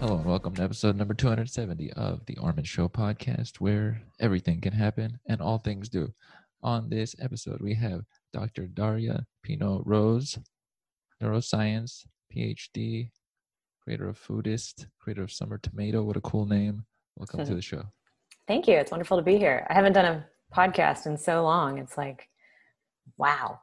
Hello 0.00 0.16
and 0.16 0.24
welcome 0.24 0.54
to 0.54 0.62
episode 0.62 0.96
number 0.96 1.12
270 1.12 1.92
of 1.92 2.24
the 2.24 2.38
Armen 2.38 2.64
Show 2.64 2.88
podcast, 2.88 3.56
where 3.56 4.00
everything 4.18 4.58
can 4.62 4.72
happen 4.72 5.20
and 5.26 5.42
all 5.42 5.58
things 5.58 5.90
do. 5.90 6.14
On 6.62 6.88
this 6.88 7.14
episode, 7.20 7.60
we 7.60 7.74
have 7.74 8.06
Dr. 8.32 8.66
Darya 8.66 9.26
Pino 9.42 9.82
Rose, 9.84 10.38
neuroscience, 11.22 12.06
PhD, 12.34 13.10
creator 13.84 14.08
of 14.08 14.18
Foodist, 14.18 14.86
creator 14.98 15.22
of 15.22 15.30
Summer 15.30 15.58
Tomato. 15.58 16.02
What 16.02 16.16
a 16.16 16.22
cool 16.22 16.46
name. 16.46 16.86
Welcome 17.16 17.44
to 17.44 17.54
the 17.54 17.60
show. 17.60 17.82
Thank 18.48 18.68
you. 18.68 18.76
It's 18.76 18.90
wonderful 18.90 19.18
to 19.18 19.22
be 19.22 19.36
here. 19.36 19.66
I 19.68 19.74
haven't 19.74 19.92
done 19.92 20.06
a 20.06 20.26
podcast 20.56 21.04
in 21.04 21.18
so 21.18 21.42
long. 21.42 21.76
It's 21.76 21.98
like, 21.98 22.26
wow. 23.18 23.60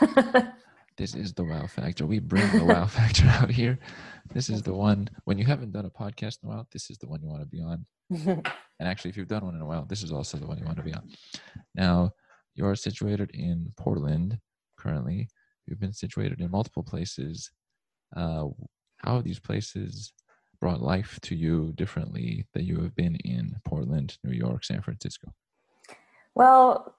this 1.00 1.14
is 1.14 1.32
the 1.32 1.42
wow 1.42 1.66
factor. 1.66 2.04
We 2.04 2.18
bring 2.18 2.46
the 2.52 2.62
wow 2.62 2.84
factor 2.98 3.24
out 3.24 3.50
here. 3.50 3.78
This 4.34 4.50
is 4.50 4.60
the 4.60 4.74
one 4.74 5.08
when 5.24 5.38
you 5.38 5.46
haven't 5.46 5.72
done 5.72 5.86
a 5.86 5.90
podcast 5.90 6.42
in 6.42 6.50
a 6.50 6.52
while, 6.52 6.68
this 6.72 6.90
is 6.90 6.98
the 6.98 7.08
one 7.08 7.22
you 7.22 7.28
want 7.28 7.40
to 7.40 7.48
be 7.48 7.62
on. 7.62 7.86
and 8.10 8.86
actually, 8.86 9.08
if 9.08 9.16
you've 9.16 9.26
done 9.26 9.46
one 9.46 9.54
in 9.54 9.62
a 9.62 9.66
while, 9.66 9.86
this 9.86 10.02
is 10.02 10.12
also 10.12 10.36
the 10.36 10.46
one 10.46 10.58
you 10.58 10.64
want 10.66 10.76
to 10.76 10.82
be 10.82 10.92
on. 10.92 11.08
Now, 11.74 12.10
you're 12.54 12.74
situated 12.74 13.30
in 13.32 13.72
Portland 13.78 14.38
currently. 14.78 15.30
You've 15.66 15.80
been 15.80 15.94
situated 15.94 16.42
in 16.42 16.50
multiple 16.50 16.82
places. 16.82 17.50
Uh, 18.14 18.48
how 18.98 19.14
have 19.14 19.24
these 19.24 19.40
places 19.40 20.12
brought 20.60 20.82
life 20.82 21.18
to 21.22 21.34
you 21.34 21.72
differently 21.76 22.46
that 22.52 22.64
you 22.64 22.78
have 22.82 22.94
been 22.94 23.16
in 23.24 23.56
Portland, 23.64 24.18
New 24.22 24.36
York, 24.36 24.64
San 24.64 24.82
Francisco? 24.82 25.32
Well, 26.34 26.94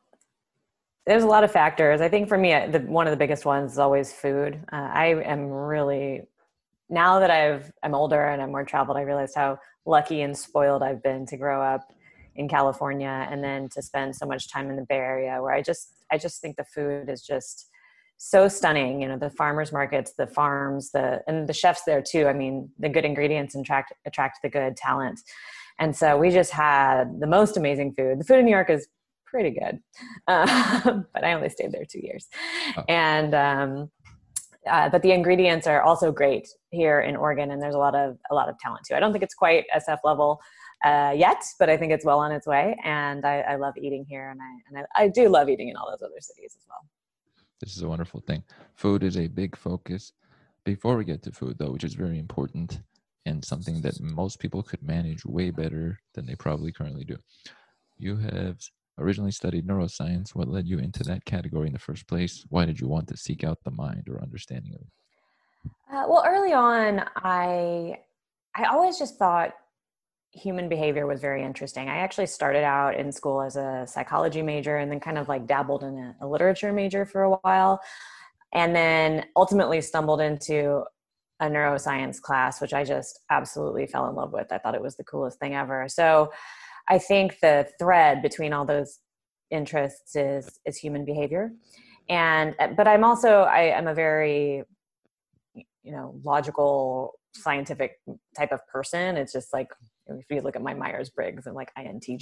there's 1.05 1.23
a 1.23 1.27
lot 1.27 1.43
of 1.43 1.51
factors. 1.51 1.99
I 1.99 2.09
think 2.09 2.27
for 2.27 2.37
me, 2.37 2.51
the, 2.67 2.79
one 2.79 3.07
of 3.07 3.11
the 3.11 3.17
biggest 3.17 3.45
ones 3.45 3.73
is 3.73 3.79
always 3.79 4.13
food. 4.13 4.63
Uh, 4.71 4.89
I 4.93 5.07
am 5.23 5.49
really 5.49 6.23
now 6.89 7.19
that 7.19 7.31
I've 7.31 7.71
I'm 7.81 7.95
older 7.95 8.27
and 8.27 8.41
I'm 8.41 8.51
more 8.51 8.65
traveled. 8.65 8.97
I 8.97 9.01
realized 9.01 9.33
how 9.35 9.57
lucky 9.85 10.21
and 10.21 10.37
spoiled 10.37 10.83
I've 10.83 11.01
been 11.01 11.25
to 11.27 11.37
grow 11.37 11.61
up 11.61 11.81
in 12.35 12.47
California 12.47 13.27
and 13.29 13.43
then 13.43 13.67
to 13.69 13.81
spend 13.81 14.15
so 14.15 14.25
much 14.25 14.51
time 14.51 14.69
in 14.69 14.75
the 14.75 14.85
Bay 14.87 14.97
Area, 14.97 15.41
where 15.41 15.53
I 15.53 15.61
just 15.61 16.03
I 16.11 16.17
just 16.17 16.41
think 16.41 16.57
the 16.57 16.65
food 16.65 17.09
is 17.09 17.23
just 17.23 17.69
so 18.17 18.47
stunning. 18.47 19.01
You 19.01 19.07
know, 19.07 19.17
the 19.17 19.31
farmers 19.31 19.71
markets, 19.71 20.13
the 20.17 20.27
farms, 20.27 20.91
the 20.91 21.21
and 21.27 21.47
the 21.47 21.53
chefs 21.53 21.83
there 21.85 22.03
too. 22.03 22.27
I 22.27 22.33
mean, 22.33 22.69
the 22.77 22.89
good 22.89 23.05
ingredients 23.05 23.55
attract 23.55 23.93
attract 24.05 24.39
the 24.43 24.49
good 24.49 24.77
talent. 24.77 25.19
And 25.79 25.95
so 25.95 26.15
we 26.17 26.29
just 26.29 26.51
had 26.51 27.19
the 27.19 27.27
most 27.27 27.57
amazing 27.57 27.95
food. 27.95 28.19
The 28.19 28.23
food 28.23 28.37
in 28.37 28.45
New 28.45 28.51
York 28.51 28.69
is 28.69 28.87
pretty 29.31 29.51
good, 29.51 29.79
uh, 30.27 31.01
but 31.13 31.23
I 31.23 31.33
only 31.33 31.49
stayed 31.49 31.71
there 31.71 31.85
two 31.89 32.01
years. 32.03 32.27
Oh. 32.77 32.83
And 32.87 33.33
um, 33.33 33.91
uh, 34.69 34.89
but 34.89 35.01
the 35.01 35.11
ingredients 35.11 35.65
are 35.65 35.81
also 35.81 36.11
great 36.11 36.47
here 36.69 37.01
in 37.01 37.15
Oregon, 37.15 37.51
and 37.51 37.61
there's 37.61 37.73
a 37.73 37.79
lot 37.79 37.95
of 37.95 38.17
a 38.29 38.35
lot 38.35 38.49
of 38.49 38.59
talent 38.59 38.81
too. 38.87 38.93
I 38.93 38.99
don't 38.99 39.11
think 39.11 39.23
it's 39.23 39.33
quite 39.33 39.65
SF 39.75 39.99
level 40.03 40.39
uh, 40.85 41.13
yet, 41.15 41.43
but 41.57 41.69
I 41.69 41.77
think 41.77 41.91
it's 41.91 42.05
well 42.05 42.19
on 42.19 42.31
its 42.31 42.45
way. 42.45 42.77
And 42.83 43.25
I, 43.25 43.39
I 43.39 43.55
love 43.55 43.73
eating 43.77 44.05
here, 44.07 44.29
and 44.29 44.39
I 44.39 44.51
and 44.67 44.85
I, 44.95 45.03
I 45.03 45.07
do 45.07 45.29
love 45.29 45.49
eating 45.49 45.69
in 45.69 45.75
all 45.75 45.89
those 45.89 46.05
other 46.05 46.19
cities 46.19 46.55
as 46.55 46.65
well. 46.69 46.85
This 47.59 47.75
is 47.75 47.83
a 47.83 47.89
wonderful 47.89 48.21
thing. 48.21 48.43
Food 48.75 49.03
is 49.03 49.17
a 49.17 49.27
big 49.27 49.55
focus. 49.55 50.13
Before 50.63 50.95
we 50.95 51.05
get 51.05 51.23
to 51.23 51.31
food, 51.31 51.57
though, 51.57 51.71
which 51.71 51.83
is 51.83 51.95
very 51.95 52.19
important 52.19 52.81
and 53.25 53.43
something 53.43 53.81
that 53.81 53.99
most 53.99 54.39
people 54.39 54.61
could 54.61 54.81
manage 54.83 55.25
way 55.25 55.49
better 55.49 55.99
than 56.13 56.25
they 56.27 56.35
probably 56.35 56.71
currently 56.71 57.03
do, 57.03 57.17
you 57.97 58.17
have 58.17 58.57
originally 58.97 59.31
studied 59.31 59.67
neuroscience. 59.67 60.35
What 60.35 60.47
led 60.47 60.67
you 60.67 60.79
into 60.79 61.03
that 61.03 61.25
category 61.25 61.67
in 61.67 61.73
the 61.73 61.79
first 61.79 62.07
place? 62.07 62.45
Why 62.49 62.65
did 62.65 62.79
you 62.79 62.87
want 62.87 63.07
to 63.09 63.17
seek 63.17 63.43
out 63.43 63.59
the 63.63 63.71
mind 63.71 64.07
or 64.09 64.21
understanding 64.21 64.73
of 64.75 64.81
it? 64.81 64.87
Uh, 65.91 66.05
well, 66.07 66.23
early 66.25 66.53
on, 66.53 67.03
I 67.17 67.99
I 68.55 68.65
always 68.65 68.97
just 68.97 69.17
thought 69.17 69.53
human 70.33 70.69
behavior 70.69 71.05
was 71.05 71.19
very 71.19 71.43
interesting. 71.43 71.89
I 71.89 71.97
actually 71.97 72.27
started 72.27 72.63
out 72.63 72.95
in 72.95 73.11
school 73.11 73.41
as 73.41 73.57
a 73.57 73.85
psychology 73.85 74.41
major 74.41 74.77
and 74.77 74.89
then 74.89 74.99
kind 74.99 75.17
of 75.17 75.27
like 75.27 75.45
dabbled 75.45 75.83
in 75.83 75.97
a, 75.97 76.15
a 76.21 76.27
literature 76.27 76.71
major 76.71 77.05
for 77.05 77.23
a 77.23 77.31
while, 77.37 77.81
and 78.53 78.75
then 78.75 79.25
ultimately 79.35 79.81
stumbled 79.81 80.21
into 80.21 80.83
a 81.41 81.45
neuroscience 81.45 82.21
class, 82.21 82.61
which 82.61 82.73
I 82.73 82.83
just 82.83 83.19
absolutely 83.29 83.87
fell 83.87 84.07
in 84.07 84.15
love 84.15 84.31
with. 84.31 84.51
I 84.51 84.57
thought 84.59 84.75
it 84.75 84.81
was 84.81 84.95
the 84.95 85.03
coolest 85.03 85.39
thing 85.39 85.55
ever. 85.55 85.87
So 85.89 86.31
I 86.89 86.97
think 86.97 87.39
the 87.41 87.67
thread 87.79 88.21
between 88.21 88.53
all 88.53 88.65
those 88.65 88.99
interests 89.49 90.15
is 90.15 90.59
is 90.65 90.77
human 90.77 91.05
behavior, 91.05 91.51
and 92.09 92.55
but 92.77 92.87
I'm 92.87 93.03
also 93.03 93.41
I 93.41 93.63
am 93.63 93.87
a 93.87 93.93
very 93.93 94.63
you 95.55 95.91
know 95.91 96.19
logical 96.23 97.13
scientific 97.33 97.99
type 98.37 98.51
of 98.51 98.65
person. 98.67 99.17
It's 99.17 99.33
just 99.33 99.53
like 99.53 99.67
if 100.07 100.25
you 100.29 100.41
look 100.41 100.55
at 100.55 100.61
my 100.61 100.73
Myers 100.73 101.09
Briggs, 101.09 101.47
I'm 101.47 101.53
like 101.53 101.71
INTJ. 101.77 102.21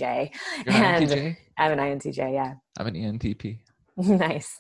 You're 0.65 0.75
and 0.75 1.05
INTJ? 1.05 1.37
I'm 1.57 1.71
an 1.71 1.79
INTJ, 1.79 2.33
yeah. 2.33 2.53
I'm 2.77 2.87
an 2.87 2.93
ENTP. 2.93 3.59
nice. 3.97 4.59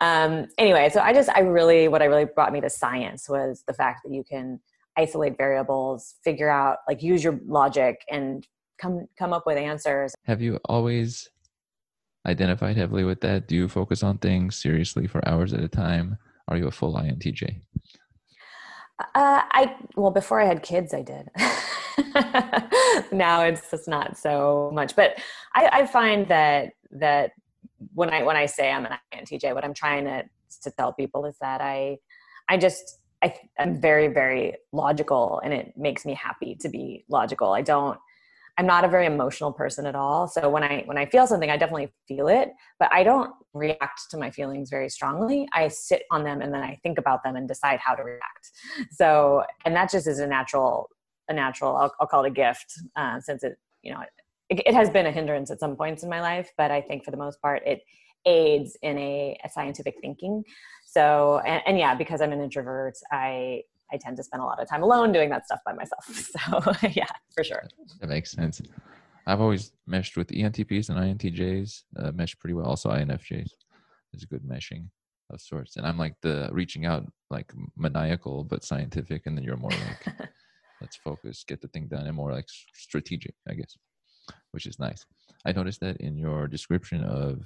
Um, 0.00 0.46
anyway, 0.58 0.88
so 0.88 1.00
I 1.00 1.12
just 1.12 1.28
I 1.30 1.40
really 1.40 1.88
what 1.88 2.02
I 2.02 2.06
really 2.06 2.24
brought 2.24 2.52
me 2.52 2.60
to 2.60 2.70
science 2.70 3.28
was 3.28 3.62
the 3.66 3.74
fact 3.74 4.00
that 4.04 4.12
you 4.12 4.24
can 4.24 4.60
isolate 4.98 5.36
variables, 5.36 6.16
figure 6.24 6.50
out 6.50 6.78
like 6.88 7.02
use 7.02 7.22
your 7.22 7.38
logic 7.46 8.00
and 8.10 8.46
come 8.82 9.06
come 9.18 9.32
up 9.32 9.46
with 9.46 9.56
answers. 9.56 10.14
Have 10.26 10.42
you 10.42 10.58
always 10.64 11.30
identified 12.26 12.76
heavily 12.76 13.04
with 13.04 13.20
that? 13.22 13.48
Do 13.48 13.56
you 13.56 13.68
focus 13.68 14.02
on 14.02 14.18
things 14.18 14.56
seriously 14.56 15.06
for 15.06 15.26
hours 15.26 15.54
at 15.54 15.60
a 15.60 15.68
time? 15.68 16.18
Are 16.48 16.56
you 16.56 16.66
a 16.66 16.72
full 16.72 16.94
intj 16.94 17.62
uh, 19.14 19.42
i 19.50 19.74
well 19.96 20.10
before 20.10 20.40
i 20.40 20.44
had 20.44 20.62
kids 20.62 20.94
i 20.94 21.02
did. 21.02 21.28
Now 23.12 23.42
it's 23.42 23.70
just 23.70 23.88
not 23.88 24.16
so 24.16 24.70
much. 24.72 24.96
But 24.96 25.18
I, 25.54 25.68
I 25.72 25.86
find 25.86 26.26
that 26.28 26.72
that 26.90 27.32
when 27.94 28.10
i 28.10 28.22
when 28.22 28.36
i 28.36 28.46
say 28.46 28.70
i'm 28.70 28.86
an 28.86 28.92
intj 29.14 29.54
what 29.54 29.64
i'm 29.64 29.74
trying 29.74 30.04
to 30.04 30.24
to 30.62 30.70
tell 30.70 30.92
people 30.92 31.24
is 31.24 31.36
that 31.40 31.60
i 31.60 31.98
i 32.48 32.56
just 32.56 32.98
I, 33.22 33.34
i'm 33.58 33.80
very 33.80 34.08
very 34.08 34.54
logical 34.72 35.40
and 35.44 35.52
it 35.52 35.72
makes 35.76 36.04
me 36.04 36.14
happy 36.14 36.54
to 36.60 36.68
be 36.68 37.04
logical. 37.08 37.52
I 37.52 37.62
don't 37.62 37.98
I'm 38.62 38.68
not 38.68 38.84
a 38.84 38.88
very 38.88 39.06
emotional 39.06 39.52
person 39.52 39.86
at 39.86 39.96
all. 39.96 40.28
So 40.28 40.48
when 40.48 40.62
I 40.62 40.84
when 40.84 40.96
I 40.96 41.04
feel 41.06 41.26
something, 41.26 41.50
I 41.50 41.56
definitely 41.56 41.92
feel 42.06 42.28
it, 42.28 42.52
but 42.78 42.92
I 42.92 43.02
don't 43.02 43.32
react 43.54 44.02
to 44.12 44.16
my 44.16 44.30
feelings 44.30 44.70
very 44.70 44.88
strongly. 44.88 45.48
I 45.52 45.66
sit 45.66 46.04
on 46.12 46.22
them 46.22 46.40
and 46.40 46.54
then 46.54 46.62
I 46.62 46.78
think 46.84 46.96
about 46.96 47.24
them 47.24 47.34
and 47.34 47.48
decide 47.48 47.80
how 47.80 47.96
to 47.96 48.04
react. 48.04 48.52
So 48.92 49.42
and 49.64 49.74
that 49.74 49.90
just 49.90 50.06
is 50.06 50.20
a 50.20 50.28
natural 50.28 50.90
a 51.28 51.34
natural 51.34 51.76
I'll, 51.76 51.92
I'll 51.98 52.06
call 52.06 52.24
it 52.24 52.28
a 52.28 52.30
gift 52.30 52.72
uh, 52.94 53.18
since 53.18 53.42
it 53.42 53.58
you 53.82 53.92
know 53.92 54.02
it, 54.48 54.62
it, 54.64 54.74
has 54.74 54.88
been 54.90 55.06
a 55.06 55.10
hindrance 55.10 55.50
at 55.50 55.58
some 55.58 55.74
points 55.74 56.04
in 56.04 56.08
my 56.08 56.20
life, 56.20 56.52
but 56.56 56.70
I 56.70 56.82
think 56.82 57.04
for 57.04 57.10
the 57.10 57.16
most 57.16 57.42
part 57.42 57.62
it 57.66 57.80
aids 58.26 58.76
in 58.82 58.96
a, 58.96 59.36
a 59.44 59.48
scientific 59.48 59.96
thinking. 60.00 60.44
So 60.86 61.40
and, 61.44 61.62
and 61.66 61.78
yeah, 61.80 61.96
because 61.96 62.20
I'm 62.20 62.30
an 62.30 62.40
introvert, 62.40 62.94
I 63.10 63.62
I 63.92 63.96
tend 63.98 64.16
to 64.16 64.22
spend 64.22 64.42
a 64.42 64.46
lot 64.46 64.60
of 64.60 64.68
time 64.68 64.82
alone 64.82 65.12
doing 65.12 65.28
that 65.30 65.44
stuff 65.46 65.60
by 65.64 65.72
myself. 65.72 66.06
So 66.32 66.88
yeah, 66.92 67.06
for 67.34 67.44
sure. 67.44 67.62
That 68.00 68.08
makes 68.08 68.32
sense. 68.32 68.60
I've 69.26 69.40
always 69.40 69.72
meshed 69.86 70.16
with 70.16 70.28
ENTPs 70.28 70.88
and 70.88 70.98
INTJs, 70.98 71.82
uh, 71.98 72.12
mesh 72.12 72.38
pretty 72.38 72.54
well. 72.54 72.66
Also 72.66 72.90
INFJs 72.90 73.50
is 74.14 74.22
a 74.22 74.26
good 74.26 74.42
meshing 74.42 74.88
of 75.30 75.40
sorts. 75.40 75.76
And 75.76 75.86
I'm 75.86 75.98
like 75.98 76.14
the 76.22 76.48
reaching 76.52 76.86
out, 76.86 77.04
like 77.30 77.52
maniacal 77.76 78.44
but 78.44 78.64
scientific, 78.64 79.22
and 79.26 79.36
then 79.36 79.44
you're 79.44 79.56
more 79.56 79.70
like 79.70 80.30
let's 80.80 80.96
focus, 80.96 81.44
get 81.46 81.60
the 81.60 81.68
thing 81.68 81.86
done, 81.86 82.06
and 82.06 82.16
more 82.16 82.32
like 82.32 82.46
strategic, 82.74 83.34
I 83.48 83.54
guess, 83.54 83.76
which 84.50 84.66
is 84.66 84.78
nice. 84.78 85.04
I 85.44 85.52
noticed 85.52 85.80
that 85.80 85.98
in 85.98 86.16
your 86.16 86.48
description 86.48 87.04
of 87.04 87.44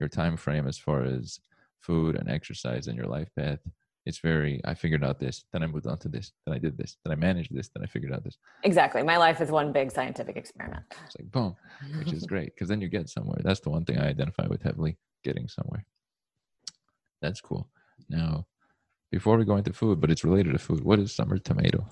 your 0.00 0.08
time 0.08 0.36
frame 0.36 0.66
as 0.66 0.78
far 0.78 1.04
as 1.04 1.38
food 1.80 2.16
and 2.16 2.28
exercise 2.28 2.86
and 2.86 2.96
your 2.96 3.06
life 3.06 3.28
path 3.38 3.60
it's 4.06 4.18
very 4.18 4.60
i 4.64 4.74
figured 4.74 5.02
out 5.02 5.18
this 5.18 5.44
then 5.52 5.62
i 5.62 5.66
moved 5.66 5.86
on 5.86 5.98
to 5.98 6.08
this 6.08 6.32
then 6.44 6.54
i 6.54 6.58
did 6.58 6.76
this 6.76 6.96
then 7.04 7.12
i 7.12 7.14
managed 7.14 7.54
this 7.54 7.70
then 7.74 7.82
i 7.82 7.86
figured 7.86 8.12
out 8.12 8.22
this. 8.24 8.36
Exactly. 8.62 9.02
My 9.02 9.16
life 9.16 9.40
is 9.40 9.50
one 9.50 9.72
big 9.72 9.90
scientific 9.90 10.36
experiment. 10.36 10.84
It's 11.06 11.16
like 11.18 11.30
boom 11.30 11.56
which 11.98 12.12
is 12.12 12.26
great 12.32 12.54
because 12.54 12.68
then 12.68 12.80
you 12.80 12.88
get 12.88 13.08
somewhere. 13.08 13.40
That's 13.42 13.60
the 13.60 13.70
one 13.70 13.84
thing 13.84 13.98
i 13.98 14.08
identify 14.08 14.46
with 14.46 14.62
heavily 14.62 14.98
getting 15.22 15.48
somewhere. 15.48 15.84
That's 17.22 17.40
cool. 17.40 17.68
Now 18.08 18.46
before 19.10 19.36
we 19.38 19.44
go 19.44 19.56
into 19.56 19.72
food 19.72 20.00
but 20.00 20.10
it's 20.10 20.24
related 20.24 20.52
to 20.52 20.58
food 20.58 20.84
what 20.84 20.98
is 20.98 21.12
summer 21.12 21.38
tomato? 21.38 21.86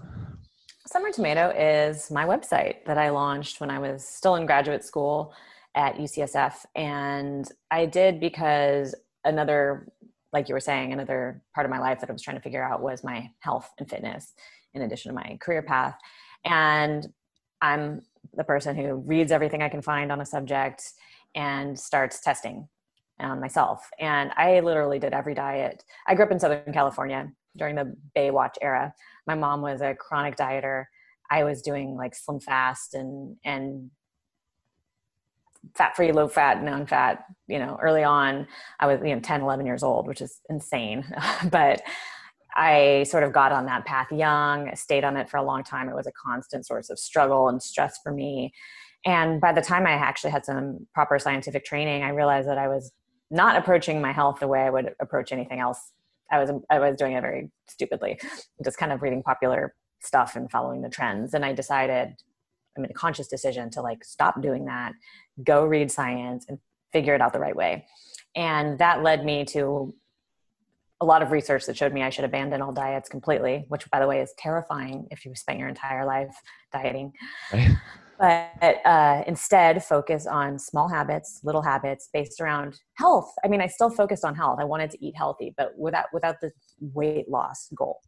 Summer 0.86 1.10
tomato 1.12 1.50
is 1.50 2.10
my 2.10 2.26
website 2.26 2.84
that 2.86 2.98
i 2.98 3.08
launched 3.08 3.60
when 3.60 3.70
i 3.70 3.78
was 3.78 4.04
still 4.04 4.34
in 4.34 4.46
graduate 4.46 4.84
school 4.84 5.32
at 5.74 5.96
ucsf 5.96 6.66
and 6.74 7.50
i 7.70 7.86
did 7.86 8.20
because 8.20 8.94
another 9.24 9.86
like 10.32 10.48
you 10.48 10.54
were 10.54 10.60
saying, 10.60 10.92
another 10.92 11.42
part 11.54 11.64
of 11.64 11.70
my 11.70 11.78
life 11.78 12.00
that 12.00 12.08
I 12.08 12.12
was 12.12 12.22
trying 12.22 12.36
to 12.36 12.42
figure 12.42 12.62
out 12.62 12.82
was 12.82 13.04
my 13.04 13.30
health 13.40 13.70
and 13.78 13.88
fitness 13.88 14.32
in 14.74 14.82
addition 14.82 15.10
to 15.10 15.14
my 15.14 15.38
career 15.40 15.62
path. 15.62 15.96
And 16.44 17.06
I'm 17.60 18.02
the 18.34 18.44
person 18.44 18.76
who 18.76 18.94
reads 18.94 19.30
everything 19.30 19.62
I 19.62 19.68
can 19.68 19.82
find 19.82 20.10
on 20.10 20.20
a 20.20 20.26
subject 20.26 20.82
and 21.34 21.78
starts 21.78 22.20
testing 22.20 22.68
on 23.20 23.40
myself. 23.40 23.88
And 23.98 24.32
I 24.36 24.60
literally 24.60 24.98
did 24.98 25.12
every 25.12 25.34
diet. 25.34 25.84
I 26.06 26.14
grew 26.14 26.24
up 26.24 26.32
in 26.32 26.40
Southern 26.40 26.72
California 26.72 27.30
during 27.56 27.76
the 27.76 27.94
Baywatch 28.16 28.54
era. 28.60 28.94
My 29.26 29.34
mom 29.34 29.60
was 29.60 29.80
a 29.80 29.94
chronic 29.94 30.36
dieter. 30.36 30.84
I 31.30 31.44
was 31.44 31.62
doing 31.62 31.96
like 31.96 32.14
slim 32.14 32.40
fast 32.40 32.94
and 32.94 33.36
and 33.44 33.90
fat 35.76 35.96
free, 35.96 36.12
low 36.12 36.28
fat, 36.28 36.62
non 36.62 36.86
fat. 36.86 37.24
You 37.48 37.58
know, 37.58 37.78
early 37.80 38.04
on, 38.04 38.46
I 38.80 38.86
was 38.86 39.00
you 39.04 39.14
know 39.14 39.20
10, 39.20 39.42
11 39.42 39.66
years 39.66 39.82
old, 39.82 40.06
which 40.06 40.20
is 40.20 40.40
insane, 40.48 41.04
but. 41.50 41.82
I 42.54 43.04
sort 43.04 43.24
of 43.24 43.32
got 43.32 43.50
on 43.50 43.64
that 43.64 43.86
path 43.86 44.12
young, 44.12 44.76
stayed 44.76 45.04
on 45.04 45.16
it 45.16 45.30
for 45.30 45.38
a 45.38 45.42
long 45.42 45.64
time. 45.64 45.88
It 45.88 45.94
was 45.94 46.06
a 46.06 46.12
constant 46.12 46.66
source 46.66 46.90
of 46.90 46.98
struggle 46.98 47.48
and 47.48 47.62
stress 47.62 47.98
for 48.02 48.12
me. 48.12 48.52
And 49.04 49.40
by 49.40 49.52
the 49.52 49.62
time 49.62 49.86
I 49.86 49.92
actually 49.92 50.30
had 50.30 50.44
some 50.44 50.86
proper 50.94 51.18
scientific 51.18 51.64
training, 51.64 52.02
I 52.02 52.10
realized 52.10 52.48
that 52.48 52.58
I 52.58 52.68
was 52.68 52.92
not 53.30 53.56
approaching 53.56 54.00
my 54.00 54.12
health 54.12 54.38
the 54.40 54.48
way 54.48 54.60
I 54.60 54.70
would 54.70 54.94
approach 55.00 55.32
anything 55.32 55.58
else. 55.58 55.92
I 56.30 56.38
was 56.38 56.50
I 56.70 56.78
was 56.78 56.96
doing 56.96 57.14
it 57.14 57.22
very 57.22 57.50
stupidly, 57.68 58.18
just 58.64 58.78
kind 58.78 58.92
of 58.92 59.02
reading 59.02 59.22
popular 59.22 59.74
stuff 60.00 60.36
and 60.36 60.50
following 60.50 60.82
the 60.82 60.88
trends. 60.88 61.34
And 61.34 61.44
I 61.44 61.52
decided 61.52 62.14
I 62.76 62.80
made 62.80 62.90
a 62.90 62.94
conscious 62.94 63.28
decision 63.28 63.70
to 63.70 63.82
like 63.82 64.04
stop 64.04 64.40
doing 64.40 64.64
that, 64.66 64.92
go 65.42 65.64
read 65.64 65.90
science 65.90 66.46
and 66.48 66.58
figure 66.92 67.14
it 67.14 67.20
out 67.20 67.32
the 67.32 67.40
right 67.40 67.56
way. 67.56 67.86
And 68.34 68.78
that 68.78 69.02
led 69.02 69.24
me 69.24 69.44
to 69.46 69.94
a 71.00 71.04
lot 71.04 71.22
of 71.22 71.32
research 71.32 71.66
that 71.66 71.76
showed 71.76 71.92
me 71.92 72.02
I 72.02 72.10
should 72.10 72.24
abandon 72.24 72.62
all 72.62 72.72
diets 72.72 73.08
completely, 73.08 73.64
which 73.68 73.90
by 73.90 73.98
the 73.98 74.06
way 74.06 74.20
is 74.20 74.32
terrifying 74.38 75.06
if 75.10 75.24
you 75.24 75.34
spent 75.34 75.58
your 75.58 75.68
entire 75.68 76.06
life 76.06 76.34
dieting. 76.72 77.12
Right. 77.52 77.70
But 78.20 78.86
uh, 78.86 79.24
instead, 79.26 79.82
focus 79.82 80.28
on 80.28 80.56
small 80.56 80.88
habits, 80.88 81.40
little 81.42 81.62
habits 81.62 82.08
based 82.12 82.40
around 82.40 82.78
health. 82.94 83.32
I 83.44 83.48
mean, 83.48 83.60
I 83.60 83.66
still 83.66 83.90
focused 83.90 84.24
on 84.24 84.36
health. 84.36 84.60
I 84.60 84.64
wanted 84.64 84.92
to 84.92 85.04
eat 85.04 85.16
healthy, 85.16 85.52
but 85.56 85.76
without 85.76 86.06
without 86.12 86.36
the 86.40 86.52
weight 86.80 87.28
loss 87.28 87.68
goal 87.74 88.00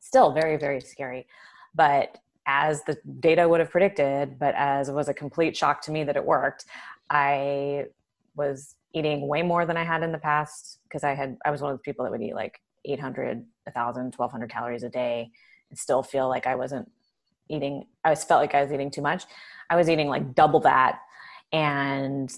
still 0.00 0.32
very, 0.32 0.56
very 0.56 0.80
scary. 0.80 1.26
But 1.74 2.18
as 2.46 2.82
the 2.84 2.96
data 3.20 3.48
would 3.48 3.60
have 3.60 3.70
predicted, 3.70 4.38
but 4.38 4.54
as 4.54 4.88
it 4.88 4.92
was 4.92 5.08
a 5.08 5.14
complete 5.14 5.56
shock 5.56 5.82
to 5.82 5.90
me 5.90 6.04
that 6.04 6.16
it 6.16 6.24
worked, 6.24 6.64
I 7.08 7.86
was 8.34 8.74
eating 8.92 9.28
way 9.28 9.42
more 9.42 9.66
than 9.66 9.76
I 9.76 9.84
had 9.84 10.02
in 10.02 10.12
the 10.12 10.18
past 10.18 10.78
because 10.84 11.04
I 11.04 11.14
had 11.14 11.36
I 11.44 11.50
was 11.50 11.60
one 11.62 11.72
of 11.72 11.78
the 11.78 11.82
people 11.82 12.04
that 12.04 12.10
would 12.10 12.22
eat 12.22 12.34
like 12.34 12.60
800, 12.84 13.44
1000, 13.64 14.14
1200 14.16 14.50
calories 14.50 14.82
a 14.82 14.88
day 14.88 15.30
and 15.68 15.78
still 15.78 16.02
feel 16.02 16.28
like 16.28 16.46
I 16.46 16.54
wasn't 16.54 16.90
eating 17.48 17.86
I 18.04 18.10
was 18.10 18.24
felt 18.24 18.40
like 18.40 18.54
I 18.54 18.62
was 18.62 18.72
eating 18.72 18.90
too 18.90 19.02
much. 19.02 19.24
I 19.68 19.76
was 19.76 19.88
eating 19.88 20.08
like 20.08 20.34
double 20.34 20.60
that 20.60 21.00
and 21.52 22.32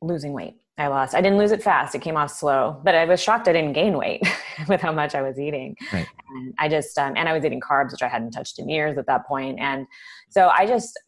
losing 0.00 0.32
weight. 0.32 0.60
I 0.78 0.86
lost. 0.86 1.14
I 1.14 1.20
didn't 1.20 1.38
lose 1.38 1.50
it 1.50 1.62
fast. 1.62 1.94
It 1.96 2.02
came 2.02 2.16
off 2.16 2.30
slow, 2.30 2.80
but 2.84 2.94
I 2.94 3.04
was 3.04 3.20
shocked 3.20 3.48
I 3.48 3.52
didn't 3.52 3.72
gain 3.72 3.98
weight 3.98 4.22
with 4.68 4.80
how 4.80 4.92
much 4.92 5.14
I 5.14 5.22
was 5.22 5.38
eating. 5.38 5.76
Right. 5.92 6.06
And 6.30 6.54
I 6.58 6.68
just, 6.68 6.96
um, 6.96 7.14
and 7.16 7.28
I 7.28 7.32
was 7.32 7.44
eating 7.44 7.60
carbs, 7.60 7.90
which 7.90 8.02
I 8.02 8.08
hadn't 8.08 8.30
touched 8.30 8.60
in 8.60 8.68
years 8.68 8.96
at 8.96 9.06
that 9.06 9.26
point. 9.26 9.58
And 9.58 9.86
so 10.30 10.48
I 10.48 10.66
just, 10.66 10.98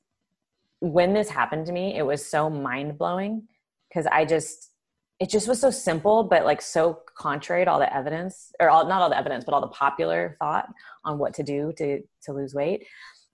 when 0.80 1.14
this 1.14 1.30
happened 1.30 1.66
to 1.66 1.72
me, 1.72 1.96
it 1.96 2.02
was 2.02 2.24
so 2.24 2.50
mind 2.50 2.98
blowing 2.98 3.46
because 3.88 4.06
I 4.10 4.24
just, 4.24 4.70
it 5.20 5.28
just 5.28 5.46
was 5.46 5.60
so 5.60 5.70
simple, 5.70 6.24
but 6.24 6.44
like 6.44 6.62
so 6.62 7.00
contrary 7.16 7.64
to 7.64 7.70
all 7.70 7.78
the 7.78 7.94
evidence, 7.94 8.52
or 8.58 8.70
all, 8.70 8.88
not 8.88 9.02
all 9.02 9.10
the 9.10 9.18
evidence, 9.18 9.44
but 9.44 9.54
all 9.54 9.60
the 9.60 9.68
popular 9.68 10.36
thought 10.40 10.66
on 11.04 11.18
what 11.18 11.34
to 11.34 11.42
do 11.42 11.72
to 11.76 12.00
to 12.24 12.32
lose 12.32 12.54
weight. 12.54 12.86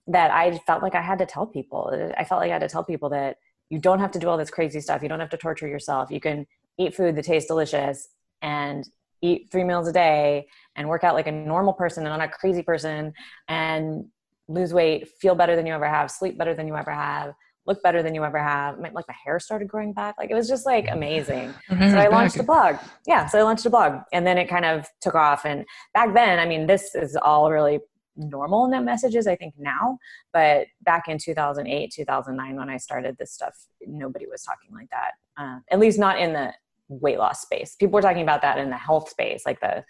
That 0.07 0.31
I 0.31 0.57
felt 0.67 0.83
like 0.83 0.95
I 0.95 1.01
had 1.01 1.19
to 1.19 1.25
tell 1.25 1.45
people. 1.45 2.11
I 2.17 2.25
felt 2.25 2.41
like 2.41 2.49
I 2.49 2.53
had 2.53 2.61
to 2.61 2.67
tell 2.67 2.83
people 2.83 3.09
that 3.09 3.37
you 3.69 3.79
don't 3.79 3.99
have 3.99 4.11
to 4.11 4.19
do 4.19 4.29
all 4.29 4.37
this 4.37 4.49
crazy 4.49 4.79
stuff. 4.79 5.01
You 5.01 5.09
don't 5.09 5.19
have 5.19 5.29
to 5.31 5.37
torture 5.37 5.67
yourself. 5.67 6.09
You 6.11 6.19
can 6.19 6.45
eat 6.77 6.95
food 6.95 7.15
that 7.15 7.25
tastes 7.25 7.47
delicious 7.47 8.09
and 8.41 8.87
eat 9.21 9.49
three 9.51 9.63
meals 9.63 9.87
a 9.87 9.93
day 9.93 10.47
and 10.75 10.87
work 10.87 11.03
out 11.03 11.15
like 11.15 11.27
a 11.27 11.31
normal 11.31 11.73
person 11.73 12.05
and 12.05 12.17
not 12.17 12.27
a 12.27 12.31
crazy 12.31 12.61
person 12.61 13.13
and 13.47 14.05
lose 14.47 14.73
weight, 14.73 15.09
feel 15.19 15.35
better 15.35 15.55
than 15.55 15.65
you 15.65 15.73
ever 15.73 15.87
have, 15.87 16.09
sleep 16.09 16.37
better 16.37 16.53
than 16.53 16.67
you 16.67 16.75
ever 16.75 16.91
have, 16.91 17.33
look 17.65 17.83
better 17.83 18.01
than 18.01 18.15
you 18.15 18.23
ever 18.23 18.37
have. 18.37 18.79
Like 18.79 18.93
my 18.93 19.15
hair 19.25 19.39
started 19.39 19.67
growing 19.67 19.91
back. 19.91 20.15
Like 20.17 20.31
it 20.31 20.35
was 20.35 20.47
just 20.47 20.65
like 20.65 20.87
amazing. 20.89 21.53
Mm-hmm. 21.69 21.91
so 21.91 21.97
I 21.97 22.07
launched 22.07 22.37
a 22.37 22.43
blog. 22.43 22.77
Yeah. 23.05 23.25
So 23.25 23.37
I 23.37 23.41
launched 23.41 23.65
a 23.65 23.69
blog 23.69 23.99
and 24.13 24.25
then 24.25 24.37
it 24.37 24.47
kind 24.47 24.63
of 24.63 24.87
took 25.01 25.15
off. 25.15 25.45
And 25.45 25.65
back 25.93 26.13
then, 26.13 26.39
I 26.39 26.45
mean, 26.45 26.65
this 26.65 26.95
is 26.95 27.17
all 27.17 27.51
really 27.51 27.79
normal 28.17 28.67
net 28.67 28.83
messages 28.83 29.27
i 29.27 29.35
think 29.35 29.53
now 29.57 29.97
but 30.33 30.67
back 30.81 31.07
in 31.07 31.17
2008 31.17 31.91
2009 31.93 32.55
when 32.55 32.69
i 32.69 32.77
started 32.77 33.15
this 33.17 33.31
stuff 33.31 33.55
nobody 33.85 34.25
was 34.27 34.43
talking 34.43 34.73
like 34.73 34.89
that 34.89 35.11
uh, 35.37 35.59
at 35.71 35.79
least 35.79 35.99
not 35.99 36.19
in 36.19 36.33
the 36.33 36.51
weight 36.89 37.17
loss 37.17 37.41
space. 37.41 37.75
People 37.75 37.93
were 37.93 38.01
talking 38.01 38.21
about 38.21 38.41
that 38.41 38.57
in 38.57 38.69
the 38.69 38.77
health 38.77 39.09
space 39.09 39.45
like 39.45 39.59
the 39.59 39.83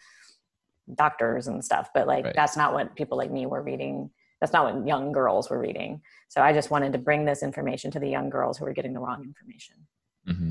doctors 0.95 1.47
and 1.47 1.63
stuff 1.63 1.89
but 1.93 2.07
like 2.07 2.23
right. 2.23 2.35
that's 2.35 2.55
not 2.55 2.73
what 2.73 2.95
people 2.95 3.17
like 3.17 3.31
me 3.31 3.45
were 3.45 3.61
reading. 3.61 4.09
That's 4.39 4.53
not 4.53 4.73
what 4.73 4.87
young 4.87 5.11
girls 5.11 5.49
were 5.49 5.59
reading. 5.59 6.01
So 6.29 6.41
i 6.41 6.53
just 6.53 6.71
wanted 6.71 6.93
to 6.93 6.99
bring 6.99 7.25
this 7.25 7.43
information 7.43 7.91
to 7.91 7.99
the 7.99 8.09
young 8.09 8.29
girls 8.29 8.57
who 8.57 8.65
were 8.65 8.73
getting 8.73 8.93
the 8.93 8.99
wrong 8.99 9.23
information. 9.23 9.75
Mm-hmm. 10.27 10.49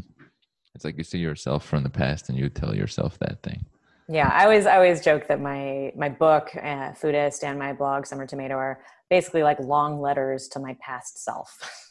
it's 0.75 0.87
like 0.87 0.97
you 0.97 1.05
see 1.05 1.19
yourself 1.19 1.67
from 1.67 1.83
the 1.83 1.91
past 1.91 2.31
and 2.31 2.39
you 2.39 2.49
tell 2.49 2.75
yourself 2.75 3.19
that 3.19 3.43
thing 3.43 3.67
yeah, 4.09 4.31
I 4.33 4.45
always 4.45 4.67
I 4.67 4.77
always 4.77 5.01
joke 5.01 5.27
that 5.29 5.41
my 5.41 5.93
my 5.97 6.09
book, 6.09 6.51
uh, 6.55 6.93
Foodist, 6.93 7.43
and 7.43 7.59
my 7.59 7.73
blog, 7.73 8.07
Summer 8.07 8.27
Tomato, 8.27 8.55
are 8.55 8.81
basically 9.11 9.43
like 9.43 9.59
long 9.61 10.01
letters 10.01 10.49
to 10.49 10.61
my 10.61 10.77
past 10.81 11.23
self. 11.23 11.59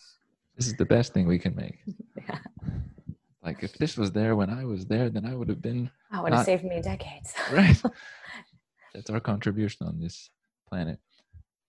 This 0.57 0.67
is 0.67 0.75
the 0.75 0.85
best 0.85 1.13
thing 1.13 1.27
we 1.27 1.37
can 1.37 1.53
make. 1.53 1.79
yeah. 2.15 2.39
Like 3.43 3.61
if 3.61 3.73
this 3.73 3.97
was 3.97 4.11
there 4.11 4.35
when 4.35 4.49
I 4.49 4.65
was 4.65 4.85
there, 4.85 5.09
then 5.09 5.25
I 5.25 5.35
would 5.35 5.49
have 5.49 5.61
been. 5.61 5.91
I 6.11 6.21
would 6.21 6.33
have 6.33 6.45
saved 6.45 6.63
me 6.63 6.81
decades. 6.81 7.33
right. 7.51 7.79
That's 8.93 9.09
our 9.09 9.19
contribution 9.19 9.85
on 9.85 9.99
this 9.99 10.29
planet. 10.67 10.99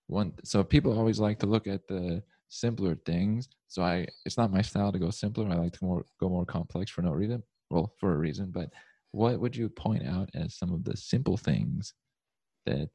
One. 0.06 0.32
So 0.44 0.62
people 0.62 0.96
always 0.96 1.18
like 1.18 1.40
to 1.40 1.46
look 1.46 1.66
at 1.66 1.88
the 1.88 2.22
simpler 2.48 2.94
things. 2.94 3.48
So 3.66 3.82
I, 3.82 4.06
it's 4.24 4.38
not 4.38 4.52
my 4.52 4.62
style 4.62 4.92
to 4.92 4.98
go 4.98 5.10
simpler. 5.10 5.48
I 5.50 5.56
like 5.56 5.72
to 5.72 5.84
more 5.84 6.04
go 6.20 6.28
more 6.28 6.46
complex 6.46 6.90
for 6.90 7.02
no 7.02 7.10
reason. 7.10 7.42
Well, 7.68 7.92
for 7.98 8.14
a 8.14 8.16
reason, 8.16 8.52
but 8.52 8.70
what 9.12 9.40
would 9.40 9.56
you 9.56 9.68
point 9.68 10.06
out 10.06 10.30
as 10.34 10.54
some 10.54 10.72
of 10.72 10.84
the 10.84 10.96
simple 10.96 11.36
things 11.36 11.94
that 12.66 12.90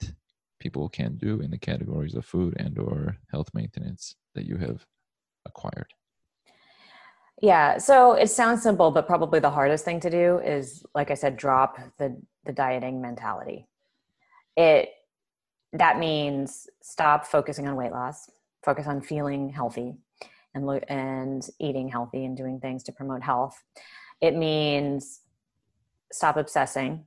people 0.59 0.89
can 0.89 1.17
do 1.17 1.41
in 1.41 1.49
the 1.49 1.57
categories 1.57 2.15
of 2.15 2.25
food 2.25 2.53
and 2.57 2.77
or 2.77 3.17
health 3.31 3.49
maintenance 3.53 4.15
that 4.35 4.45
you 4.45 4.57
have 4.57 4.85
acquired? 5.45 5.93
Yeah 7.41 7.79
so 7.79 8.13
it 8.13 8.27
sounds 8.29 8.61
simple 8.61 8.91
but 8.91 9.07
probably 9.07 9.39
the 9.39 9.49
hardest 9.49 9.83
thing 9.83 9.99
to 10.01 10.09
do 10.11 10.37
is 10.39 10.83
like 10.93 11.09
i 11.09 11.15
said 11.15 11.37
drop 11.37 11.79
the 11.97 12.21
the 12.45 12.51
dieting 12.51 13.01
mentality. 13.01 13.67
It 14.57 14.89
that 15.73 15.99
means 15.99 16.67
stop 16.81 17.25
focusing 17.25 17.67
on 17.67 17.75
weight 17.75 17.91
loss 17.91 18.29
focus 18.63 18.85
on 18.87 19.01
feeling 19.01 19.49
healthy 19.49 19.95
and 20.53 20.69
and 20.89 21.49
eating 21.59 21.87
healthy 21.87 22.25
and 22.25 22.35
doing 22.35 22.59
things 22.59 22.83
to 22.83 22.91
promote 22.91 23.23
health. 23.23 23.63
It 24.19 24.35
means 24.35 25.21
stop 26.11 26.37
obsessing. 26.37 27.05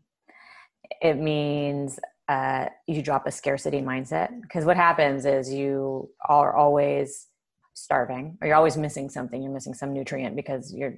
It 1.01 1.19
means 1.19 1.99
uh, 2.29 2.67
you 2.87 3.03
drop 3.03 3.27
a 3.27 3.31
scarcity 3.31 3.81
mindset 3.81 4.41
because 4.43 4.65
what 4.65 4.77
happens 4.77 5.27
is 5.27 5.53
you 5.53 6.09
are 6.29 6.55
always 6.55 7.27
starving 7.75 8.39
or 8.41 8.47
you're 8.47 8.57
always 8.57 8.77
missing 8.77 9.11
something. 9.11 9.43
You're 9.43 9.53
missing 9.53 9.75
some 9.75 9.93
nutrient 9.93 10.37
because 10.37 10.73
you're 10.73 10.95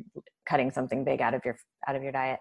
cutting 0.48 0.70
something 0.70 1.04
big 1.04 1.20
out 1.20 1.34
of 1.34 1.44
your 1.44 1.56
out 1.88 1.96
of 1.96 2.02
your 2.02 2.12
diet. 2.12 2.38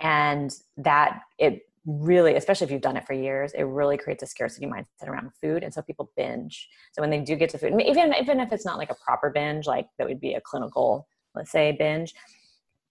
And 0.00 0.52
that 0.78 1.20
it 1.38 1.62
really 1.86 2.34
especially 2.34 2.64
if 2.64 2.70
you've 2.70 2.80
done 2.80 2.96
it 2.96 3.06
for 3.06 3.12
years 3.12 3.52
it 3.52 3.64
really 3.64 3.98
creates 3.98 4.22
a 4.22 4.26
scarcity 4.26 4.66
mindset 4.66 5.06
around 5.06 5.30
food. 5.40 5.62
And 5.62 5.72
so 5.72 5.82
people 5.82 6.10
binge. 6.16 6.68
So 6.92 7.02
when 7.02 7.10
they 7.10 7.20
do 7.20 7.36
get 7.36 7.50
to 7.50 7.58
food 7.58 7.78
even 7.80 8.14
even 8.14 8.40
if 8.40 8.52
it's 8.52 8.64
not 8.64 8.78
like 8.78 8.90
a 8.90 8.96
proper 9.04 9.30
binge 9.30 9.66
like 9.66 9.86
that 9.98 10.08
would 10.08 10.20
be 10.20 10.34
a 10.34 10.40
clinical 10.40 11.06
let's 11.34 11.52
say 11.52 11.72
binge 11.72 12.14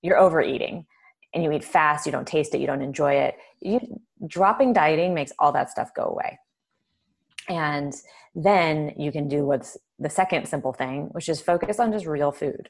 you're 0.02 0.18
overeating 0.18 0.86
and 1.34 1.44
you 1.44 1.52
eat 1.52 1.64
fast, 1.64 2.06
you 2.06 2.12
don't 2.12 2.28
taste 2.28 2.54
it, 2.54 2.62
you 2.62 2.68
don't 2.68 2.82
enjoy 2.82 3.14
it. 3.14 3.38
You 3.62 4.02
dropping 4.28 4.74
dieting 4.74 5.14
makes 5.14 5.32
all 5.40 5.52
that 5.52 5.70
stuff 5.70 5.94
go 5.96 6.04
away. 6.04 6.40
And 7.50 7.94
then 8.36 8.94
you 8.98 9.12
can 9.12 9.28
do 9.28 9.46
what's 9.46 9.78
the 10.00 10.10
second 10.10 10.48
simple 10.48 10.74
thing, 10.74 11.10
which 11.12 11.30
is 11.30 11.42
focus 11.42 11.80
on 11.80 11.92
just 11.92 12.06
real 12.06 12.32
food. 12.32 12.70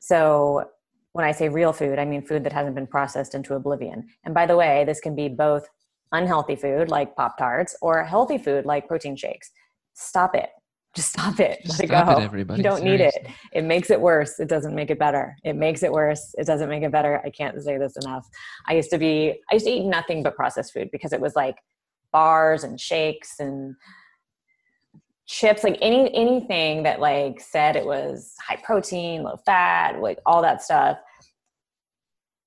So 0.00 0.70
when 1.12 1.24
I 1.24 1.32
say 1.32 1.48
real 1.48 1.72
food, 1.72 1.98
I 1.98 2.04
mean 2.04 2.22
food 2.22 2.44
that 2.44 2.52
hasn't 2.52 2.74
been 2.74 2.86
processed 2.86 3.34
into 3.34 3.54
oblivion. 3.54 4.06
And 4.24 4.34
by 4.34 4.46
the 4.46 4.56
way, 4.56 4.84
this 4.84 5.00
can 5.00 5.14
be 5.14 5.28
both 5.28 5.66
unhealthy 6.12 6.56
food 6.56 6.88
like 6.88 7.16
Pop 7.16 7.36
Tarts 7.36 7.76
or 7.82 8.04
healthy 8.04 8.38
food 8.38 8.64
like 8.64 8.88
protein 8.88 9.16
shakes. 9.16 9.50
Stop 9.94 10.34
it 10.34 10.50
just 10.96 11.10
stop 11.10 11.38
it. 11.38 11.60
Let 11.68 11.80
it 11.80 11.86
go 11.88 12.00
it, 12.00 12.22
everybody. 12.22 12.58
you 12.58 12.64
don't 12.64 12.78
Seriously. 12.78 13.20
need 13.22 13.28
it. 13.28 13.36
It 13.52 13.64
makes 13.64 13.90
it 13.90 14.00
worse. 14.00 14.40
It 14.40 14.48
doesn't 14.48 14.74
make 14.74 14.90
it 14.90 14.98
better. 14.98 15.36
It 15.44 15.54
makes 15.54 15.82
it 15.82 15.92
worse. 15.92 16.34
It 16.38 16.46
doesn't 16.46 16.68
make 16.68 16.82
it 16.82 16.90
better. 16.90 17.20
I 17.24 17.30
can't 17.30 17.60
say 17.62 17.78
this 17.78 17.96
enough. 18.02 18.26
I 18.66 18.74
used 18.74 18.90
to 18.90 18.98
be 18.98 19.38
i 19.50 19.54
used 19.54 19.66
to 19.66 19.72
eat 19.72 19.84
nothing 19.84 20.22
but 20.22 20.34
processed 20.34 20.72
food 20.72 20.88
because 20.90 21.12
it 21.12 21.20
was 21.20 21.36
like 21.36 21.56
bars 22.12 22.64
and 22.64 22.80
shakes 22.80 23.38
and 23.38 23.74
chips 25.26 25.62
like 25.62 25.76
any 25.82 26.12
anything 26.14 26.82
that 26.84 27.00
like 27.00 27.38
said 27.38 27.76
it 27.76 27.84
was 27.84 28.32
high 28.40 28.56
protein 28.56 29.22
low 29.22 29.36
fat 29.44 30.00
like 30.00 30.18
all 30.24 30.40
that 30.42 30.62
stuff. 30.62 30.98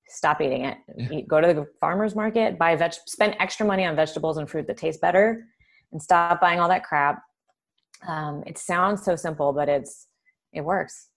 Stop 0.07 0.41
eating 0.41 0.65
it. 0.65 0.77
Yeah. 0.97 1.21
go 1.21 1.39
to 1.39 1.53
the 1.53 1.67
farmers 1.79 2.15
market 2.15 2.57
buy 2.57 2.75
veg 2.75 2.93
spend 3.05 3.35
extra 3.39 3.65
money 3.65 3.85
on 3.85 3.95
vegetables 3.95 4.37
and 4.37 4.49
fruit 4.49 4.67
that 4.67 4.77
taste 4.77 4.99
better 4.99 5.45
and 5.91 6.01
stop 6.01 6.41
buying 6.41 6.59
all 6.59 6.67
that 6.67 6.83
crap 6.83 7.21
Um, 8.07 8.43
it 8.45 8.57
sounds 8.57 9.03
so 9.03 9.15
simple, 9.15 9.53
but 9.53 9.69
it's 9.69 10.07
it 10.53 10.61
works. 10.61 11.09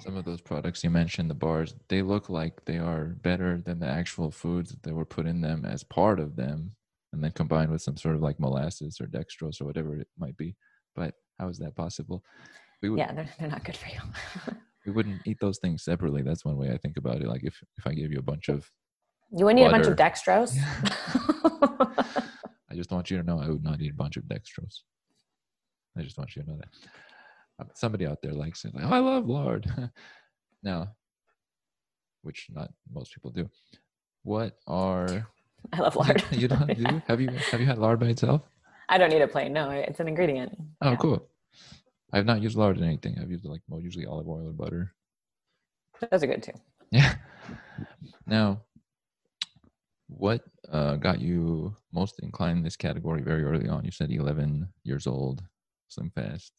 Some 0.00 0.16
of 0.16 0.24
those 0.24 0.40
products 0.40 0.84
you 0.84 0.90
mentioned, 0.90 1.28
the 1.28 1.34
bars, 1.34 1.74
they 1.88 2.02
look 2.02 2.28
like 2.28 2.64
they 2.64 2.78
are 2.78 3.16
better 3.22 3.60
than 3.60 3.80
the 3.80 3.88
actual 3.88 4.30
foods 4.30 4.76
that 4.82 4.94
were 4.94 5.04
put 5.04 5.26
in 5.26 5.40
them 5.40 5.64
as 5.64 5.82
part 5.82 6.20
of 6.20 6.36
them, 6.36 6.72
and 7.12 7.22
then 7.22 7.32
combined 7.32 7.70
with 7.70 7.82
some 7.82 7.96
sort 7.96 8.14
of 8.14 8.22
like 8.22 8.38
molasses 8.38 9.00
or 9.00 9.06
dextrose 9.06 9.60
or 9.60 9.64
whatever 9.64 9.96
it 9.96 10.06
might 10.16 10.36
be. 10.36 10.54
But 10.94 11.14
how 11.40 11.48
is 11.48 11.58
that 11.58 11.74
possible? 11.74 12.22
We 12.80 12.90
would, 12.90 12.98
yeah, 12.98 13.12
they're, 13.12 13.28
they're 13.40 13.48
not 13.48 13.64
good 13.64 13.76
for 13.76 13.88
you. 13.88 14.54
we 14.86 14.92
wouldn't 14.92 15.22
eat 15.26 15.38
those 15.40 15.58
things 15.58 15.82
separately. 15.82 16.22
That's 16.22 16.44
one 16.44 16.56
way 16.56 16.70
I 16.70 16.78
think 16.78 16.96
about 16.96 17.20
it. 17.20 17.26
Like 17.26 17.42
if 17.42 17.60
if 17.76 17.86
I 17.86 17.92
gave 17.94 18.12
you 18.12 18.18
a 18.18 18.22
bunch 18.22 18.48
of 18.48 18.70
you 19.32 19.44
wouldn't 19.44 19.64
butter, 19.64 19.90
eat 19.90 19.92
a 19.92 19.96
bunch 19.96 20.16
of 20.16 20.22
dextrose. 20.24 20.56
I 22.70 22.74
just 22.74 22.92
want 22.92 23.10
you 23.10 23.16
to 23.16 23.22
know 23.22 23.40
I 23.40 23.48
would 23.48 23.64
not 23.64 23.80
eat 23.80 23.92
a 23.92 23.96
bunch 23.96 24.16
of 24.16 24.24
dextrose. 24.24 24.82
I 25.98 26.02
just 26.02 26.18
want 26.18 26.34
you 26.36 26.42
to 26.42 26.50
know 26.50 26.56
that. 26.56 26.68
Uh, 27.60 27.68
somebody 27.74 28.06
out 28.06 28.22
there 28.22 28.32
likes 28.32 28.64
it. 28.64 28.74
Like, 28.74 28.84
oh, 28.84 28.92
I 28.92 28.98
love 28.98 29.26
lard. 29.26 29.66
now, 30.62 30.88
which 32.22 32.46
not 32.50 32.70
most 32.92 33.12
people 33.12 33.30
do. 33.30 33.48
What 34.22 34.58
are 34.66 35.26
I 35.72 35.80
love 35.80 35.96
lard. 35.96 36.22
you 36.30 36.48
don't 36.48 36.66
do 36.66 37.02
have 37.06 37.20
you 37.20 37.28
have 37.50 37.60
you 37.60 37.66
had 37.66 37.78
lard 37.78 38.00
by 38.00 38.06
itself? 38.06 38.42
I 38.88 38.98
don't 38.98 39.10
need 39.10 39.20
it 39.20 39.32
plain. 39.32 39.52
No, 39.52 39.70
it's 39.70 40.00
an 40.00 40.08
ingredient. 40.08 40.56
Oh, 40.80 40.90
yeah. 40.90 40.96
cool. 40.96 41.28
I've 42.12 42.24
not 42.24 42.40
used 42.40 42.56
lard 42.56 42.78
in 42.78 42.84
anything. 42.84 43.18
I've 43.20 43.30
used 43.30 43.44
like 43.44 43.60
well, 43.68 43.80
usually 43.80 44.06
olive 44.06 44.28
oil 44.28 44.48
or 44.48 44.52
butter. 44.52 44.94
Those 46.10 46.22
are 46.22 46.26
good 46.26 46.42
too. 46.42 46.52
Yeah. 46.90 47.16
Now, 48.26 48.62
what 50.06 50.42
uh, 50.72 50.96
got 50.96 51.20
you 51.20 51.74
most 51.92 52.20
inclined 52.20 52.58
in 52.58 52.64
this 52.64 52.76
category 52.76 53.22
very 53.22 53.44
early 53.44 53.68
on? 53.68 53.84
You 53.84 53.90
said 53.90 54.10
11 54.10 54.68
years 54.84 55.06
old, 55.06 55.42
slim 55.88 56.10
fast, 56.14 56.52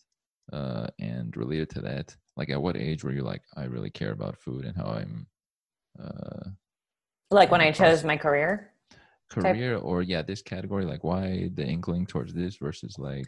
uh, 0.51 0.87
and 0.99 1.35
related 1.37 1.69
to 1.71 1.81
that, 1.81 2.15
like 2.35 2.49
at 2.49 2.61
what 2.61 2.77
age 2.77 3.03
were 3.03 3.11
you 3.11 3.23
like, 3.23 3.41
I 3.55 3.65
really 3.65 3.89
care 3.89 4.11
about 4.11 4.37
food 4.37 4.65
and 4.65 4.75
how 4.75 4.85
I'm. 4.85 5.27
Uh, 5.99 6.49
like 7.31 7.51
when 7.51 7.61
I 7.61 7.71
chose 7.71 8.03
my 8.03 8.17
career. 8.17 8.71
Career 9.29 9.75
type? 9.75 9.83
or 9.83 10.01
yeah, 10.01 10.21
this 10.21 10.41
category. 10.41 10.85
Like 10.85 11.03
why 11.03 11.49
the 11.53 11.65
inkling 11.65 12.05
towards 12.05 12.33
this 12.33 12.57
versus 12.57 12.97
like 12.97 13.27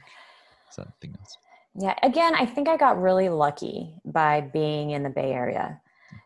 something 0.71 1.15
else. 1.19 1.37
Yeah, 1.75 1.95
again, 2.03 2.35
I 2.35 2.45
think 2.45 2.67
I 2.67 2.75
got 2.75 2.99
really 3.01 3.29
lucky 3.29 3.95
by 4.03 4.41
being 4.41 4.91
in 4.91 5.03
the 5.03 5.09
Bay 5.09 5.31
Area. 5.31 5.79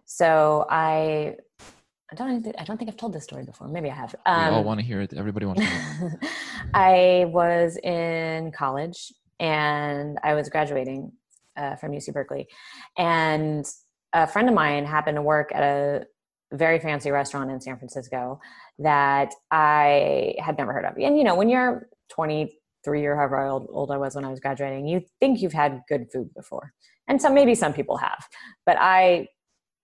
So 0.06 0.66
I 0.70 1.36
I 2.12 2.16
don't 2.16 2.48
I 2.58 2.64
don't 2.64 2.78
think 2.78 2.90
I've 2.90 2.98
told 2.98 3.14
this 3.14 3.24
story 3.24 3.44
before. 3.44 3.68
Maybe 3.68 3.90
I 3.90 3.96
have. 3.96 4.16
Um, 4.26 4.50
we 4.50 4.56
all 4.56 4.64
want 4.64 4.80
to 4.80 4.86
hear 4.86 5.02
it. 5.02 5.14
Everybody 5.14 5.46
wants 5.46 5.62
to 5.62 5.68
hear 5.68 6.20
it. 6.22 6.30
I 6.74 7.26
was 7.28 7.78
in 7.78 8.52
college 8.52 9.12
and 9.40 10.18
I 10.24 10.34
was 10.34 10.50
graduating 10.50 11.12
uh, 11.58 11.76
from 11.76 11.92
UC 11.92 12.14
Berkeley, 12.14 12.48
and 12.98 13.66
a 14.14 14.28
friend 14.28 14.48
of 14.48 14.56
mine 14.56 14.86
happened 14.86 15.16
to 15.16 15.22
work 15.22 15.52
at 15.54 15.64
a 15.64 16.06
very 16.56 16.80
fancy 16.80 17.12
restaurant 17.12 17.52
in 17.52 17.60
San 17.60 17.78
Francisco 17.78 18.40
that 18.80 19.34
I 19.52 20.36
had 20.40 20.58
never 20.58 20.74
heard 20.74 20.86
of. 20.86 20.98
And 20.98 21.18
you 21.18 21.24
know, 21.24 21.36
when 21.36 21.50
you're 21.50 21.90
23 22.10 23.06
or 23.06 23.16
however 23.16 23.46
old, 23.46 23.68
old 23.72 23.92
I 23.92 23.98
was 23.98 24.16
when 24.16 24.26
I 24.26 24.30
was 24.30 24.40
graduating, 24.40 24.88
you 24.88 25.04
think 25.20 25.42
you've 25.42 25.54
had 25.54 25.82
good 25.90 26.08
food 26.12 26.34
before, 26.36 26.74
and 27.08 27.22
some 27.22 27.34
maybe 27.34 27.56
some 27.56 27.74
people 27.74 27.98
have, 27.98 28.28
but 28.66 28.78
I 28.80 29.28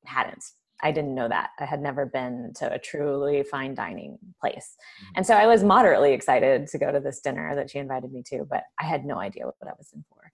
hadn't. 0.06 0.44
I 0.84 0.92
didn't 0.92 1.16
know 1.16 1.28
that. 1.28 1.52
I 1.60 1.66
had 1.66 1.82
never 1.82 2.06
been 2.06 2.54
to 2.58 2.72
a 2.72 2.80
truly 2.80 3.44
fine 3.44 3.76
dining 3.76 4.18
place. 4.40 4.76
And 5.16 5.26
so 5.26 5.36
I 5.36 5.48
was 5.48 5.64
moderately 5.64 6.14
excited 6.14 6.68
to 6.68 6.78
go 6.78 6.92
to 6.92 7.00
this 7.00 7.20
dinner 7.20 7.56
that 7.56 7.70
she 7.70 7.80
invited 7.80 8.12
me 8.12 8.24
to, 8.28 8.46
but 8.50 8.64
I 8.80 8.86
had 8.86 9.06
no 9.06 9.20
idea 9.20 9.46
what 9.46 9.56
I 9.68 9.74
was 9.78 9.92
in 9.94 10.04
for. 10.10 10.32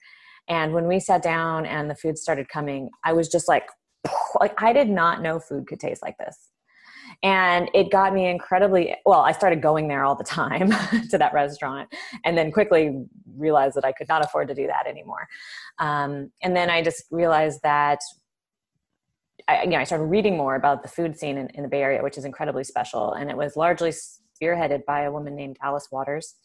And 0.47 0.73
when 0.73 0.87
we 0.87 0.99
sat 0.99 1.21
down 1.21 1.65
and 1.65 1.89
the 1.89 1.95
food 1.95 2.17
started 2.17 2.47
coming, 2.49 2.89
I 3.03 3.13
was 3.13 3.27
just 3.27 3.47
like, 3.47 3.67
like 4.39 4.61
I 4.61 4.73
did 4.73 4.89
not 4.89 5.21
know 5.21 5.39
food 5.39 5.67
could 5.67 5.79
taste 5.79 6.01
like 6.01 6.17
this. 6.17 6.37
And 7.23 7.69
it 7.73 7.91
got 7.91 8.13
me 8.13 8.27
incredibly 8.27 8.95
well. 9.05 9.21
I 9.21 9.31
started 9.31 9.61
going 9.61 9.87
there 9.87 10.03
all 10.03 10.15
the 10.15 10.23
time 10.23 10.69
to 11.09 11.17
that 11.17 11.33
restaurant, 11.33 11.89
and 12.25 12.37
then 12.37 12.51
quickly 12.51 13.05
realized 13.37 13.75
that 13.75 13.85
I 13.85 13.91
could 13.91 14.07
not 14.07 14.23
afford 14.23 14.49
to 14.49 14.53
do 14.53 14.67
that 14.67 14.87
anymore. 14.87 15.27
Um, 15.79 16.31
and 16.43 16.55
then 16.55 16.69
I 16.69 16.83
just 16.83 17.05
realized 17.09 17.61
that 17.63 17.99
I, 19.47 19.63
you 19.63 19.69
know, 19.69 19.77
I 19.77 19.83
started 19.83 20.05
reading 20.05 20.35
more 20.35 20.55
about 20.55 20.83
the 20.83 20.89
food 20.89 21.17
scene 21.17 21.37
in, 21.37 21.47
in 21.49 21.63
the 21.63 21.69
Bay 21.69 21.81
Area, 21.81 22.03
which 22.03 22.17
is 22.17 22.25
incredibly 22.25 22.63
special. 22.63 23.13
And 23.13 23.29
it 23.29 23.37
was 23.37 23.55
largely 23.55 23.91
spearheaded 23.91 24.85
by 24.85 25.01
a 25.01 25.11
woman 25.11 25.35
named 25.35 25.57
Alice 25.61 25.87
Waters, 25.91 26.35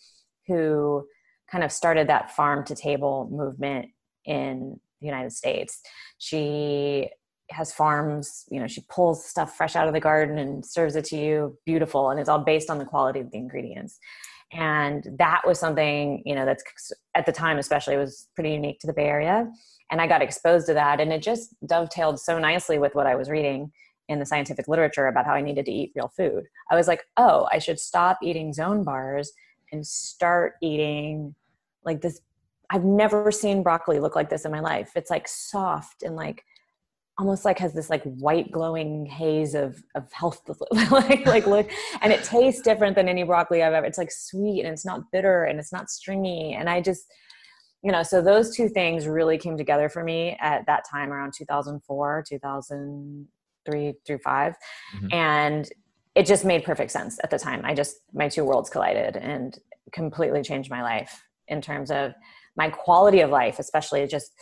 who 0.47 1.07
kind 1.51 1.65
of 1.65 1.73
started 1.73 2.09
that 2.09 2.31
farm 2.31 2.65
to 2.67 2.75
table 2.75 3.29
movement 3.31 3.87
in 4.25 4.81
the 5.01 5.07
United 5.07 5.33
States. 5.33 5.81
She 6.19 7.11
has 7.51 7.73
farms, 7.73 8.45
you 8.51 8.61
know, 8.61 8.67
she 8.67 8.83
pulls 8.89 9.27
stuff 9.27 9.57
fresh 9.57 9.77
out 9.77 9.89
of 9.89 9.93
the 9.93 10.01
garden 10.01 10.39
and 10.39 10.65
serves 10.65 10.97
it 10.97 11.05
to 11.07 11.17
you 11.17 11.59
beautiful. 11.67 12.11
And 12.11 12.19
it's 12.19 12.29
all 12.29 12.39
based 12.39 12.71
on 12.71 12.79
the 12.79 12.85
quality 12.85 13.21
of 13.21 13.31
the 13.31 13.37
ingredients. 13.37 13.99
And 14.53 15.07
that 15.19 15.43
was 15.47 15.59
something, 15.59 16.23
you 16.27 16.35
know, 16.35 16.45
that's 16.45 16.93
at 17.15 17.27
the 17.27 17.33
time, 17.33 17.59
especially, 17.59 17.97
was 17.97 18.29
pretty 18.35 18.53
unique 18.53 18.81
to 18.81 18.87
the 18.87 18.93
Bay 18.93 19.07
Area 19.07 19.51
and 19.93 20.01
I 20.01 20.07
got 20.07 20.23
exposed 20.23 20.67
to 20.67 20.75
that. 20.75 21.01
And 21.01 21.13
it 21.13 21.23
just 21.23 21.55
dovetailed 21.67 22.19
so 22.19 22.39
nicely 22.39 22.79
with 22.79 22.95
what 22.95 23.07
I 23.07 23.15
was 23.15 23.29
reading 23.29 23.71
in 24.09 24.19
the 24.19 24.27
scientific 24.27 24.67
literature 24.67 25.07
about 25.07 25.27
how 25.27 25.35
I 25.35 25.43
needed 25.43 25.67
to 25.67 25.71
eat 25.71 25.93
real 25.95 26.09
food. 26.17 26.45
I 26.71 26.77
was 26.77 26.89
like, 26.89 27.03
oh, 27.19 27.47
I 27.53 27.59
should 27.59 27.79
stop 27.79 28.19
eating 28.23 28.55
zone 28.55 28.85
bars 28.85 29.33
and 29.71 29.87
start 29.87 30.55
eating 30.63 31.35
like 31.85 32.01
this. 32.01 32.21
I've 32.71 32.85
never 32.85 33.31
seen 33.31 33.63
broccoli 33.63 34.01
look 34.01 34.17
like 34.17 34.31
this 34.31 34.47
in 34.47 34.51
my 34.51 34.61
life. 34.61 34.93
It's 34.97 35.11
like 35.11 35.29
soft 35.29 36.03
and 36.03 36.17
like 36.17 36.43
almost 37.19 37.45
like 37.45 37.59
has 37.59 37.75
this 37.75 37.91
like 37.91 38.03
white 38.05 38.51
glowing 38.51 39.05
haze 39.07 39.55
of 39.55 39.83
of 39.95 40.11
health 40.13 40.41
like 40.91 41.27
like 41.27 41.47
look 41.47 41.71
and 42.01 42.13
it 42.13 42.25
tastes 42.25 42.63
different 42.63 42.97
than 42.97 43.09
any 43.09 43.23
broccoli 43.23 43.63
I've 43.63 43.75
ever 43.75 43.87
it's 43.87 43.99
like 43.99 44.11
sweet 44.11 44.65
and 44.65 44.73
it's 44.73 44.85
not 44.85 45.11
bitter 45.13 45.45
and 45.45 45.59
it's 45.59 45.73
not 45.73 45.91
stringy 45.91 46.55
and 46.55 46.71
I 46.71 46.81
just 46.81 47.07
you 47.83 47.93
know 47.93 48.03
so 48.03 48.23
those 48.23 48.57
two 48.57 48.69
things 48.69 49.07
really 49.07 49.37
came 49.37 49.57
together 49.57 49.89
for 49.89 50.03
me 50.03 50.37
at 50.41 50.65
that 50.67 50.85
time 50.91 51.13
around 51.13 51.33
2004 51.37 52.25
2003 52.29 53.95
through 54.07 54.19
5 54.19 54.53
mm-hmm. 54.53 55.07
and 55.13 55.69
it 56.15 56.27
just 56.27 56.45
made 56.45 56.65
perfect 56.65 56.91
sense 56.91 57.19
at 57.25 57.31
the 57.31 57.39
time 57.39 57.63
i 57.65 57.75
just 57.75 57.97
my 58.13 58.29
two 58.29 58.45
worlds 58.45 58.71
collided 58.71 59.17
and 59.17 59.59
completely 59.93 60.43
changed 60.43 60.71
my 60.71 60.83
life 60.83 61.23
in 61.49 61.61
terms 61.61 61.91
of 61.91 62.13
my 62.57 62.69
quality 62.69 63.21
of 63.21 63.31
life 63.31 63.59
especially 63.59 64.07
just 64.07 64.33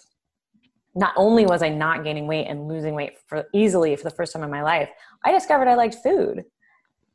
not 0.94 1.12
only 1.16 1.46
was 1.46 1.62
i 1.62 1.68
not 1.68 2.04
gaining 2.04 2.26
weight 2.26 2.46
and 2.46 2.68
losing 2.68 2.94
weight 2.94 3.12
for 3.26 3.44
easily 3.54 3.94
for 3.96 4.04
the 4.04 4.10
first 4.10 4.32
time 4.32 4.42
in 4.42 4.50
my 4.50 4.62
life 4.62 4.88
i 5.24 5.32
discovered 5.32 5.68
i 5.68 5.74
liked 5.74 5.96
food 6.02 6.44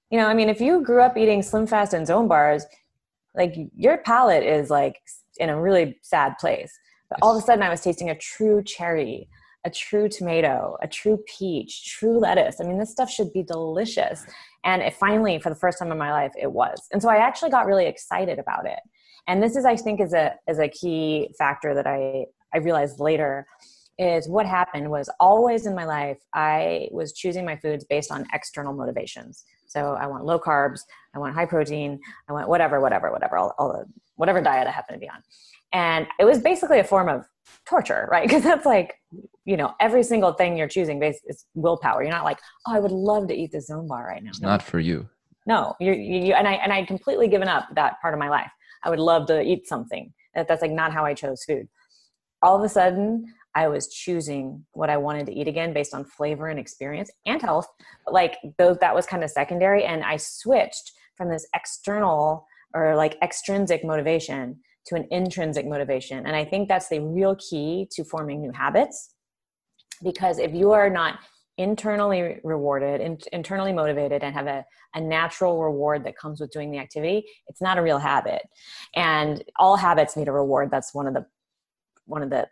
you 0.10 0.18
know 0.18 0.28
i 0.28 0.34
mean 0.34 0.50
if 0.50 0.62
you 0.62 0.82
grew 0.82 1.02
up 1.02 1.18
eating 1.18 1.42
slim 1.42 1.68
fast 1.68 1.94
and 1.94 2.08
zone 2.08 2.28
bars 2.28 2.66
like 3.36 3.56
your 3.76 3.98
palate 3.98 4.44
is 4.44 4.70
like 4.70 5.02
in 5.40 5.50
a 5.50 5.60
really 5.60 5.98
sad 6.02 6.38
place. 6.40 6.78
But 7.10 7.20
all 7.22 7.36
of 7.36 7.42
a 7.42 7.46
sudden, 7.46 7.64
I 7.64 7.70
was 7.70 7.82
tasting 7.82 8.10
a 8.10 8.18
true 8.18 8.64
cherry, 8.64 9.30
a 9.64 9.70
true 9.70 10.10
tomato, 10.10 10.78
a 10.82 10.88
true 10.88 11.20
peach, 11.28 11.86
true 11.98 12.20
lettuce. 12.20 12.60
I 12.60 12.64
mean, 12.64 12.80
this 12.80 12.92
stuff 12.92 13.10
should 13.10 13.32
be 13.34 13.44
delicious. 13.44 14.26
And 14.64 14.82
it 14.82 14.94
finally, 14.94 15.40
for 15.40 15.50
the 15.50 15.56
first 15.56 15.78
time 15.78 15.92
in 15.92 15.98
my 15.98 16.12
life, 16.12 16.32
it 16.40 16.52
was. 16.52 16.82
And 16.92 17.02
so 17.02 17.10
I 17.10 17.18
actually 17.18 17.52
got 17.52 17.68
really 17.68 17.86
excited 17.86 18.40
about 18.40 18.66
it. 18.66 18.80
And 19.28 19.42
this 19.42 19.56
is, 19.56 19.66
I 19.66 19.76
think, 19.76 20.02
is 20.02 20.14
a 20.14 20.36
is 20.48 20.60
a 20.60 20.68
key 20.68 21.34
factor 21.38 21.74
that 21.74 21.88
I 21.88 22.26
I 22.56 22.60
realized 22.60 23.00
later 23.00 23.46
is 23.98 24.28
what 24.28 24.46
happened 24.46 24.90
was 24.90 25.10
always 25.20 25.66
in 25.66 25.76
my 25.76 25.86
life 25.86 26.18
I 26.34 26.88
was 26.92 27.14
choosing 27.14 27.46
my 27.46 27.56
foods 27.58 27.84
based 27.84 28.12
on 28.12 28.26
external 28.34 28.74
motivations. 28.74 29.44
So 29.68 29.94
I 29.94 30.08
want 30.08 30.26
low 30.26 30.40
carbs, 30.40 30.82
I 31.14 31.20
want 31.20 31.36
high 31.36 31.46
protein, 31.46 32.00
I 32.30 32.34
want 32.34 32.50
whatever, 32.50 32.80
whatever, 32.80 33.12
whatever, 33.12 33.38
all, 33.38 33.54
all 33.58 33.74
the 33.74 33.86
whatever 34.16 34.42
diet 34.42 34.68
I 34.68 34.72
happen 34.72 34.96
to 34.96 35.00
be 35.00 35.10
on. 35.10 35.22
And 35.74 36.08
it 36.20 36.26
was 36.26 36.40
basically 36.40 36.80
a 36.80 36.84
form 36.84 37.10
of 37.10 37.26
torture, 37.68 38.08
right? 38.12 38.28
Because 38.28 38.44
that's 38.44 38.66
like, 38.66 38.96
you 39.44 39.58
know, 39.58 39.74
every 39.80 40.04
single 40.04 40.34
thing 40.34 40.58
you're 40.58 40.68
choosing 40.68 41.00
based 41.00 41.22
is 41.28 41.46
willpower. 41.54 42.02
You're 42.02 42.12
not 42.12 42.24
like, 42.24 42.40
oh, 42.68 42.74
I 42.74 42.80
would 42.80 42.92
love 42.92 43.28
to 43.28 43.36
eat 43.36 43.52
the 43.52 43.62
zone 43.62 43.88
bar 43.88 44.08
right 44.08 44.24
now. 44.24 44.30
It's 44.30 44.42
no. 44.42 44.50
not 44.50 44.62
for 44.62 44.80
you. 44.80 45.10
No, 45.48 45.76
you, 45.80 45.94
you, 45.94 46.34
and 46.34 46.48
I 46.48 46.54
and 46.54 46.74
I 46.74 46.78
had 46.78 46.88
completely 46.88 47.28
given 47.28 47.48
up 47.48 47.68
that 47.76 48.02
part 48.02 48.16
of 48.16 48.20
my 48.20 48.30
life. 48.30 48.50
I 48.84 48.90
would 48.90 49.00
love 49.00 49.28
to 49.28 49.42
eat 49.42 49.68
something. 49.68 50.12
That, 50.34 50.48
that's 50.48 50.64
like 50.64 50.72
not 50.72 50.92
how 50.92 51.06
I 51.06 51.14
chose 51.14 51.44
food. 51.44 51.68
All 52.42 52.58
of 52.58 52.64
a 52.64 52.70
sudden, 52.70 53.34
I 53.56 53.68
was 53.70 53.88
choosing 53.88 54.66
what 54.74 54.90
I 54.90 54.98
wanted 54.98 55.26
to 55.28 55.34
eat 55.34 55.48
again 55.48 55.74
based 55.74 55.94
on 55.94 56.04
flavor 56.04 56.48
and 56.48 56.60
experience 56.60 57.10
and 57.26 57.42
health. 57.42 57.68
But 58.04 58.14
like 58.14 58.38
those, 58.58 58.78
that 58.80 58.94
was 58.94 59.06
kind 59.06 59.24
of 59.24 59.32
secondary, 59.32 59.86
and 59.86 60.04
I 60.04 60.18
switched 60.18 60.92
from 61.16 61.30
this 61.30 61.48
external 61.56 62.46
or 62.74 62.96
like 62.96 63.18
extrinsic 63.22 63.86
motivation 63.86 64.60
to 64.88 64.96
an 64.96 65.08
intrinsic 65.10 65.66
motivation. 65.66 66.26
And 66.26 66.36
I 66.36 66.44
think 66.44 66.68
that's 66.68 66.90
the 66.90 67.00
real 67.00 67.36
key 67.36 67.88
to 67.92 68.04
forming 68.04 68.42
new 68.42 68.52
habits. 68.52 69.14
Because 70.04 70.38
if 70.38 70.54
you 70.54 70.74
are 70.74 70.90
not 70.90 71.20
internally 71.58 72.40
rewarded 72.44 73.00
in, 73.00 73.18
internally 73.32 73.72
motivated 73.72 74.24
and 74.24 74.36
have 74.36 74.48
a, 74.48 74.66
a 74.94 75.00
natural 75.00 75.64
reward 75.64 76.04
that 76.04 76.18
comes 76.18 76.42
with 76.42 76.52
doing 76.52 76.70
the 76.70 76.78
activity 76.78 77.24
it's 77.48 77.62
not 77.62 77.78
a 77.78 77.82
real 77.82 77.98
habit 77.98 78.42
and 78.94 79.42
all 79.58 79.78
habits 79.78 80.18
need 80.18 80.28
a 80.28 80.32
reward 80.34 80.70
that's 80.70 80.94
one 80.94 81.08
of 81.08 81.14
the 81.14 81.26
one 82.06 82.22
of 82.22 82.30
the 82.30 82.48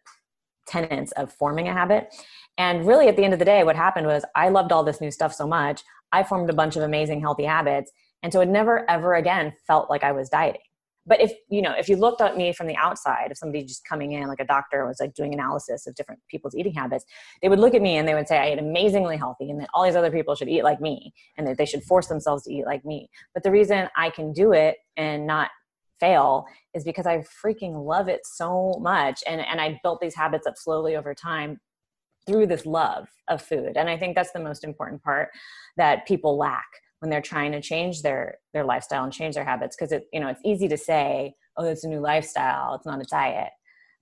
tenets 0.67 1.11
of 1.13 1.31
forming 1.33 1.67
a 1.67 1.73
habit. 1.73 2.13
And 2.57 2.87
really 2.87 3.07
at 3.07 3.15
the 3.15 3.23
end 3.23 3.33
of 3.33 3.39
the 3.39 3.45
day 3.45 3.63
what 3.63 3.75
happened 3.75 4.07
was 4.07 4.23
i 4.35 4.49
loved 4.49 4.71
all 4.71 4.83
this 4.83 5.01
new 5.01 5.11
stuff 5.11 5.33
so 5.33 5.47
much 5.47 5.81
i 6.11 6.23
formed 6.23 6.49
a 6.49 6.53
bunch 6.53 6.75
of 6.75 6.83
amazing 6.83 7.21
healthy 7.21 7.43
habits. 7.43 7.91
And 8.21 8.31
so 8.31 8.39
it 8.39 8.47
never 8.47 8.89
ever 8.89 9.15
again 9.15 9.53
felt 9.67 9.89
like 9.89 10.03
i 10.03 10.11
was 10.11 10.29
dieting. 10.29 10.61
But 11.05 11.19
if 11.19 11.33
you 11.49 11.61
know 11.61 11.73
if 11.77 11.89
you 11.89 11.97
looked 11.97 12.21
at 12.21 12.37
me 12.37 12.53
from 12.53 12.67
the 12.67 12.77
outside 12.77 13.31
if 13.31 13.37
somebody 13.37 13.65
just 13.65 13.85
coming 13.85 14.13
in 14.13 14.27
like 14.27 14.39
a 14.39 14.45
doctor 14.45 14.85
was 14.87 14.97
like 15.01 15.13
doing 15.13 15.33
analysis 15.33 15.85
of 15.85 15.95
different 15.95 16.21
people's 16.29 16.55
eating 16.55 16.73
habits 16.73 17.03
they 17.41 17.49
would 17.49 17.59
look 17.59 17.73
at 17.73 17.81
me 17.81 17.97
and 17.97 18.07
they 18.07 18.13
would 18.13 18.27
say 18.27 18.37
i 18.37 18.53
eat 18.53 18.59
amazingly 18.59 19.17
healthy 19.17 19.49
and 19.49 19.59
that 19.59 19.69
all 19.73 19.83
these 19.83 19.97
other 19.97 20.11
people 20.11 20.35
should 20.35 20.47
eat 20.47 20.63
like 20.63 20.79
me 20.79 21.13
and 21.37 21.45
that 21.45 21.57
they 21.57 21.65
should 21.65 21.83
force 21.83 22.07
themselves 22.07 22.43
to 22.43 22.53
eat 22.53 22.65
like 22.65 22.85
me. 22.85 23.09
But 23.33 23.43
the 23.43 23.51
reason 23.51 23.89
i 23.97 24.09
can 24.09 24.31
do 24.31 24.53
it 24.53 24.77
and 24.95 25.27
not 25.27 25.49
fail 25.99 26.45
is 26.73 26.83
because 26.83 27.05
i 27.05 27.23
freaking 27.43 27.85
love 27.85 28.07
it 28.07 28.21
so 28.25 28.77
much. 28.81 29.23
And 29.27 29.41
and 29.41 29.61
i 29.61 29.79
built 29.83 29.99
these 30.01 30.15
habits 30.15 30.47
up 30.47 30.55
slowly 30.57 30.95
over 30.95 31.13
time 31.13 31.59
through 32.25 32.47
this 32.47 32.65
love 32.65 33.07
of 33.27 33.41
food. 33.41 33.73
And 33.75 33.89
i 33.89 33.97
think 33.97 34.15
that's 34.15 34.31
the 34.31 34.39
most 34.39 34.63
important 34.63 35.03
part 35.03 35.29
that 35.77 36.07
people 36.07 36.37
lack 36.37 36.67
when 36.99 37.09
they're 37.09 37.21
trying 37.21 37.51
to 37.51 37.61
change 37.61 38.01
their 38.01 38.37
their 38.53 38.63
lifestyle 38.63 39.03
and 39.03 39.13
change 39.13 39.35
their 39.35 39.45
habits. 39.45 39.75
Because 39.75 39.91
it 39.91 40.05
you 40.13 40.19
know 40.19 40.27
it's 40.27 40.41
easy 40.45 40.67
to 40.67 40.77
say 40.77 41.33
oh 41.57 41.65
it's 41.65 41.83
a 41.83 41.89
new 41.89 41.99
lifestyle. 41.99 42.75
It's 42.75 42.85
not 42.85 43.01
a 43.01 43.05
diet. 43.05 43.51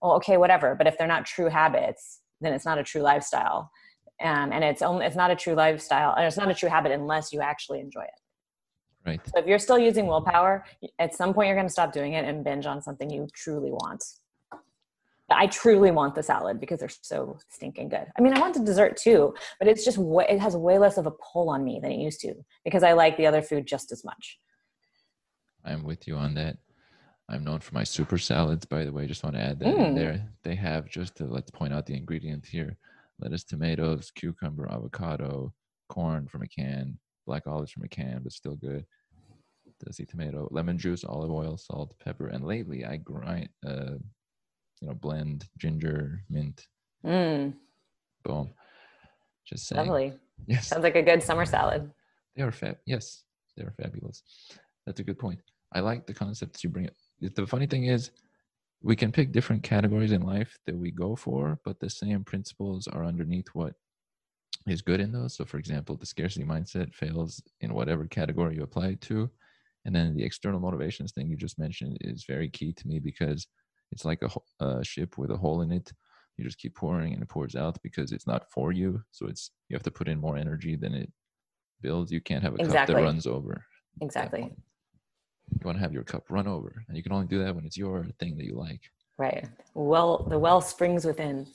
Well 0.02 0.14
okay 0.14 0.38
whatever. 0.38 0.76
But 0.76 0.88
if 0.88 0.98
they're 0.98 1.08
not 1.08 1.26
true 1.26 1.50
habits 1.50 2.20
then 2.42 2.54
it's 2.54 2.66
not 2.66 2.80
a 2.80 2.84
true 2.84 3.02
lifestyle. 3.02 3.72
Um, 4.22 4.52
and 4.52 4.64
it's 4.64 4.82
only 4.84 5.06
it's 5.06 5.16
not 5.16 5.32
a 5.32 5.36
true 5.36 5.56
lifestyle 5.56 6.14
and 6.16 6.26
it's 6.26 6.38
not 6.38 6.52
a 6.52 6.54
true 6.54 6.70
habit 6.70 6.92
unless 6.92 7.34
you 7.34 7.42
actually 7.42 7.80
enjoy 7.80 8.04
it 8.04 8.21
right 9.06 9.22
so 9.26 9.40
if 9.40 9.46
you're 9.46 9.60
still 9.60 9.80
using 9.80 10.08
willpower 10.08 10.64
at 11.00 11.14
some 11.14 11.34
point 11.34 11.48
you're 11.48 11.56
going 11.56 11.68
to 11.68 11.74
stop 11.74 11.92
doing 11.92 12.14
it 12.14 12.26
and 12.26 12.44
binge 12.44 12.66
on 12.66 12.82
something 12.82 13.10
you 13.10 13.28
truly 13.34 13.72
want 13.72 14.04
I 15.34 15.48
truly 15.48 15.92
want 15.92 16.16
the 16.16 16.24
salad 16.24 16.60
because 16.60 16.80
they're 16.80 16.90
so 16.90 17.38
stinking 17.50 17.90
good. 17.90 18.06
I 18.18 18.22
mean, 18.22 18.36
I 18.36 18.40
want 18.40 18.54
the 18.54 18.60
dessert 18.60 18.98
too, 18.98 19.34
but 19.60 19.68
it's 19.68 19.86
just 19.86 19.98
way, 19.98 20.26
it 20.30 20.40
has 20.40 20.56
way 20.56 20.78
less 20.78 20.98
of 20.98 21.06
a 21.06 21.12
pull 21.12 21.50
on 21.50 21.64
me 21.64 21.80
than 21.82 21.92
it 21.92 22.00
used 22.00 22.20
to 22.22 22.34
because 22.64 22.84
I 22.84 22.94
like 22.94 23.18
the 23.18 23.28
other 23.28 23.42
food 23.42 23.66
just 23.66 23.92
as 23.92 24.04
much. 24.04 24.40
I'm 25.64 25.84
with 25.84 26.08
you 26.08 26.16
on 26.16 26.34
that. 26.36 26.58
I'm 27.30 27.44
known 27.44 27.60
for 27.60 27.74
my 27.74 27.84
super 27.84 28.18
salads, 28.18 28.66
by 28.66 28.84
the 28.84 28.92
way. 28.92 29.08
Just 29.08 29.24
want 29.24 29.36
to 29.36 29.42
add 29.42 29.60
that 29.60 29.76
mm. 29.76 29.96
there. 29.96 30.28
They 30.44 30.56
have 30.56 30.90
just 30.90 31.16
to 31.18 31.26
let's 31.26 31.52
point 31.52 31.74
out 31.74 31.86
the 31.86 31.96
ingredients 31.96 32.50
here: 32.50 32.78
lettuce, 33.20 33.46
tomatoes, 33.46 34.12
cucumber, 34.14 34.70
avocado, 34.70 35.54
corn 35.88 36.28
from 36.28 36.42
a 36.42 36.48
can, 36.48 36.98
black 37.26 37.48
olives 37.48 37.72
from 37.72 37.84
a 37.84 37.88
can, 37.88 38.22
but 38.24 38.32
still 38.32 38.56
good. 38.56 38.86
Desi 39.84 40.08
tomato, 40.08 40.48
lemon 40.52 40.78
juice, 40.78 41.04
olive 41.04 41.32
oil, 41.32 41.58
salt, 41.58 41.96
pepper, 42.04 42.28
and 42.28 42.46
lately 42.46 42.86
I 42.86 42.98
grind 42.98 43.50
uh, 43.66 43.96
you 44.82 44.88
know, 44.88 44.94
blend 44.94 45.46
ginger, 45.58 46.24
mint. 46.30 46.68
Mm. 47.06 47.54
Boom. 48.24 48.50
Just 49.46 49.68
saying. 49.68 49.88
Lovely. 49.88 50.14
Yes. 50.48 50.68
Sounds 50.68 50.84
like 50.84 50.96
a 50.96 51.02
good 51.02 51.22
summer 51.22 51.46
salad. 51.46 51.92
They 52.36 52.44
are 52.44 52.52
fab. 52.52 52.78
Yes, 52.86 53.24
they 53.56 53.64
are 53.64 53.74
fabulous. 53.82 54.24
That's 54.86 55.00
a 55.00 55.04
good 55.04 55.20
point. 55.20 55.40
I 55.74 55.80
like 55.80 56.06
the 56.06 56.14
concepts 56.14 56.64
you 56.64 56.70
bring. 56.70 56.88
Up. 56.88 56.94
The 57.22 57.48
funny 57.48 57.68
thing 57.68 57.86
is, 57.86 58.12
we 58.82 58.96
can 58.96 59.12
pick 59.12 59.32
different 59.32 59.62
categories 59.62 60.12
in 60.12 60.22
life 60.22 60.58
that 60.66 60.76
we 60.76 60.92
go 60.92 61.16
for, 61.16 61.60
but 61.64 61.80
the 61.80 61.90
same 61.90 62.24
principles 62.24 62.88
are 62.88 63.06
underneath 63.06 63.48
what 63.54 63.74
is 64.68 64.82
good 64.82 65.00
in 65.00 65.12
those. 65.12 65.36
So, 65.36 65.46
for 65.46 65.58
example, 65.58 65.96
the 65.96 66.06
scarcity 66.06 66.46
mindset 66.46 66.94
fails 66.94 67.42
in 67.62 67.74
whatever 67.74 68.06
category 68.06 68.56
you 68.56 68.64
apply 68.64 68.90
it 68.90 69.02
to. 69.02 69.30
And 69.86 69.96
then 69.96 70.16
the 70.16 70.24
external 70.24 70.60
motivations 70.60 71.12
thing 71.12 71.28
you 71.28 71.36
just 71.36 71.58
mentioned 71.58 71.98
is 72.02 72.26
very 72.28 72.50
key 72.50 72.72
to 72.74 72.88
me 72.88 73.00
because 73.00 73.48
it's 73.92 74.06
like 74.06 74.22
a, 74.22 74.64
a 74.64 74.84
ship 74.84 75.18
with 75.18 75.32
a 75.32 75.38
hole 75.38 75.62
in 75.62 75.72
it. 75.72 75.92
You 76.38 76.46
just 76.46 76.60
keep 76.60 76.76
pouring 76.76 77.14
and 77.14 77.22
it 77.22 77.30
pours 77.30 77.56
out 77.56 77.78
because 77.82 78.12
it's 78.12 78.28
not 78.28 78.50
for 78.52 78.72
you. 78.72 79.02
So 79.12 79.28
it's 79.28 79.52
you 79.70 79.76
have 79.76 79.84
to 79.84 79.92
put 79.92 80.08
in 80.08 80.20
more 80.20 80.38
energy 80.38 80.76
than 80.76 80.94
it 80.94 81.12
builds. 81.82 82.12
You 82.12 82.22
can't 82.22 82.44
have 82.44 82.54
a 82.54 82.58
exactly. 82.58 82.94
cup 82.94 83.02
that 83.02 83.06
runs 83.06 83.26
over 83.26 83.66
exactly. 84.02 84.42
you 84.42 85.60
want 85.64 85.78
to 85.78 85.82
have 85.82 85.94
your 85.94 86.04
cup 86.04 86.24
run 86.30 86.48
over 86.48 86.84
and 86.88 86.96
you 86.96 87.04
can 87.04 87.12
only 87.12 87.28
do 87.28 87.44
that 87.44 87.56
when 87.56 87.66
it's 87.66 87.78
your 87.78 88.08
thing 88.20 88.38
that 88.38 88.46
you 88.46 88.56
like. 88.56 88.82
Right. 89.18 89.48
Well 89.74 90.26
the 90.30 90.40
well 90.40 90.62
springs 90.62 91.06
within 91.06 91.48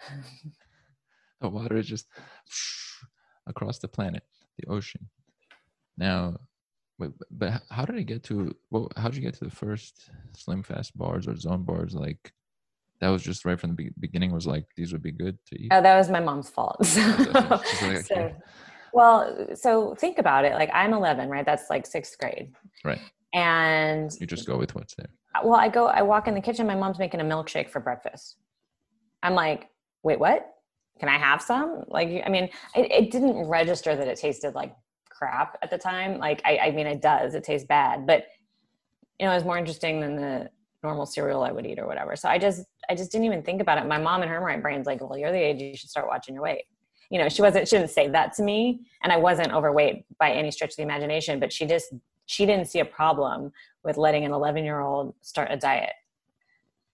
the 1.40 1.48
water 1.48 1.76
is 1.76 1.86
just 1.86 2.06
across 3.46 3.78
the 3.78 3.88
planet 3.88 4.22
the 4.58 4.68
ocean 4.68 5.08
now 5.96 6.36
Wait, 7.00 7.12
but 7.30 7.62
how 7.70 7.86
did 7.86 7.96
I 7.96 8.02
get 8.02 8.22
to? 8.24 8.54
Well, 8.70 8.90
how 8.94 9.08
did 9.08 9.16
you 9.16 9.22
get 9.22 9.32
to 9.38 9.44
the 9.44 9.50
first 9.50 10.10
Slim 10.36 10.62
Fast 10.62 10.96
bars 10.96 11.26
or 11.26 11.34
Zone 11.34 11.62
bars? 11.62 11.94
Like 11.94 12.30
that 13.00 13.08
was 13.08 13.22
just 13.22 13.46
right 13.46 13.58
from 13.58 13.74
the 13.74 13.88
beginning. 13.98 14.32
Was 14.32 14.46
like 14.46 14.66
these 14.76 14.92
would 14.92 15.02
be 15.02 15.10
good 15.10 15.38
to 15.46 15.58
eat. 15.58 15.72
Oh, 15.72 15.80
that 15.80 15.96
was 15.96 16.10
my 16.10 16.20
mom's 16.20 16.50
fault. 16.50 16.76
Oh, 16.82 17.62
so, 17.64 17.86
like, 17.86 18.04
so, 18.04 18.32
well, 18.92 19.46
so 19.54 19.94
think 19.94 20.18
about 20.18 20.44
it. 20.44 20.52
Like 20.52 20.68
I'm 20.74 20.92
11, 20.92 21.30
right? 21.30 21.46
That's 21.46 21.70
like 21.70 21.86
sixth 21.86 22.18
grade. 22.18 22.52
Right. 22.84 23.00
And 23.32 24.12
you 24.20 24.26
just 24.26 24.46
go 24.46 24.58
with 24.58 24.74
what's 24.74 24.94
there. 24.94 25.08
Uh, 25.34 25.40
well, 25.44 25.58
I 25.58 25.70
go. 25.70 25.86
I 25.86 26.02
walk 26.02 26.28
in 26.28 26.34
the 26.34 26.42
kitchen. 26.42 26.66
My 26.66 26.74
mom's 26.74 26.98
making 26.98 27.20
a 27.20 27.24
milkshake 27.24 27.70
for 27.70 27.80
breakfast. 27.80 28.36
I'm 29.22 29.34
like, 29.34 29.70
wait, 30.02 30.20
what? 30.20 30.46
Can 31.00 31.08
I 31.08 31.18
have 31.18 31.40
some? 31.40 31.82
Like, 31.88 32.22
I 32.24 32.28
mean, 32.28 32.44
it, 32.76 32.92
it 32.92 33.10
didn't 33.10 33.48
register 33.48 33.96
that 33.96 34.06
it 34.06 34.18
tasted 34.18 34.54
like 34.54 34.74
crap 35.08 35.58
at 35.62 35.70
the 35.70 35.78
time. 35.78 36.18
Like, 36.18 36.42
I, 36.44 36.58
I 36.58 36.70
mean, 36.70 36.86
it 36.86 37.00
does. 37.00 37.34
It 37.34 37.42
tastes 37.42 37.66
bad, 37.66 38.06
but 38.06 38.26
you 39.18 39.26
know, 39.26 39.32
it 39.32 39.36
was 39.36 39.44
more 39.44 39.58
interesting 39.58 40.00
than 40.00 40.16
the 40.16 40.50
normal 40.82 41.06
cereal 41.06 41.42
I 41.42 41.52
would 41.52 41.66
eat 41.66 41.78
or 41.78 41.86
whatever. 41.86 42.16
So 42.16 42.28
I 42.28 42.38
just, 42.38 42.64
I 42.88 42.94
just 42.94 43.12
didn't 43.12 43.26
even 43.26 43.42
think 43.42 43.60
about 43.60 43.78
it. 43.78 43.86
My 43.86 43.98
mom 43.98 44.22
and 44.22 44.30
her 44.30 44.40
brain's 44.60 44.86
like, 44.86 45.00
well, 45.00 45.18
you're 45.18 45.32
the 45.32 45.38
age 45.38 45.60
you 45.60 45.76
should 45.76 45.90
start 45.90 46.06
watching 46.06 46.34
your 46.34 46.42
weight. 46.42 46.64
You 47.10 47.18
know, 47.18 47.28
she 47.28 47.42
wasn't, 47.42 47.68
she 47.68 47.76
didn't 47.76 47.90
say 47.90 48.08
that 48.08 48.34
to 48.34 48.42
me, 48.42 48.80
and 49.02 49.12
I 49.12 49.16
wasn't 49.16 49.52
overweight 49.52 50.04
by 50.18 50.30
any 50.30 50.50
stretch 50.50 50.70
of 50.70 50.76
the 50.76 50.82
imagination. 50.82 51.40
But 51.40 51.52
she 51.52 51.66
just, 51.66 51.92
she 52.26 52.46
didn't 52.46 52.66
see 52.66 52.78
a 52.78 52.84
problem 52.84 53.52
with 53.84 53.96
letting 53.96 54.24
an 54.24 54.32
11 54.32 54.64
year 54.64 54.80
old 54.80 55.14
start 55.20 55.48
a 55.50 55.56
diet 55.56 55.92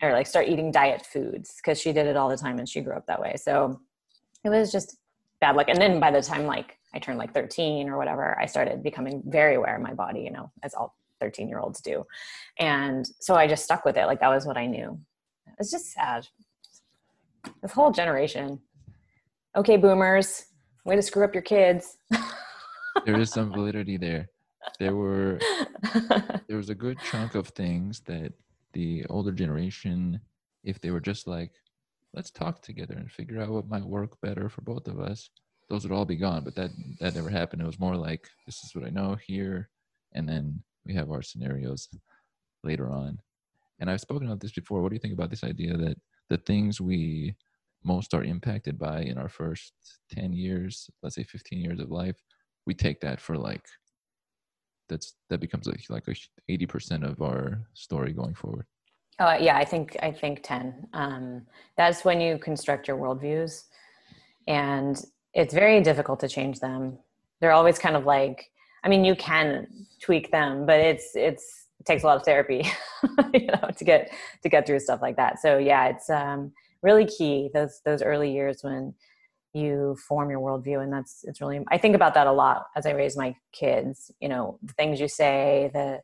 or 0.02 0.12
like 0.12 0.26
start 0.26 0.48
eating 0.48 0.70
diet 0.70 1.06
foods 1.06 1.54
because 1.56 1.80
she 1.80 1.92
did 1.92 2.06
it 2.06 2.16
all 2.16 2.28
the 2.28 2.36
time 2.36 2.58
and 2.58 2.68
she 2.68 2.80
grew 2.80 2.94
up 2.94 3.06
that 3.06 3.20
way. 3.20 3.34
So 3.36 3.80
it 4.54 4.58
was 4.58 4.72
just 4.72 4.98
bad 5.40 5.56
luck. 5.56 5.68
And 5.68 5.80
then 5.80 6.00
by 6.00 6.10
the 6.10 6.22
time 6.22 6.46
like 6.46 6.78
I 6.94 6.98
turned 6.98 7.18
like 7.18 7.34
13 7.34 7.88
or 7.88 7.96
whatever, 7.96 8.38
I 8.40 8.46
started 8.46 8.82
becoming 8.82 9.22
very 9.26 9.54
aware 9.54 9.76
of 9.76 9.82
my 9.82 9.94
body, 9.94 10.20
you 10.20 10.30
know, 10.30 10.50
as 10.62 10.74
all 10.74 10.96
13 11.20 11.48
year 11.48 11.58
olds 11.58 11.80
do. 11.80 12.04
And 12.58 13.08
so 13.20 13.34
I 13.34 13.46
just 13.46 13.64
stuck 13.64 13.84
with 13.84 13.96
it. 13.96 14.06
Like 14.06 14.20
that 14.20 14.28
was 14.28 14.46
what 14.46 14.56
I 14.56 14.66
knew. 14.66 14.98
It's 15.58 15.70
just 15.70 15.92
sad. 15.92 16.26
This 17.62 17.72
whole 17.72 17.90
generation. 17.90 18.60
Okay, 19.56 19.76
boomers, 19.76 20.46
way 20.84 20.96
to 20.96 21.02
screw 21.02 21.24
up 21.24 21.34
your 21.34 21.42
kids. 21.42 21.96
there 23.06 23.18
is 23.18 23.30
some 23.30 23.52
validity 23.52 23.96
there. 23.96 24.28
There 24.78 24.96
were 24.96 25.38
there 26.48 26.56
was 26.56 26.70
a 26.70 26.74
good 26.74 26.98
chunk 27.10 27.34
of 27.34 27.48
things 27.48 28.00
that 28.06 28.32
the 28.72 29.06
older 29.08 29.32
generation, 29.32 30.20
if 30.64 30.80
they 30.80 30.90
were 30.90 31.00
just 31.00 31.26
like, 31.26 31.52
let's 32.16 32.30
talk 32.30 32.62
together 32.62 32.94
and 32.94 33.12
figure 33.12 33.40
out 33.40 33.50
what 33.50 33.68
might 33.68 33.84
work 33.84 34.18
better 34.22 34.48
for 34.48 34.62
both 34.62 34.88
of 34.88 34.98
us, 34.98 35.30
those 35.68 35.84
would 35.84 35.92
all 35.92 36.06
be 36.06 36.16
gone. 36.16 36.42
But 36.42 36.54
that 36.56 36.70
that 37.00 37.14
never 37.14 37.28
happened. 37.28 37.62
It 37.62 37.66
was 37.66 37.78
more 37.78 37.96
like 37.96 38.28
this 38.46 38.64
is 38.64 38.74
what 38.74 38.84
I 38.84 38.90
know 38.90 39.16
here, 39.26 39.68
and 40.12 40.28
then 40.28 40.62
we 40.86 40.94
have 40.94 41.10
our 41.10 41.22
scenarios 41.22 41.88
later 42.64 42.90
on. 42.90 43.18
And 43.78 43.90
I've 43.90 44.00
spoken 44.00 44.26
about 44.26 44.40
this 44.40 44.52
before. 44.52 44.80
What 44.80 44.88
do 44.88 44.94
you 44.94 45.00
think 45.00 45.14
about 45.14 45.30
this 45.30 45.44
idea 45.44 45.76
that 45.76 45.98
the 46.30 46.38
things 46.38 46.80
we 46.80 47.34
most 47.84 48.14
are 48.14 48.24
impacted 48.24 48.78
by 48.78 49.02
in 49.02 49.18
our 49.18 49.28
first 49.28 49.72
10 50.10 50.32
years, 50.32 50.90
let's 51.02 51.14
say 51.14 51.22
15 51.22 51.60
years 51.60 51.78
of 51.78 51.90
life, 51.90 52.16
we 52.64 52.74
take 52.74 53.00
that 53.00 53.20
for 53.20 53.36
like 53.36 53.64
that's 54.88 55.14
that 55.28 55.40
becomes 55.40 55.66
like 55.66 55.82
like 55.90 56.08
a 56.08 56.52
80% 56.52 57.04
of 57.08 57.20
our 57.20 57.66
story 57.74 58.12
going 58.12 58.34
forward. 58.34 58.66
Oh 59.18 59.34
yeah, 59.34 59.56
I 59.56 59.64
think 59.64 59.96
I 60.02 60.12
think 60.12 60.42
10. 60.42 60.88
Um, 60.92 61.42
that's 61.76 62.04
when 62.04 62.20
you 62.20 62.38
construct 62.38 62.86
your 62.86 62.98
worldviews. 62.98 63.64
And 64.46 65.02
it's 65.32 65.54
very 65.54 65.80
difficult 65.82 66.20
to 66.20 66.28
change 66.28 66.60
them. 66.60 66.98
They're 67.40 67.52
always 67.52 67.78
kind 67.78 67.96
of 67.96 68.04
like, 68.04 68.50
I 68.84 68.88
mean, 68.88 69.04
you 69.04 69.14
can 69.16 69.66
tweak 70.00 70.30
them, 70.30 70.66
but 70.66 70.80
it's 70.80 71.12
it's 71.14 71.66
it 71.80 71.86
takes 71.86 72.02
a 72.02 72.06
lot 72.06 72.16
of 72.16 72.24
therapy, 72.24 72.66
you 73.34 73.46
know, 73.46 73.70
to 73.76 73.84
get 73.84 74.10
to 74.42 74.48
get 74.48 74.66
through 74.66 74.80
stuff 74.80 75.00
like 75.02 75.16
that. 75.16 75.40
So 75.40 75.58
yeah, 75.58 75.88
it's 75.88 76.10
um, 76.10 76.52
really 76.82 77.06
key 77.06 77.50
those 77.54 77.80
those 77.84 78.02
early 78.02 78.32
years 78.32 78.62
when 78.62 78.94
you 79.54 79.96
form 80.06 80.30
your 80.30 80.40
worldview, 80.40 80.82
and 80.82 80.92
that's 80.92 81.24
it's 81.24 81.40
really. 81.40 81.60
I 81.70 81.78
think 81.78 81.94
about 81.94 82.14
that 82.14 82.26
a 82.26 82.32
lot 82.32 82.66
as 82.76 82.86
I 82.86 82.92
raise 82.92 83.16
my 83.16 83.34
kids. 83.52 84.10
You 84.20 84.28
know, 84.28 84.58
the 84.62 84.74
things 84.74 85.00
you 85.00 85.08
say, 85.08 85.70
the 85.72 86.00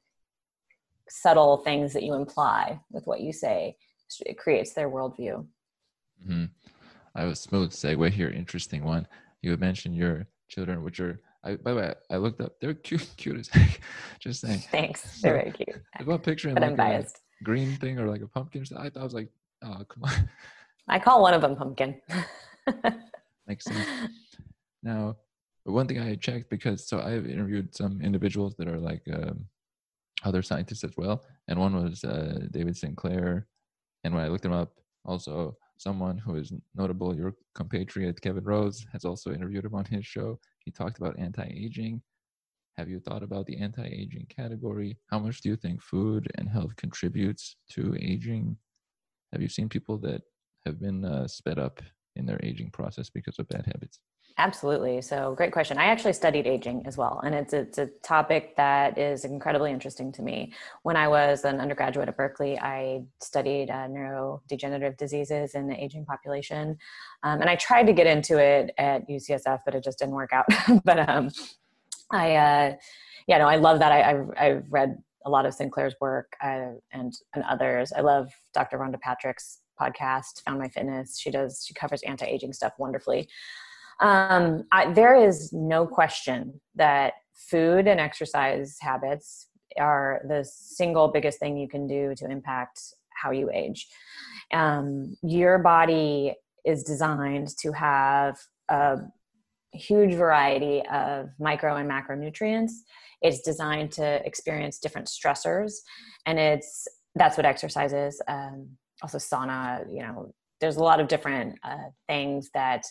subtle 1.12 1.58
things 1.58 1.92
that 1.92 2.02
you 2.02 2.14
imply 2.14 2.80
with 2.90 3.06
what 3.06 3.20
you 3.20 3.32
say, 3.32 3.76
it 4.24 4.38
creates 4.38 4.72
their 4.72 4.88
worldview. 4.88 5.46
Mm-hmm. 6.26 6.44
I 7.14 7.20
have 7.20 7.30
a 7.30 7.36
smooth 7.36 7.70
segue 7.70 8.10
here. 8.10 8.30
Interesting 8.30 8.82
one. 8.82 9.06
you 9.42 9.50
would 9.50 9.60
mention 9.60 9.92
your 9.92 10.26
children, 10.48 10.82
which 10.82 11.00
are 11.00 11.20
I, 11.44 11.56
by 11.56 11.72
the 11.72 11.76
way, 11.76 11.94
I 12.10 12.16
looked 12.16 12.40
up. 12.40 12.54
They're 12.60 12.74
cute, 12.88 13.08
cute 13.16 13.38
as 13.38 13.48
heck. 13.48 13.80
Just 14.20 14.40
saying. 14.40 14.60
Thanks. 14.70 15.20
They're 15.20 15.34
very 15.34 15.50
cute. 15.50 15.82
If 16.00 16.22
picture 16.22 16.52
but 16.54 16.62
like 16.62 16.70
I'm 16.70 16.76
biased. 16.76 17.20
a 17.40 17.44
green 17.44 17.76
thing 17.76 17.98
or 17.98 18.08
like 18.08 18.22
a 18.22 18.28
pumpkin, 18.28 18.64
I 18.78 18.88
thought 18.88 19.00
I 19.00 19.04
was 19.04 19.14
like, 19.14 19.28
oh 19.62 19.82
come 19.88 20.04
on. 20.04 20.30
I 20.88 20.98
call 20.98 21.20
one 21.20 21.34
of 21.34 21.42
them 21.42 21.56
pumpkin. 21.56 22.00
Makes 23.46 23.64
sense. 23.66 23.86
Now, 24.82 25.16
one 25.64 25.86
thing 25.86 26.00
I 26.00 26.14
checked 26.14 26.48
because 26.48 26.86
so 26.88 27.00
I've 27.00 27.26
interviewed 27.26 27.74
some 27.74 28.00
individuals 28.00 28.54
that 28.56 28.68
are 28.68 28.78
like 28.78 29.02
um, 29.12 29.46
other 30.24 30.42
scientists 30.42 30.84
as 30.84 30.92
well, 30.96 31.24
and 31.48 31.58
one 31.58 31.74
was 31.82 32.04
uh, 32.04 32.46
David 32.50 32.76
Sinclair, 32.76 33.46
and 34.04 34.14
when 34.14 34.24
I 34.24 34.28
looked 34.28 34.44
him 34.44 34.52
up, 34.52 34.80
also 35.04 35.56
someone 35.78 36.18
who 36.18 36.36
is 36.36 36.52
notable, 36.74 37.14
your 37.14 37.34
compatriot 37.54 38.20
Kevin 38.20 38.44
Rose 38.44 38.86
has 38.92 39.04
also 39.04 39.32
interviewed 39.32 39.64
him 39.64 39.74
on 39.74 39.84
his 39.84 40.06
show. 40.06 40.38
He 40.64 40.70
talked 40.70 40.98
about 40.98 41.18
anti-aging. 41.18 42.00
Have 42.76 42.88
you 42.88 43.00
thought 43.00 43.22
about 43.22 43.46
the 43.46 43.58
anti-aging 43.58 44.26
category? 44.34 44.98
How 45.10 45.18
much 45.18 45.40
do 45.40 45.48
you 45.48 45.56
think 45.56 45.82
food 45.82 46.30
and 46.36 46.48
health 46.48 46.76
contributes 46.76 47.56
to 47.72 47.96
aging? 48.00 48.56
Have 49.32 49.42
you 49.42 49.48
seen 49.48 49.68
people 49.68 49.98
that 49.98 50.22
have 50.64 50.80
been 50.80 51.04
uh, 51.04 51.26
sped 51.26 51.58
up 51.58 51.80
in 52.16 52.26
their 52.26 52.40
aging 52.42 52.70
process 52.70 53.10
because 53.10 53.38
of 53.38 53.48
bad 53.48 53.66
habits? 53.66 53.98
Absolutely. 54.38 55.02
So, 55.02 55.34
great 55.36 55.52
question. 55.52 55.78
I 55.78 55.84
actually 55.84 56.14
studied 56.14 56.46
aging 56.46 56.84
as 56.86 56.96
well, 56.96 57.20
and 57.24 57.34
it's 57.34 57.52
it's 57.52 57.78
a 57.78 57.86
topic 58.02 58.56
that 58.56 58.96
is 58.96 59.24
incredibly 59.24 59.70
interesting 59.70 60.10
to 60.12 60.22
me. 60.22 60.52
When 60.82 60.96
I 60.96 61.08
was 61.08 61.44
an 61.44 61.60
undergraduate 61.60 62.08
at 62.08 62.16
Berkeley, 62.16 62.58
I 62.58 63.02
studied 63.20 63.70
uh, 63.70 63.88
neurodegenerative 63.88 64.96
diseases 64.96 65.54
in 65.54 65.68
the 65.68 65.74
aging 65.82 66.06
population, 66.06 66.78
um, 67.22 67.40
and 67.40 67.50
I 67.50 67.56
tried 67.56 67.84
to 67.84 67.92
get 67.92 68.06
into 68.06 68.38
it 68.38 68.72
at 68.78 69.06
UCSF, 69.08 69.60
but 69.64 69.74
it 69.74 69.84
just 69.84 69.98
didn't 69.98 70.14
work 70.14 70.32
out. 70.32 70.46
but 70.84 71.08
um, 71.08 71.30
I, 72.10 72.36
uh, 72.36 72.74
yeah, 73.26 73.38
no, 73.38 73.48
I 73.48 73.56
love 73.56 73.80
that. 73.80 73.92
I, 73.92 74.10
I've, 74.10 74.30
I've 74.38 74.64
read 74.70 74.96
a 75.26 75.30
lot 75.30 75.46
of 75.46 75.54
Sinclair's 75.54 75.94
work 76.00 76.34
uh, 76.42 76.72
and 76.92 77.12
and 77.34 77.44
others. 77.48 77.92
I 77.92 78.00
love 78.00 78.30
Dr. 78.54 78.78
Rhonda 78.78 79.00
Patrick's 79.00 79.60
podcast, 79.80 80.42
Found 80.46 80.58
My 80.58 80.68
Fitness. 80.68 81.18
She 81.18 81.30
does 81.30 81.64
she 81.66 81.74
covers 81.74 82.02
anti 82.02 82.26
aging 82.26 82.52
stuff 82.52 82.72
wonderfully. 82.78 83.28
Um, 84.00 84.64
I, 84.72 84.92
there 84.92 85.14
is 85.14 85.52
no 85.52 85.86
question 85.86 86.60
that 86.74 87.14
food 87.34 87.86
and 87.86 88.00
exercise 88.00 88.76
habits 88.80 89.48
are 89.78 90.22
the 90.28 90.44
single 90.44 91.08
biggest 91.08 91.38
thing 91.38 91.56
you 91.56 91.68
can 91.68 91.86
do 91.86 92.14
to 92.16 92.30
impact 92.30 92.80
how 93.14 93.30
you 93.30 93.50
age. 93.52 93.86
Um, 94.52 95.16
your 95.22 95.58
body 95.58 96.34
is 96.64 96.82
designed 96.82 97.48
to 97.60 97.72
have 97.72 98.38
a 98.68 98.98
huge 99.72 100.14
variety 100.14 100.82
of 100.92 101.30
micro 101.38 101.76
and 101.76 101.90
macronutrients. 101.90 102.72
It's 103.22 103.40
designed 103.40 103.92
to 103.92 104.24
experience 104.26 104.78
different 104.78 105.08
stressors, 105.08 105.72
and 106.26 106.38
it's 106.38 106.86
that's 107.14 107.36
what 107.36 107.46
exercise 107.46 107.92
is. 107.92 108.20
Um, 108.28 108.68
also, 109.02 109.18
sauna. 109.18 109.84
You 109.90 110.02
know, 110.02 110.34
there's 110.60 110.76
a 110.76 110.82
lot 110.82 111.00
of 111.00 111.08
different 111.08 111.58
uh, 111.62 111.90
things 112.08 112.50
that 112.54 112.84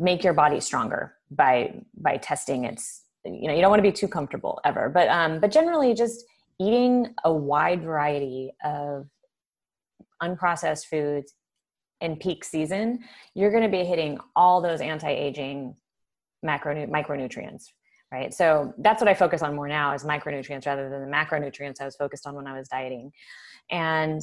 make 0.00 0.24
your 0.24 0.32
body 0.32 0.58
stronger 0.60 1.14
by 1.30 1.72
by 1.94 2.16
testing 2.16 2.64
its 2.64 3.04
you 3.24 3.46
know 3.46 3.54
you 3.54 3.60
don't 3.60 3.70
want 3.70 3.78
to 3.78 3.88
be 3.88 3.92
too 3.92 4.08
comfortable 4.08 4.60
ever 4.64 4.88
but 4.88 5.08
um 5.08 5.38
but 5.38 5.52
generally 5.52 5.94
just 5.94 6.24
eating 6.58 7.14
a 7.24 7.32
wide 7.32 7.82
variety 7.82 8.50
of 8.64 9.06
unprocessed 10.22 10.86
foods 10.86 11.34
in 12.00 12.16
peak 12.16 12.42
season 12.44 12.98
you're 13.34 13.50
going 13.50 13.62
to 13.62 13.68
be 13.68 13.84
hitting 13.84 14.18
all 14.34 14.60
those 14.60 14.80
anti-aging 14.80 15.74
macro 16.42 16.74
micronutrients 16.86 17.66
right? 18.12 18.34
So 18.34 18.74
that's 18.78 19.00
what 19.00 19.08
i 19.08 19.14
focus 19.14 19.42
on 19.42 19.54
more 19.54 19.68
now 19.68 19.94
is 19.94 20.02
micronutrients 20.02 20.66
rather 20.66 20.88
than 20.90 21.02
the 21.02 21.16
macronutrients 21.16 21.80
i 21.80 21.84
was 21.84 21.94
focused 21.94 22.26
on 22.26 22.34
when 22.34 22.46
i 22.46 22.58
was 22.58 22.68
dieting. 22.68 23.12
And 23.70 24.20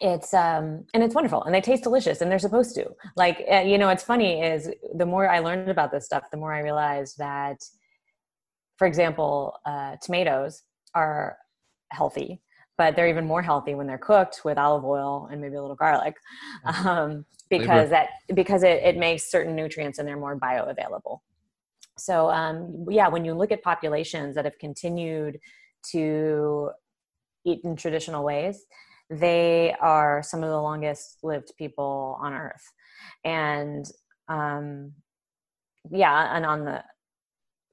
it's 0.00 0.34
um 0.34 0.84
and 0.92 1.02
it's 1.02 1.14
wonderful 1.14 1.44
and 1.44 1.54
they 1.54 1.60
taste 1.60 1.84
delicious 1.84 2.20
and 2.20 2.30
they're 2.30 2.38
supposed 2.38 2.74
to. 2.74 2.90
Like 3.16 3.44
uh, 3.50 3.60
you 3.60 3.78
know 3.78 3.86
what's 3.86 4.02
funny 4.02 4.42
is 4.42 4.70
the 4.94 5.06
more 5.06 5.28
i 5.28 5.38
learned 5.38 5.70
about 5.70 5.92
this 5.92 6.04
stuff 6.04 6.24
the 6.30 6.36
more 6.36 6.52
i 6.52 6.60
realized 6.60 7.18
that 7.18 7.58
for 8.76 8.86
example 8.86 9.56
uh, 9.66 9.96
tomatoes 10.02 10.62
are 10.94 11.38
healthy 11.90 12.40
but 12.76 12.96
they're 12.96 13.08
even 13.08 13.26
more 13.26 13.42
healthy 13.42 13.74
when 13.74 13.86
they're 13.86 13.98
cooked 13.98 14.40
with 14.44 14.58
olive 14.58 14.84
oil 14.84 15.28
and 15.30 15.40
maybe 15.40 15.54
a 15.54 15.60
little 15.60 15.76
garlic 15.76 16.16
um, 16.64 17.24
because 17.50 17.90
that 17.90 18.08
because 18.34 18.62
it, 18.62 18.82
it 18.82 18.96
makes 18.96 19.30
certain 19.30 19.54
nutrients 19.54 19.98
and 19.98 20.08
they're 20.08 20.16
more 20.16 20.38
bioavailable. 20.38 21.20
So 21.96 22.30
um, 22.30 22.86
yeah 22.90 23.08
when 23.08 23.24
you 23.24 23.34
look 23.34 23.52
at 23.52 23.62
populations 23.62 24.34
that 24.34 24.44
have 24.44 24.58
continued 24.58 25.38
to 25.92 26.70
eat 27.46 27.60
in 27.64 27.76
traditional 27.76 28.24
ways 28.24 28.64
they 29.10 29.74
are 29.80 30.22
some 30.22 30.42
of 30.42 30.50
the 30.50 30.60
longest 30.60 31.18
lived 31.22 31.52
people 31.56 32.18
on 32.20 32.32
earth. 32.32 32.72
And 33.24 33.86
um, 34.28 34.92
yeah 35.90 36.34
and 36.36 36.46
on 36.46 36.64
the 36.64 36.82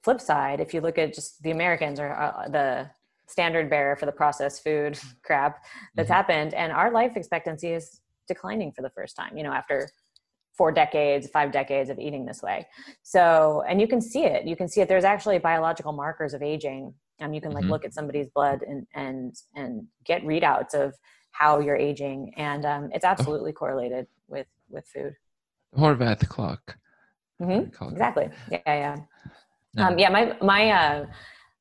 flip 0.04 0.20
side 0.20 0.60
if 0.60 0.74
you 0.74 0.82
look 0.82 0.98
at 0.98 1.13
just 1.13 1.41
the 1.44 1.52
americans 1.52 2.00
or 2.00 2.12
uh, 2.13 2.48
the 2.50 2.89
standard 3.28 3.70
bearer 3.70 3.96
for 3.96 4.06
the 4.06 4.12
processed 4.12 4.63
food 4.63 5.00
crap 5.24 5.63
that's 5.96 6.08
mm-hmm. 6.08 6.13
happened 6.13 6.54
and 6.54 6.72
our 6.72 6.91
life 6.91 7.13
expectancy 7.15 7.72
is 7.72 8.02
declining 8.28 8.72
for 8.72 8.82
the 8.82 8.89
first 8.89 9.15
time 9.15 9.38
you 9.38 9.44
know 9.44 9.54
after 9.54 9.89
four 10.58 10.72
decades 10.72 11.30
five 11.30 11.52
decades 11.52 11.89
of 11.89 11.98
eating 11.98 12.26
this 12.26 12.44
way. 12.44 12.67
So 13.04 13.63
and 13.67 13.80
you 13.80 13.88
can 13.88 14.02
see 14.02 14.26
it. 14.26 14.46
You 14.46 14.56
can 14.56 14.67
see 14.67 14.82
it. 14.82 14.89
There's 14.89 15.06
actually 15.06 15.39
biological 15.39 15.94
markers 15.94 16.34
of 16.34 16.44
aging. 16.44 16.94
Um, 17.22 17.34
you 17.34 17.41
can 17.41 17.52
like 17.52 17.63
mm-hmm. 17.63 17.72
look 17.72 17.86
at 17.86 17.94
somebody's 17.94 18.28
blood 18.30 18.60
and 18.67 18.86
and 18.94 19.34
and 19.56 19.88
get 20.06 20.24
readouts 20.24 20.74
of 20.74 20.94
how 21.32 21.60
you're 21.60 21.76
aging, 21.76 22.34
and 22.38 22.65
um, 22.65 22.89
it's 22.94 23.06
absolutely 23.06 23.52
correlated 23.54 24.08
with 24.28 24.48
with 24.70 24.86
food. 24.88 25.15
Horvath 25.76 26.28
clock. 26.28 26.78
Mm-hmm. 27.41 27.86
Exactly. 27.91 28.30
Yeah, 28.50 28.60
yeah. 28.65 28.98
No. 29.76 29.88
Um, 29.88 30.00
yeah, 30.00 30.10
my 30.10 30.38
my 30.41 30.70
uh, 30.70 31.06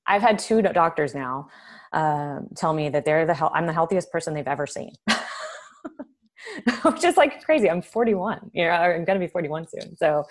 I've 0.06 0.22
had 0.22 0.38
two 0.38 0.60
doctors 0.62 1.14
now 1.14 1.48
uh, 1.92 2.40
tell 2.56 2.72
me 2.72 2.88
that 2.88 3.04
they're 3.04 3.26
the 3.26 3.34
he- 3.34 3.54
I'm 3.54 3.66
the 3.66 3.72
healthiest 3.72 4.10
person 4.10 4.34
they've 4.34 4.46
ever 4.46 4.66
seen. 4.66 4.92
Which 6.82 7.04
is 7.04 7.16
like 7.16 7.44
crazy. 7.44 7.70
I'm 7.70 7.82
41. 7.82 8.50
You 8.52 8.64
know, 8.64 8.70
I'm 8.70 9.04
gonna 9.04 9.20
be 9.20 9.28
41 9.28 9.68
soon. 9.68 9.96
So 9.96 10.24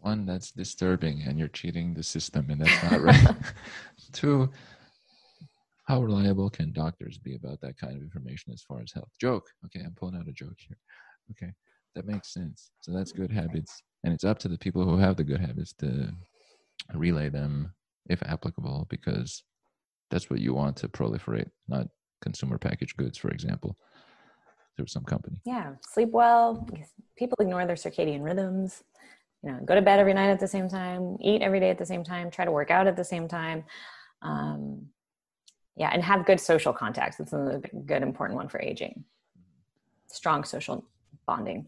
one, 0.00 0.24
that's 0.24 0.50
disturbing, 0.50 1.22
and 1.26 1.38
you're 1.38 1.48
cheating 1.48 1.92
the 1.94 2.02
system, 2.02 2.46
and 2.48 2.60
that's 2.60 2.90
not 2.90 3.02
right. 3.02 3.36
Two, 4.12 4.50
how 5.90 6.00
reliable 6.00 6.48
can 6.48 6.70
doctors 6.70 7.18
be 7.18 7.34
about 7.34 7.60
that 7.60 7.76
kind 7.76 7.96
of 7.96 8.02
information 8.02 8.52
as 8.52 8.62
far 8.62 8.80
as 8.80 8.92
health? 8.92 9.10
Joke. 9.20 9.48
Okay, 9.64 9.80
I'm 9.84 9.94
pulling 9.96 10.14
out 10.14 10.28
a 10.28 10.32
joke 10.32 10.56
here. 10.56 10.78
Okay, 11.32 11.52
that 11.96 12.06
makes 12.06 12.32
sense. 12.32 12.70
So 12.80 12.92
that's 12.92 13.10
good 13.10 13.32
habits. 13.32 13.82
And 14.04 14.14
it's 14.14 14.22
up 14.22 14.38
to 14.40 14.48
the 14.48 14.56
people 14.56 14.84
who 14.84 14.96
have 14.98 15.16
the 15.16 15.24
good 15.24 15.40
habits 15.40 15.72
to 15.80 16.12
relay 16.94 17.28
them 17.28 17.74
if 18.08 18.22
applicable, 18.22 18.86
because 18.88 19.42
that's 20.12 20.30
what 20.30 20.38
you 20.38 20.54
want 20.54 20.76
to 20.76 20.88
proliferate, 20.88 21.50
not 21.66 21.88
consumer 22.22 22.56
packaged 22.56 22.96
goods, 22.96 23.18
for 23.18 23.30
example, 23.30 23.76
through 24.76 24.86
some 24.86 25.04
company. 25.04 25.40
Yeah, 25.44 25.72
sleep 25.88 26.10
well. 26.10 26.68
People 27.18 27.36
ignore 27.40 27.66
their 27.66 27.74
circadian 27.74 28.22
rhythms. 28.22 28.84
You 29.42 29.50
know, 29.50 29.58
go 29.64 29.74
to 29.74 29.82
bed 29.82 29.98
every 29.98 30.14
night 30.14 30.30
at 30.30 30.38
the 30.38 30.46
same 30.46 30.68
time, 30.68 31.16
eat 31.20 31.42
every 31.42 31.58
day 31.58 31.70
at 31.70 31.78
the 31.78 31.86
same 31.86 32.04
time, 32.04 32.30
try 32.30 32.44
to 32.44 32.52
work 32.52 32.70
out 32.70 32.86
at 32.86 32.94
the 32.94 33.04
same 33.04 33.26
time. 33.26 33.64
Um, 34.22 34.86
yeah 35.80 35.90
and 35.92 36.04
have 36.04 36.26
good 36.26 36.38
social 36.38 36.72
contacts 36.72 37.16
that's 37.16 37.32
another 37.32 37.60
good 37.86 38.02
important 38.02 38.36
one 38.36 38.48
for 38.48 38.60
aging. 38.60 39.02
Strong 40.06 40.44
social 40.44 40.84
bonding. 41.26 41.66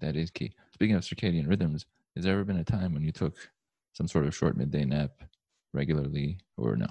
That 0.00 0.16
is 0.16 0.30
key. 0.30 0.52
Speaking 0.72 0.96
of 0.96 1.02
circadian 1.04 1.48
rhythms 1.48 1.86
has 2.16 2.24
there 2.24 2.34
ever 2.34 2.44
been 2.44 2.58
a 2.58 2.64
time 2.64 2.92
when 2.92 3.04
you 3.04 3.12
took 3.12 3.36
some 3.92 4.08
sort 4.08 4.26
of 4.26 4.34
short 4.34 4.56
midday 4.56 4.84
nap 4.84 5.12
regularly 5.72 6.38
or 6.56 6.76
no? 6.76 6.88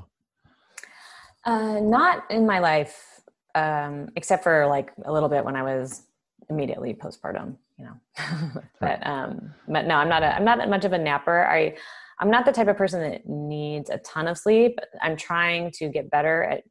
Uh, 1.46 1.82
not 1.82 2.24
in 2.32 2.48
my 2.48 2.60
life 2.60 3.20
um, 3.54 4.10
except 4.16 4.44
for 4.44 4.66
like 4.66 4.94
a 5.06 5.12
little 5.12 5.30
bit 5.30 5.44
when 5.44 5.56
i 5.56 5.62
was 5.62 6.04
immediately 6.50 6.94
postpartum 6.94 7.56
you 7.78 7.86
know. 7.86 8.62
But 8.80 9.06
um 9.06 9.54
but 9.68 9.86
no 9.86 9.96
i'm 9.96 10.10
not 10.10 10.24
a 10.24 10.36
i'm 10.36 10.46
not 10.46 10.58
that 10.60 10.70
much 10.70 10.86
of 10.86 10.94
a 10.94 10.98
napper. 10.98 11.46
I 11.46 11.76
I'm 12.20 12.30
not 12.30 12.46
the 12.46 12.52
type 12.52 12.68
of 12.68 12.78
person 12.78 13.02
that 13.02 13.28
needs 13.28 13.90
a 13.90 13.98
ton 14.00 14.28
of 14.28 14.38
sleep. 14.38 14.80
I'm 15.02 15.16
trying 15.16 15.72
to 15.72 15.90
get 15.90 16.10
better 16.10 16.44
at 16.44 16.64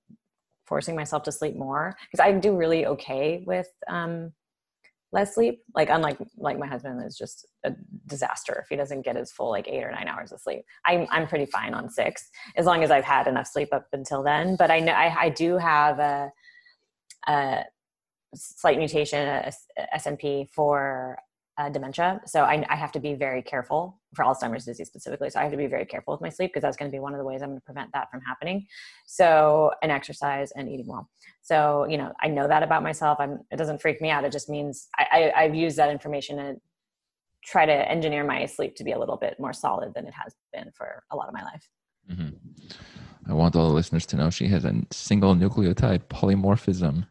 forcing 0.66 0.96
myself 0.96 1.22
to 1.24 1.32
sleep 1.32 1.56
more 1.56 1.96
because 2.10 2.24
I 2.24 2.32
do 2.32 2.56
really 2.56 2.86
okay 2.86 3.42
with 3.46 3.68
um, 3.88 4.32
less 5.12 5.34
sleep. 5.34 5.62
Like 5.74 5.90
unlike 5.90 6.18
like 6.38 6.58
my 6.58 6.66
husband 6.66 7.04
is 7.06 7.16
just 7.16 7.46
a 7.64 7.72
disaster 8.06 8.60
if 8.62 8.68
he 8.68 8.76
doesn't 8.76 9.02
get 9.02 9.16
his 9.16 9.30
full 9.30 9.50
like 9.50 9.68
eight 9.68 9.84
or 9.84 9.92
nine 9.92 10.08
hours 10.08 10.32
of 10.32 10.40
sleep. 10.40 10.64
I'm 10.86 11.06
I'm 11.10 11.26
pretty 11.28 11.46
fine 11.46 11.74
on 11.74 11.90
six 11.90 12.28
as 12.56 12.66
long 12.66 12.82
as 12.82 12.90
I've 12.90 13.04
had 13.04 13.26
enough 13.26 13.46
sleep 13.46 13.68
up 13.72 13.86
until 13.92 14.22
then. 14.22 14.56
But 14.56 14.70
I 14.70 14.80
know 14.80 14.92
I, 14.92 15.24
I 15.24 15.28
do 15.28 15.58
have 15.58 15.98
a, 15.98 16.30
a 17.28 17.64
slight 18.34 18.78
mutation, 18.78 19.28
a, 19.28 19.52
a 19.78 19.98
SNP 19.98 20.48
for 20.50 21.18
uh, 21.62 21.68
dementia. 21.68 22.20
So 22.26 22.42
I, 22.42 22.64
I, 22.68 22.76
have 22.76 22.92
to 22.92 23.00
be 23.00 23.14
very 23.14 23.42
careful 23.42 24.00
for 24.14 24.24
Alzheimer's 24.24 24.64
disease 24.64 24.88
specifically. 24.88 25.30
So 25.30 25.38
I 25.38 25.42
have 25.42 25.52
to 25.52 25.58
be 25.58 25.66
very 25.66 25.84
careful 25.84 26.12
with 26.12 26.20
my 26.20 26.28
sleep 26.28 26.50
because 26.50 26.62
that's 26.62 26.76
going 26.76 26.90
to 26.90 26.94
be 26.94 26.98
one 26.98 27.12
of 27.12 27.18
the 27.18 27.24
ways 27.24 27.42
I'm 27.42 27.50
going 27.50 27.60
to 27.60 27.64
prevent 27.64 27.90
that 27.92 28.10
from 28.10 28.20
happening. 28.20 28.66
So, 29.06 29.70
and 29.82 29.92
exercise 29.92 30.50
and 30.52 30.68
eating 30.68 30.86
well. 30.88 31.08
So, 31.42 31.86
you 31.88 31.98
know, 31.98 32.12
I 32.20 32.28
know 32.28 32.48
that 32.48 32.62
about 32.62 32.82
myself. 32.82 33.18
I'm, 33.20 33.40
it 33.50 33.56
doesn't 33.56 33.80
freak 33.80 34.00
me 34.00 34.10
out. 34.10 34.24
It 34.24 34.32
just 34.32 34.48
means 34.48 34.88
I, 34.98 35.32
I, 35.36 35.42
I've 35.44 35.54
used 35.54 35.76
that 35.76 35.90
information 35.90 36.38
and 36.40 36.60
try 37.44 37.64
to 37.64 37.90
engineer 37.90 38.24
my 38.24 38.44
sleep 38.46 38.74
to 38.76 38.84
be 38.84 38.92
a 38.92 38.98
little 38.98 39.16
bit 39.16 39.38
more 39.38 39.52
solid 39.52 39.94
than 39.94 40.06
it 40.06 40.14
has 40.14 40.34
been 40.52 40.70
for 40.74 41.04
a 41.12 41.16
lot 41.16 41.28
of 41.28 41.34
my 41.34 41.42
life. 41.42 41.68
Mm-hmm. 42.10 43.30
I 43.30 43.34
want 43.34 43.54
all 43.54 43.68
the 43.68 43.74
listeners 43.74 44.06
to 44.06 44.16
know 44.16 44.30
she 44.30 44.48
has 44.48 44.64
a 44.64 44.74
single 44.90 45.34
nucleotide 45.36 46.04
polymorphism. 46.08 47.06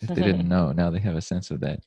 If 0.00 0.10
they 0.10 0.22
didn't 0.22 0.48
know, 0.54 0.70
now 0.72 0.90
they 0.90 1.00
have 1.00 1.16
a 1.16 1.20
sense 1.20 1.50
of 1.50 1.60
that 1.60 1.80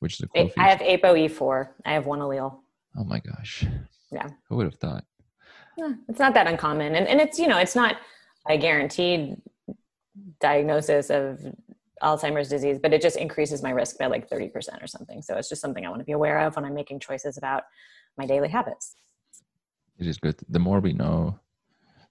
which 0.00 0.14
is 0.14 0.20
a 0.22 0.28
cool 0.28 0.50
I 0.58 0.68
have 0.68 0.80
ApoE4. 0.80 1.68
I 1.84 1.92
have 1.92 2.06
one 2.06 2.18
allele. 2.18 2.58
Oh 2.96 3.04
my 3.04 3.20
gosh. 3.20 3.64
Yeah. 4.10 4.28
Who 4.48 4.56
would 4.56 4.66
have 4.66 4.74
thought? 4.74 5.04
Yeah, 5.78 5.92
it's 6.08 6.18
not 6.18 6.34
that 6.34 6.48
uncommon. 6.48 6.96
And, 6.96 7.06
and 7.06 7.20
it's, 7.20 7.38
you 7.38 7.46
know, 7.46 7.58
it's 7.58 7.76
not 7.76 7.96
a 8.48 8.58
guaranteed 8.58 9.36
diagnosis 10.40 11.10
of 11.10 11.38
Alzheimer's 12.02 12.48
disease, 12.48 12.78
but 12.82 12.92
it 12.92 13.00
just 13.00 13.16
increases 13.16 13.62
my 13.62 13.70
risk 13.70 13.98
by 13.98 14.06
like 14.06 14.28
30% 14.28 14.82
or 14.82 14.86
something. 14.86 15.22
So 15.22 15.36
it's 15.36 15.48
just 15.48 15.60
something 15.60 15.86
I 15.86 15.90
want 15.90 16.00
to 16.00 16.06
be 16.06 16.12
aware 16.12 16.40
of 16.40 16.56
when 16.56 16.64
I'm 16.64 16.74
making 16.74 17.00
choices 17.00 17.36
about 17.36 17.62
my 18.18 18.26
daily 18.26 18.48
habits. 18.48 18.96
It 19.98 20.06
is 20.06 20.18
good. 20.18 20.36
The 20.48 20.58
more 20.58 20.80
we 20.80 20.92
know, 20.92 21.38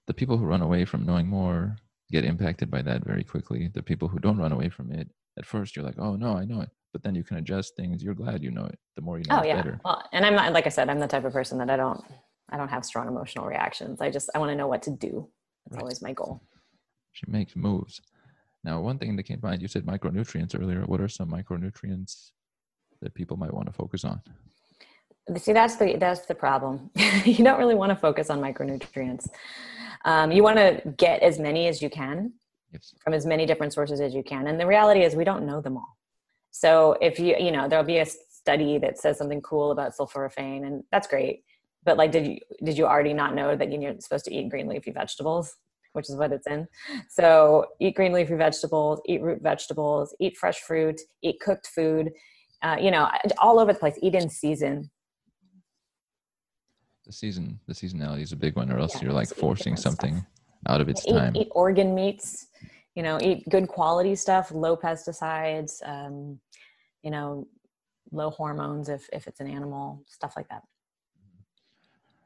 the 0.06 0.14
people 0.14 0.38
who 0.38 0.46
run 0.46 0.62
away 0.62 0.84
from 0.84 1.04
knowing 1.04 1.26
more 1.26 1.76
get 2.10 2.24
impacted 2.24 2.70
by 2.70 2.82
that 2.82 3.04
very 3.04 3.24
quickly. 3.24 3.68
The 3.72 3.82
people 3.82 4.08
who 4.08 4.18
don't 4.18 4.38
run 4.38 4.52
away 4.52 4.68
from 4.68 4.90
it, 4.90 5.08
at 5.38 5.44
first 5.44 5.76
you're 5.76 5.84
like, 5.84 5.98
oh 5.98 6.16
no, 6.16 6.36
I 6.36 6.44
know 6.44 6.60
it 6.60 6.70
but 6.92 7.02
then 7.02 7.14
you 7.14 7.22
can 7.22 7.36
adjust 7.36 7.76
things. 7.76 8.02
You're 8.02 8.14
glad 8.14 8.42
you 8.42 8.50
know 8.50 8.64
it. 8.64 8.78
The 8.96 9.02
more 9.02 9.18
you 9.18 9.24
know, 9.28 9.40
oh 9.40 9.44
yeah. 9.44 9.56
Better. 9.56 9.80
Well, 9.84 10.02
and 10.12 10.24
I'm 10.24 10.34
not 10.34 10.52
like 10.52 10.66
I 10.66 10.70
said, 10.70 10.88
I'm 10.88 11.00
the 11.00 11.06
type 11.06 11.24
of 11.24 11.32
person 11.32 11.58
that 11.58 11.70
I 11.70 11.76
don't, 11.76 12.02
I 12.50 12.56
don't 12.56 12.68
have 12.68 12.84
strong 12.84 13.08
emotional 13.08 13.46
reactions. 13.46 14.00
I 14.00 14.10
just 14.10 14.30
I 14.34 14.38
want 14.38 14.50
to 14.50 14.56
know 14.56 14.68
what 14.68 14.82
to 14.82 14.90
do. 14.90 15.28
That's 15.66 15.76
right. 15.76 15.82
always 15.82 16.02
my 16.02 16.12
goal. 16.12 16.42
She 17.12 17.24
makes 17.28 17.56
moves. 17.56 18.00
Now, 18.62 18.80
one 18.80 18.98
thing 18.98 19.16
that 19.16 19.22
came 19.22 19.40
to 19.40 19.46
mind, 19.46 19.62
you 19.62 19.68
said 19.68 19.86
micronutrients 19.86 20.58
earlier. 20.60 20.82
What 20.82 21.00
are 21.00 21.08
some 21.08 21.30
micronutrients 21.30 22.32
that 23.00 23.14
people 23.14 23.36
might 23.36 23.52
want 23.52 23.66
to 23.66 23.72
focus 23.72 24.04
on? 24.04 24.20
See, 25.36 25.52
that's 25.52 25.76
the 25.76 25.96
that's 25.96 26.26
the 26.26 26.34
problem. 26.34 26.90
you 27.24 27.44
don't 27.44 27.58
really 27.58 27.74
want 27.74 27.90
to 27.90 27.96
focus 27.96 28.30
on 28.30 28.40
micronutrients. 28.40 29.28
Um, 30.04 30.32
you 30.32 30.42
want 30.42 30.56
to 30.56 30.82
get 30.96 31.22
as 31.22 31.38
many 31.38 31.68
as 31.68 31.82
you 31.82 31.90
can 31.90 32.32
yes. 32.72 32.94
from 33.02 33.14
as 33.14 33.26
many 33.26 33.46
different 33.46 33.72
sources 33.72 34.00
as 34.00 34.14
you 34.14 34.22
can. 34.22 34.46
And 34.46 34.58
the 34.58 34.66
reality 34.66 35.02
is, 35.02 35.14
we 35.14 35.24
don't 35.24 35.46
know 35.46 35.60
them 35.60 35.76
all. 35.76 35.96
So 36.50 36.96
if 37.00 37.18
you, 37.18 37.36
you 37.38 37.52
know, 37.52 37.68
there'll 37.68 37.84
be 37.84 37.98
a 37.98 38.06
study 38.06 38.78
that 38.78 38.98
says 38.98 39.18
something 39.18 39.40
cool 39.42 39.70
about 39.70 39.92
sulforaphane 39.96 40.66
and 40.66 40.82
that's 40.90 41.06
great. 41.06 41.44
But 41.84 41.96
like, 41.96 42.12
did 42.12 42.26
you, 42.26 42.38
did 42.64 42.76
you 42.76 42.86
already 42.86 43.14
not 43.14 43.34
know 43.34 43.56
that 43.56 43.72
you're 43.72 43.94
supposed 44.00 44.24
to 44.26 44.34
eat 44.34 44.50
green 44.50 44.68
leafy 44.68 44.90
vegetables? 44.90 45.56
Which 45.92 46.08
is 46.08 46.16
what 46.16 46.32
it's 46.32 46.46
in. 46.46 46.68
So 47.08 47.66
eat 47.80 47.96
green 47.96 48.12
leafy 48.12 48.34
vegetables, 48.34 49.00
eat 49.06 49.22
root 49.22 49.42
vegetables, 49.42 50.14
eat 50.20 50.36
fresh 50.36 50.60
fruit, 50.60 51.00
eat 51.22 51.40
cooked 51.40 51.66
food, 51.66 52.10
uh, 52.62 52.76
you 52.80 52.92
know, 52.92 53.08
all 53.38 53.58
over 53.58 53.72
the 53.72 53.78
place. 53.78 53.98
Eat 54.00 54.14
in 54.14 54.30
season. 54.30 54.90
The 57.06 57.12
season, 57.12 57.58
the 57.66 57.74
seasonality 57.74 58.22
is 58.22 58.30
a 58.30 58.36
big 58.36 58.54
one, 58.54 58.70
or 58.70 58.78
else 58.78 58.94
yeah, 58.94 59.02
you're 59.02 59.12
like 59.12 59.28
forcing 59.28 59.76
something 59.76 60.18
stuff. 60.18 60.26
out 60.68 60.80
of 60.80 60.88
its 60.88 61.04
eat, 61.08 61.12
time. 61.12 61.34
Eat 61.34 61.48
organ 61.50 61.92
meats 61.92 62.46
you 63.00 63.04
know 63.04 63.18
eat 63.22 63.48
good 63.48 63.66
quality 63.66 64.14
stuff 64.14 64.52
low 64.52 64.76
pesticides 64.76 65.80
um, 65.88 66.38
you 67.02 67.10
know 67.10 67.48
low 68.12 68.28
hormones 68.28 68.90
if 68.90 69.08
if 69.10 69.26
it's 69.26 69.40
an 69.40 69.46
animal 69.46 70.02
stuff 70.06 70.34
like 70.36 70.46
that. 70.50 70.62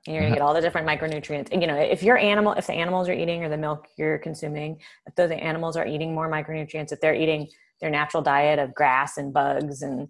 And 0.04 0.16
you're 0.16 0.24
gonna 0.24 0.34
get 0.34 0.42
all 0.42 0.52
the 0.52 0.60
different 0.60 0.88
micronutrients. 0.88 1.52
You 1.52 1.68
know 1.68 1.76
if 1.76 2.02
your 2.02 2.18
animal 2.18 2.54
if 2.54 2.66
the 2.66 2.72
animals 2.72 3.06
you're 3.06 3.16
eating 3.16 3.44
or 3.44 3.48
the 3.48 3.56
milk 3.56 3.86
you're 3.96 4.18
consuming 4.18 4.80
if 5.06 5.14
those 5.14 5.30
animals 5.30 5.76
are 5.76 5.86
eating 5.86 6.12
more 6.12 6.28
micronutrients 6.28 6.90
if 6.90 7.00
they're 7.00 7.14
eating 7.14 7.46
their 7.80 7.90
natural 7.90 8.20
diet 8.20 8.58
of 8.58 8.74
grass 8.74 9.16
and 9.16 9.32
bugs 9.32 9.82
and 9.82 10.08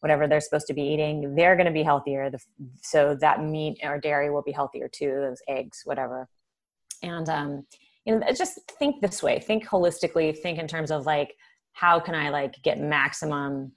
whatever 0.00 0.28
they're 0.28 0.42
supposed 0.42 0.66
to 0.66 0.74
be 0.74 0.82
eating 0.82 1.34
they're 1.34 1.56
going 1.56 1.72
to 1.72 1.72
be 1.72 1.82
healthier. 1.82 2.30
So 2.82 3.16
that 3.22 3.42
meat 3.42 3.78
or 3.82 3.98
dairy 3.98 4.30
will 4.30 4.42
be 4.42 4.52
healthier 4.52 4.88
too 4.88 5.22
those 5.26 5.40
eggs 5.48 5.80
whatever. 5.86 6.28
And 7.02 7.30
um, 7.30 7.66
you 8.06 8.18
know 8.18 8.26
just 8.32 8.58
think 8.78 9.00
this 9.00 9.22
way 9.22 9.38
think 9.38 9.66
holistically 9.66 10.36
think 10.36 10.58
in 10.58 10.66
terms 10.66 10.90
of 10.90 11.04
like 11.06 11.34
how 11.72 12.00
can 12.00 12.14
i 12.14 12.30
like 12.30 12.54
get 12.62 12.78
maximum 12.78 13.72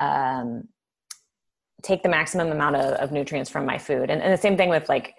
um 0.00 0.68
take 1.82 2.02
the 2.02 2.08
maximum 2.08 2.50
amount 2.50 2.76
of, 2.76 2.94
of 2.94 3.12
nutrients 3.12 3.50
from 3.50 3.64
my 3.64 3.78
food? 3.78 4.10
And, 4.10 4.22
and 4.22 4.32
the 4.32 4.38
same 4.38 4.56
thing 4.56 4.68
with 4.68 4.88
like 4.88 5.14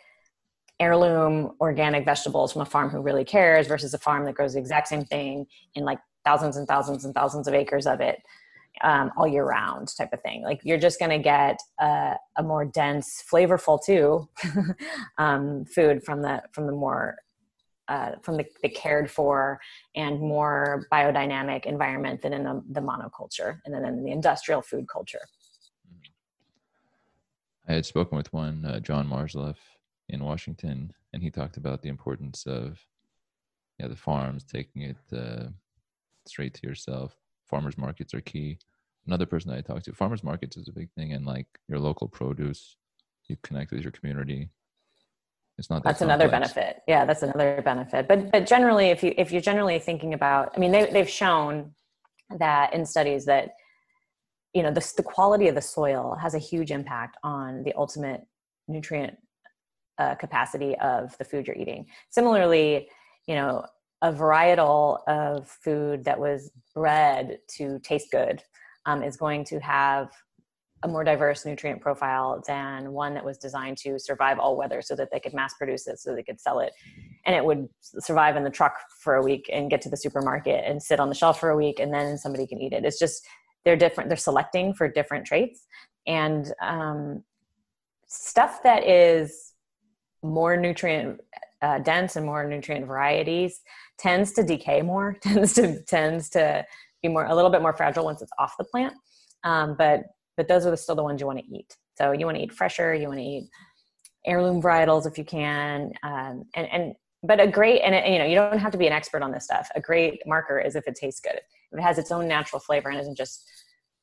heirloom 0.80 1.52
organic 1.60 2.06
vegetables 2.06 2.54
from 2.54 2.62
a 2.62 2.66
farm 2.66 2.90
who 2.90 3.02
really 3.02 3.26
cares 3.26 3.68
versus 3.68 3.94
a 3.94 3.98
farm 3.98 4.26
that 4.26 4.36
grows 4.36 4.54
the 4.54 4.60
exact 4.60 4.88
same 4.88 5.06
thing 5.06 5.46
in 5.76 5.84
like 5.84 6.00
thousands 6.26 6.58
and 6.58 6.68
thousands 6.68 7.06
and 7.06 7.14
thousands 7.14 7.48
of 7.48 7.54
acres 7.54 7.86
of 7.86 8.02
it 8.02 8.20
um, 8.82 9.12
all 9.18 9.28
year 9.28 9.44
round 9.44 9.90
type 9.98 10.14
of 10.14 10.22
thing. 10.22 10.42
Like 10.44 10.62
you're 10.64 10.78
just 10.78 11.00
going 11.00 11.12
to 11.12 11.20
get 11.20 11.60
a, 11.80 12.16
a, 12.38 12.44
more 12.44 12.66
dense 12.66 13.24
flavorful 13.30 13.84
too 13.84 14.30
um, 15.18 15.66
food 15.66 16.04
from 16.04 16.22
the 16.22 16.44
from 16.54 16.66
the 16.66 16.72
more 16.72 17.18
uh, 17.90 18.12
from 18.22 18.38
the, 18.38 18.46
the, 18.62 18.70
cared 18.70 19.10
for 19.10 19.60
and 19.96 20.20
more 20.20 20.88
biodynamic 20.92 21.66
environment 21.66 22.22
than 22.22 22.34
in 22.34 22.44
the, 22.44 22.64
the 22.70 22.80
monoculture 22.80 23.60
and 23.66 23.74
then 23.74 23.84
in 23.84 24.04
the 24.04 24.12
industrial 24.12 24.62
food 24.62 24.88
culture. 24.88 25.22
I 27.68 27.74
had 27.74 27.86
spoken 27.86 28.16
with 28.18 28.32
one, 28.32 28.66
uh, 28.66 28.80
John 28.80 29.08
Marzleff 29.10 29.58
in 30.08 30.24
Washington, 30.24 30.94
and 31.14 31.22
he 31.22 31.30
talked 31.30 31.58
about 31.58 31.82
the 31.82 31.90
importance 31.90 32.46
of 32.46 32.80
yeah, 33.80 33.88
the 33.88 33.96
farms 33.96 34.44
taking 34.44 34.84
it 34.84 34.98
uh, 35.16 35.48
straight 36.28 36.54
to 36.56 36.68
yourself. 36.68 37.16
Farmers 37.46 37.78
markets 37.78 38.14
are 38.14 38.22
key. 38.22 38.60
Another 39.08 39.26
person 39.26 39.50
that 39.50 39.58
I 39.58 39.62
talked 39.62 39.86
to, 39.86 39.94
farmers 39.94 40.24
markets 40.24 40.58
is 40.58 40.68
a 40.68 40.74
big 40.74 40.92
thing, 40.92 41.14
and 41.14 41.26
like 41.26 41.48
your 41.68 41.80
local 41.80 42.08
produce, 42.08 42.76
you 43.28 43.38
connect 43.42 43.72
with 43.72 43.82
your 43.82 43.92
community 43.92 44.50
it's 45.60 45.70
not 45.70 45.84
that 45.84 45.90
that's 45.90 46.02
another 46.02 46.30
benefit. 46.30 46.82
Yeah 46.88 47.06
that's 47.06 47.22
another 47.22 47.62
benefit. 47.64 48.08
But 48.08 48.32
but 48.32 48.48
generally 48.48 48.88
if 48.88 49.04
you 49.04 49.14
if 49.18 49.32
you're 49.32 49.42
generally 49.42 49.78
thinking 49.78 50.14
about 50.14 50.54
i 50.56 50.60
mean 50.60 50.72
they, 50.72 50.90
they've 50.92 51.10
shown 51.10 51.74
that 52.38 52.74
in 52.74 52.86
studies 52.86 53.26
that 53.26 53.52
you 54.54 54.64
know 54.64 54.72
the, 54.72 54.94
the 54.98 55.04
quality 55.04 55.48
of 55.48 55.56
the 55.56 55.62
soil 55.62 56.18
has 56.20 56.34
a 56.34 56.40
huge 56.40 56.72
impact 56.72 57.18
on 57.24 57.64
the 57.64 57.74
ultimate 57.74 58.22
nutrient 58.68 59.18
uh, 59.98 60.16
capacity 60.16 60.78
of 60.78 61.16
the 61.18 61.26
food 61.26 61.46
you're 61.46 61.58
eating. 61.58 61.86
Similarly 62.10 62.90
you 63.28 63.36
know 63.36 63.66
a 64.02 64.14
varietal 64.14 65.00
of 65.08 65.50
food 65.50 66.06
that 66.06 66.18
was 66.18 66.52
bred 66.74 67.40
to 67.58 67.80
taste 67.80 68.12
good 68.12 68.42
um, 68.86 69.04
is 69.04 69.18
going 69.18 69.44
to 69.44 69.60
have 69.60 70.10
a 70.84 70.88
more 70.88 71.04
diverse 71.04 71.46
nutrient 71.46 71.82
profile 71.82 72.42
than 72.48 72.94
one 72.94 73.14
that 73.14 73.26
was 73.26 73.38
designed 73.38 73.78
to 73.78 74.00
survive 74.00 74.40
all 74.40 74.56
weather 74.56 74.82
so 74.82 74.96
that 74.96 75.10
they 75.12 75.20
could 75.20 75.34
mass 75.34 75.54
produce 75.56 75.88
it 75.88 76.00
so 76.00 76.16
they 76.16 76.24
could 76.24 76.40
sell 76.40 76.60
it. 76.60 76.72
And 77.26 77.36
it 77.36 77.44
would 77.44 77.68
survive 77.82 78.38
in 78.38 78.44
the 78.44 78.50
truck 78.50 78.78
for 79.02 79.16
a 79.16 79.24
week 79.24 79.50
and 79.52 79.70
get 79.70 79.82
to 79.82 79.90
the 79.90 79.98
supermarket 79.98 80.64
and 80.66 80.82
sit 80.82 81.00
on 81.00 81.10
the 81.10 81.16
shelf 81.16 81.40
for 81.40 81.50
a 81.50 81.58
week 81.58 81.80
and 81.80 81.94
then 81.94 82.18
somebody 82.18 82.48
can 82.48 82.62
eat 82.62 82.74
it. 82.74 82.86
It's 82.86 83.00
just 83.00 83.28
they're 83.66 83.76
different 83.76 84.10
they're 84.10 84.18
selecting 84.18 84.74
for 84.74 84.88
different 84.88 85.26
traits. 85.26 85.66
And 86.08 86.52
um, 86.62 87.24
stuff 88.08 88.64
that 88.64 88.88
is 88.88 89.54
more 90.24 90.56
nutrient 90.56 91.20
uh, 91.62 91.80
dense 91.80 92.16
and 92.16 92.26
more 92.26 92.48
nutrient 92.48 92.88
varieties 92.88 93.60
tends 93.98 94.32
to 94.32 94.44
decay 94.44 94.82
more 94.82 95.18
tends 95.22 95.54
to 95.54 95.84
tends 95.84 96.30
to 96.30 96.66
be 97.02 97.10
more 97.10 97.26
a 97.26 97.36
little 97.36 97.52
bit 97.52 97.62
more 97.62 97.74
fragile 97.74 98.06
once 98.06 98.22
it's 98.22 98.32
off 98.40 98.56
the 98.58 98.64
plant. 98.64 98.94
Um, 99.44 99.76
but 99.78 100.04
but 100.40 100.48
those 100.48 100.66
are 100.66 100.72
the, 100.72 100.78
still 100.78 100.96
the 100.96 101.04
ones 101.04 101.20
you 101.20 101.28
want 101.28 101.38
to 101.38 101.46
eat. 101.54 101.76
So 101.98 102.14
you 102.14 102.26
want 102.26 102.38
to 102.38 102.44
eat 102.46 102.54
fresher, 102.54 102.96
you 102.96 103.10
want 103.10 103.20
to 103.20 103.26
eat 103.26 103.50
heirloom 104.26 104.62
varietals 104.62 105.06
if 105.06 105.18
you 105.18 105.26
can, 105.26 105.92
um, 106.02 106.46
and 106.56 106.66
and 106.72 106.94
but 107.24 107.42
a 107.42 107.48
great 107.48 107.82
and 107.82 107.94
you 108.14 108.18
know 108.18 108.26
you 108.26 108.36
don't 108.36 108.58
have 108.58 108.72
to 108.72 108.78
be 108.78 108.88
an 108.88 108.94
expert 108.94 109.22
on 109.22 109.34
this 109.34 109.44
stuff. 109.44 109.68
A 109.76 109.82
great 109.82 110.22
marker 110.26 110.58
is 110.58 110.78
if 110.78 110.88
it 110.88 110.96
tastes 110.96 111.20
good, 111.20 111.42
if 111.74 111.78
it 111.78 111.82
has 111.82 111.98
its 111.98 112.10
own 112.10 112.26
natural 112.26 112.62
flavor 112.62 112.88
and 112.88 112.98
isn't 113.02 113.18
just 113.18 113.46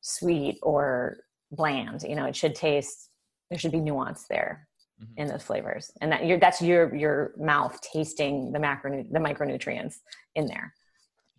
sweet 0.03 0.59
or 0.63 1.17
bland. 1.51 2.03
You 2.03 2.17
know, 2.17 2.27
it 2.27 2.37
should 2.37 2.55
taste. 2.55 3.09
There 3.49 3.59
should 3.59 3.73
be 3.73 3.81
nuance 3.81 4.27
there 4.29 4.69
mm-hmm. 5.03 5.23
in 5.23 5.29
those 5.29 5.43
flavors, 5.43 5.91
and 6.03 6.13
that 6.13 6.27
your 6.27 6.39
that's 6.39 6.61
your 6.61 6.95
your 6.95 7.33
mouth 7.39 7.81
tasting 7.81 8.53
the 8.53 8.59
macro 8.59 9.05
the 9.11 9.19
micronutrients 9.19 9.95
in 10.35 10.45
there. 10.45 10.75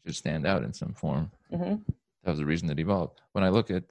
It 0.06 0.10
should 0.10 0.16
stand 0.16 0.48
out 0.48 0.64
in 0.64 0.74
some 0.74 0.96
form. 0.96 1.30
Mm-hmm. 1.54 1.76
That 2.24 2.32
was 2.32 2.40
the 2.40 2.46
reason 2.46 2.68
it 2.72 2.80
evolved. 2.80 3.22
When 3.34 3.44
I 3.44 3.50
look 3.50 3.70
at 3.70 3.84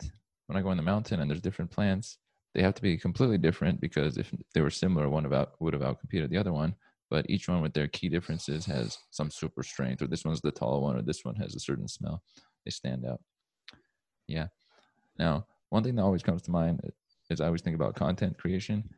when 0.46 0.56
I 0.56 0.62
go 0.62 0.70
in 0.70 0.76
the 0.76 0.82
mountain 0.82 1.20
and 1.20 1.30
there's 1.30 1.40
different 1.40 1.70
plants, 1.70 2.18
they 2.54 2.62
have 2.62 2.74
to 2.74 2.82
be 2.82 2.96
completely 2.96 3.38
different 3.38 3.80
because 3.80 4.16
if 4.16 4.32
they 4.54 4.61
were 4.61 4.70
similar, 4.70 5.09
one 5.09 5.26
about 5.26 5.61
would 5.61 5.74
have 5.74 5.82
outcompeted 5.82 6.30
the 6.30 6.38
other 6.38 6.52
one. 6.52 6.74
But 7.11 7.28
each 7.28 7.48
one 7.48 7.62
with 7.62 7.72
their 7.72 7.87
key 7.87 8.09
differences 8.09 8.66
has 8.66 8.98
some 9.11 9.30
super 9.30 9.62
strength, 9.62 10.02
or 10.02 10.09
this 10.09 10.24
one's 10.24 10.40
the 10.40 10.50
tall 10.50 10.82
one, 10.82 10.96
or 10.96 11.02
this 11.02 11.24
one 11.24 11.37
has 11.37 11.54
a 11.54 11.61
certain 11.61 11.87
smell. 11.87 12.22
They 12.64 12.70
stand 12.70 13.04
out. 13.06 13.20
Yeah. 14.26 14.48
Now, 15.18 15.46
one 15.68 15.85
thing 15.85 15.94
that 15.96 16.02
always 16.02 16.24
comes 16.24 16.42
to 16.42 16.50
mind, 16.50 16.80
is 17.30 17.40
I 17.40 17.46
always 17.46 17.62
think 17.62 17.76
about 17.76 17.94
content 17.94 18.38
creation 18.38 18.88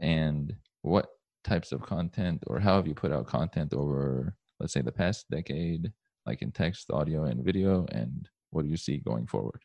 and 0.00 0.54
what 0.82 1.10
types 1.44 1.72
of 1.72 1.82
content 1.82 2.42
or 2.46 2.58
how 2.58 2.76
have 2.76 2.86
you 2.86 2.94
put 2.94 3.12
out 3.12 3.26
content 3.26 3.74
over, 3.74 4.34
let's 4.58 4.72
say, 4.72 4.80
the 4.80 4.92
past 4.92 5.26
decade, 5.30 5.92
like 6.26 6.42
in 6.42 6.52
text, 6.52 6.90
audio, 6.90 7.24
and 7.24 7.44
video, 7.44 7.86
and 7.92 8.28
what 8.50 8.62
do 8.62 8.68
you 8.68 8.76
see 8.76 8.98
going 8.98 9.26
forward? 9.26 9.60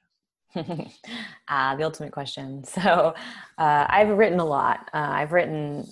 uh, 1.48 1.76
the 1.76 1.84
ultimate 1.84 2.12
question. 2.12 2.64
So, 2.78 3.14
uh, 3.58 3.86
I've 3.90 4.10
written 4.10 4.40
a 4.40 4.46
lot. 4.46 4.90
Uh, 4.94 5.10
I've 5.10 5.32
written, 5.32 5.88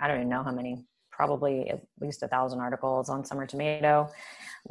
I 0.00 0.08
don't 0.08 0.16
even 0.18 0.28
know 0.28 0.42
how 0.42 0.52
many, 0.52 0.84
probably 1.10 1.68
at 1.68 1.80
least 2.00 2.22
a 2.22 2.28
thousand 2.28 2.60
articles 2.60 3.08
on 3.08 3.24
Summer 3.24 3.46
Tomato, 3.46 4.08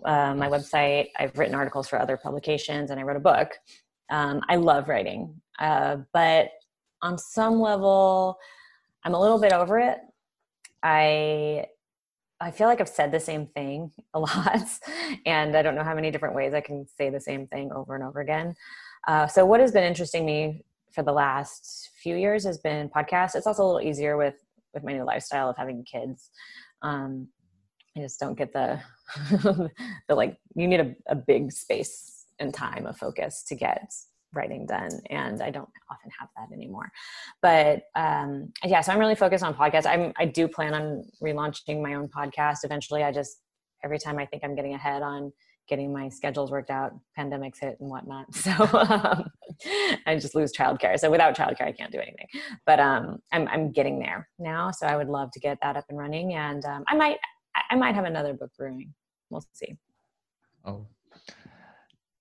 uh, 0.05 0.33
my 0.35 0.47
website. 0.47 1.07
I've 1.17 1.37
written 1.37 1.55
articles 1.55 1.87
for 1.87 1.99
other 1.99 2.17
publications, 2.17 2.91
and 2.91 2.99
I 2.99 3.03
wrote 3.03 3.17
a 3.17 3.21
book. 3.21 3.49
Um, 4.09 4.41
I 4.49 4.57
love 4.57 4.89
writing, 4.89 5.41
uh, 5.59 5.97
but 6.13 6.49
on 7.01 7.17
some 7.17 7.61
level, 7.61 8.37
I'm 9.03 9.13
a 9.13 9.21
little 9.21 9.39
bit 9.39 9.53
over 9.53 9.79
it. 9.79 9.99
I 10.83 11.65
I 12.41 12.49
feel 12.49 12.67
like 12.67 12.81
I've 12.81 12.89
said 12.89 13.11
the 13.11 13.19
same 13.19 13.45
thing 13.47 13.91
a 14.13 14.19
lot, 14.19 14.67
and 15.25 15.55
I 15.55 15.61
don't 15.61 15.75
know 15.75 15.83
how 15.83 15.95
many 15.95 16.11
different 16.11 16.35
ways 16.35 16.53
I 16.53 16.61
can 16.61 16.85
say 16.97 17.09
the 17.09 17.19
same 17.21 17.47
thing 17.47 17.71
over 17.71 17.95
and 17.95 18.03
over 18.03 18.19
again. 18.19 18.55
Uh, 19.07 19.27
so, 19.27 19.45
what 19.45 19.59
has 19.59 19.71
been 19.71 19.83
interesting 19.83 20.25
me 20.25 20.63
for 20.91 21.03
the 21.03 21.11
last 21.11 21.89
few 22.01 22.15
years 22.15 22.43
has 22.45 22.57
been 22.57 22.89
podcasts. 22.89 23.35
It's 23.35 23.47
also 23.47 23.63
a 23.63 23.67
little 23.67 23.81
easier 23.81 24.17
with 24.17 24.35
with 24.73 24.83
my 24.83 24.93
new 24.93 25.03
lifestyle 25.03 25.49
of 25.49 25.57
having 25.57 25.83
kids. 25.83 26.29
Um, 26.81 27.27
I 27.97 28.01
just 28.01 28.19
don't 28.19 28.37
get 28.37 28.53
the 28.53 28.79
the 30.07 30.15
like 30.15 30.37
you 30.55 30.67
need 30.67 30.79
a, 30.79 30.95
a 31.07 31.15
big 31.15 31.51
space 31.51 32.25
and 32.39 32.53
time 32.53 32.85
of 32.85 32.97
focus 32.97 33.43
to 33.47 33.55
get 33.55 33.91
writing 34.33 34.65
done 34.65 34.89
and 35.09 35.41
i 35.41 35.49
don't 35.49 35.67
often 35.91 36.09
have 36.17 36.29
that 36.37 36.53
anymore 36.53 36.89
but 37.41 37.83
um 37.95 38.49
yeah 38.63 38.79
so 38.79 38.93
i'm 38.93 38.97
really 38.97 39.13
focused 39.13 39.43
on 39.43 39.53
podcasts 39.53 39.85
i'm 39.85 40.13
i 40.17 40.25
do 40.25 40.47
plan 40.47 40.73
on 40.73 41.03
relaunching 41.21 41.81
my 41.81 41.95
own 41.95 42.07
podcast 42.07 42.59
eventually 42.63 43.03
i 43.03 43.11
just 43.11 43.41
every 43.83 43.99
time 43.99 44.17
i 44.17 44.25
think 44.25 44.41
i'm 44.45 44.55
getting 44.55 44.73
ahead 44.73 45.01
on 45.01 45.33
getting 45.67 45.93
my 45.93 46.09
schedules 46.09 46.51
worked 46.51 46.69
out 46.69 46.93
pandemics 47.17 47.59
hit 47.59 47.77
and 47.79 47.89
whatnot 47.89 48.33
so 48.35 48.51
um, 48.73 49.29
i 50.05 50.15
just 50.15 50.35
lose 50.35 50.51
childcare 50.51 50.99
so 50.99 51.09
without 51.09 51.35
childcare 51.35 51.67
i 51.67 51.71
can't 51.71 51.91
do 51.91 51.99
anything 51.99 52.27
but 52.65 52.79
um 52.79 53.19
i'm, 53.31 53.47
I'm 53.47 53.71
getting 53.71 53.99
there 53.99 54.27
now 54.39 54.71
so 54.71 54.87
i 54.87 54.95
would 54.95 55.09
love 55.09 55.31
to 55.31 55.39
get 55.39 55.57
that 55.61 55.77
up 55.77 55.85
and 55.89 55.97
running 55.97 56.33
and 56.33 56.63
um, 56.65 56.83
i 56.87 56.95
might 56.95 57.17
i 57.69 57.75
might 57.75 57.95
have 57.95 58.05
another 58.05 58.33
book 58.33 58.51
brewing 58.57 58.93
we'll 59.29 59.43
see 59.53 59.75
oh 60.65 60.85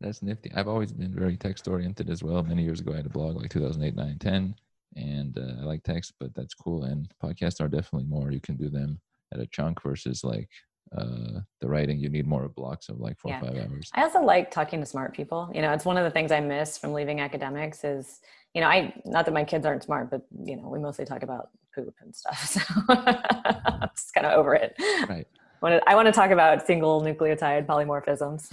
that's 0.01 0.23
nifty. 0.23 0.51
I've 0.55 0.69
always 0.69 0.93
been 0.93 1.15
very 1.15 1.37
text 1.37 1.69
oriented 1.69 2.09
as 2.09 2.23
well. 2.23 2.43
Many 2.43 2.63
years 2.63 2.81
ago, 2.81 2.93
I 2.93 2.97
had 2.97 3.07
a 3.07 3.11
blog 3.11 3.37
like 3.37 3.51
2008, 3.51 3.95
9, 3.95 4.19
10, 4.19 4.55
and 4.97 5.39
uh, 5.39 5.61
I 5.61 5.65
like 5.65 5.83
text, 5.83 6.15
but 6.19 6.35
that's 6.35 6.55
cool. 6.55 6.85
And 6.85 7.13
podcasts 7.23 7.61
are 7.61 7.69
definitely 7.69 8.09
more. 8.09 8.31
You 8.31 8.41
can 8.41 8.57
do 8.57 8.71
them 8.71 8.99
at 9.33 9.41
a 9.41 9.47
chunk 9.47 9.83
versus 9.83 10.25
like 10.25 10.49
uh, 10.97 11.41
the 11.61 11.69
writing. 11.69 11.99
You 11.99 12.09
need 12.09 12.27
more 12.27 12.49
blocks 12.49 12.89
of 12.89 13.01
like 13.01 13.19
four 13.19 13.31
yeah. 13.31 13.41
or 13.41 13.47
five 13.47 13.57
hours. 13.57 13.91
I 13.95 14.03
also 14.03 14.21
like 14.23 14.51
talking 14.51 14.81
to 14.81 14.87
smart 14.87 15.15
people. 15.15 15.51
You 15.55 15.63
know, 15.63 15.73
it's 15.73 15.85
one 15.85 15.97
of 15.97 16.05
the 16.05 16.11
things 16.11 16.33
I 16.33 16.41
miss 16.41 16.79
from 16.79 16.93
leaving 16.93 17.21
academics 17.21 17.85
is, 17.85 18.21
you 18.55 18.61
know, 18.61 18.67
I 18.67 18.95
not 19.05 19.25
that 19.27 19.33
my 19.33 19.45
kids 19.45 19.67
aren't 19.67 19.83
smart, 19.83 20.11
but 20.11 20.27
you 20.45 20.57
know, 20.57 20.69
we 20.69 20.79
mostly 20.79 21.05
talk 21.05 21.23
about 21.23 21.51
poop 21.75 21.95
and 22.01 22.15
stuff. 22.15 22.41
So 22.61 22.61
I'm 22.89 23.89
just 23.95 24.15
kind 24.15 24.27
of 24.27 24.39
over 24.39 24.55
it. 24.55 24.75
Right. 25.09 25.27
I 25.63 25.95
want 25.95 26.07
to 26.07 26.13
talk 26.13 26.31
about 26.31 26.67
single 26.67 27.03
nucleotide 27.03 27.67
polymorphisms. 27.67 28.51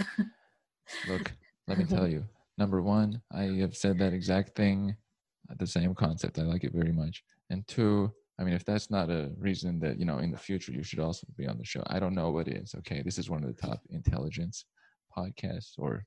Look, 1.08 1.32
let 1.66 1.78
me 1.78 1.84
tell 1.84 2.06
you. 2.14 2.24
Number 2.58 2.82
one, 2.82 3.22
I 3.32 3.44
have 3.60 3.76
said 3.76 3.98
that 3.98 4.12
exact 4.12 4.56
thing, 4.56 4.96
the 5.58 5.66
same 5.66 5.94
concept. 5.94 6.38
I 6.38 6.42
like 6.42 6.64
it 6.64 6.72
very 6.72 6.92
much. 6.92 7.22
And 7.50 7.66
two, 7.66 8.12
I 8.40 8.44
mean, 8.44 8.54
if 8.54 8.64
that's 8.64 8.90
not 8.90 9.10
a 9.10 9.30
reason 9.36 9.80
that, 9.80 9.98
you 9.98 10.04
know, 10.04 10.18
in 10.18 10.30
the 10.30 10.38
future 10.38 10.72
you 10.72 10.82
should 10.82 11.00
also 11.00 11.26
be 11.36 11.46
on 11.46 11.58
the 11.58 11.64
show, 11.64 11.82
I 11.88 11.98
don't 11.98 12.14
know 12.14 12.30
what 12.30 12.48
is. 12.48 12.74
Okay. 12.78 13.02
This 13.02 13.18
is 13.18 13.28
one 13.28 13.42
of 13.42 13.48
the 13.48 13.60
top 13.60 13.80
intelligence 13.90 14.64
podcasts 15.16 15.72
or 15.76 16.04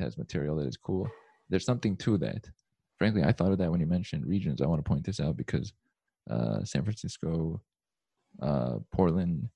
has 0.00 0.18
material 0.18 0.56
that 0.56 0.66
is 0.66 0.76
cool. 0.76 1.08
There's 1.48 1.64
something 1.64 1.96
to 1.98 2.18
that. 2.18 2.48
Frankly, 2.98 3.22
I 3.22 3.32
thought 3.32 3.52
of 3.52 3.58
that 3.58 3.70
when 3.70 3.80
you 3.80 3.86
mentioned 3.86 4.26
regions. 4.26 4.60
I 4.60 4.66
want 4.66 4.84
to 4.84 4.88
point 4.88 5.04
this 5.04 5.20
out 5.20 5.36
because 5.36 5.72
uh, 6.28 6.64
San 6.64 6.82
Francisco, 6.82 7.60
uh, 8.42 8.78
Portland, 8.92 9.48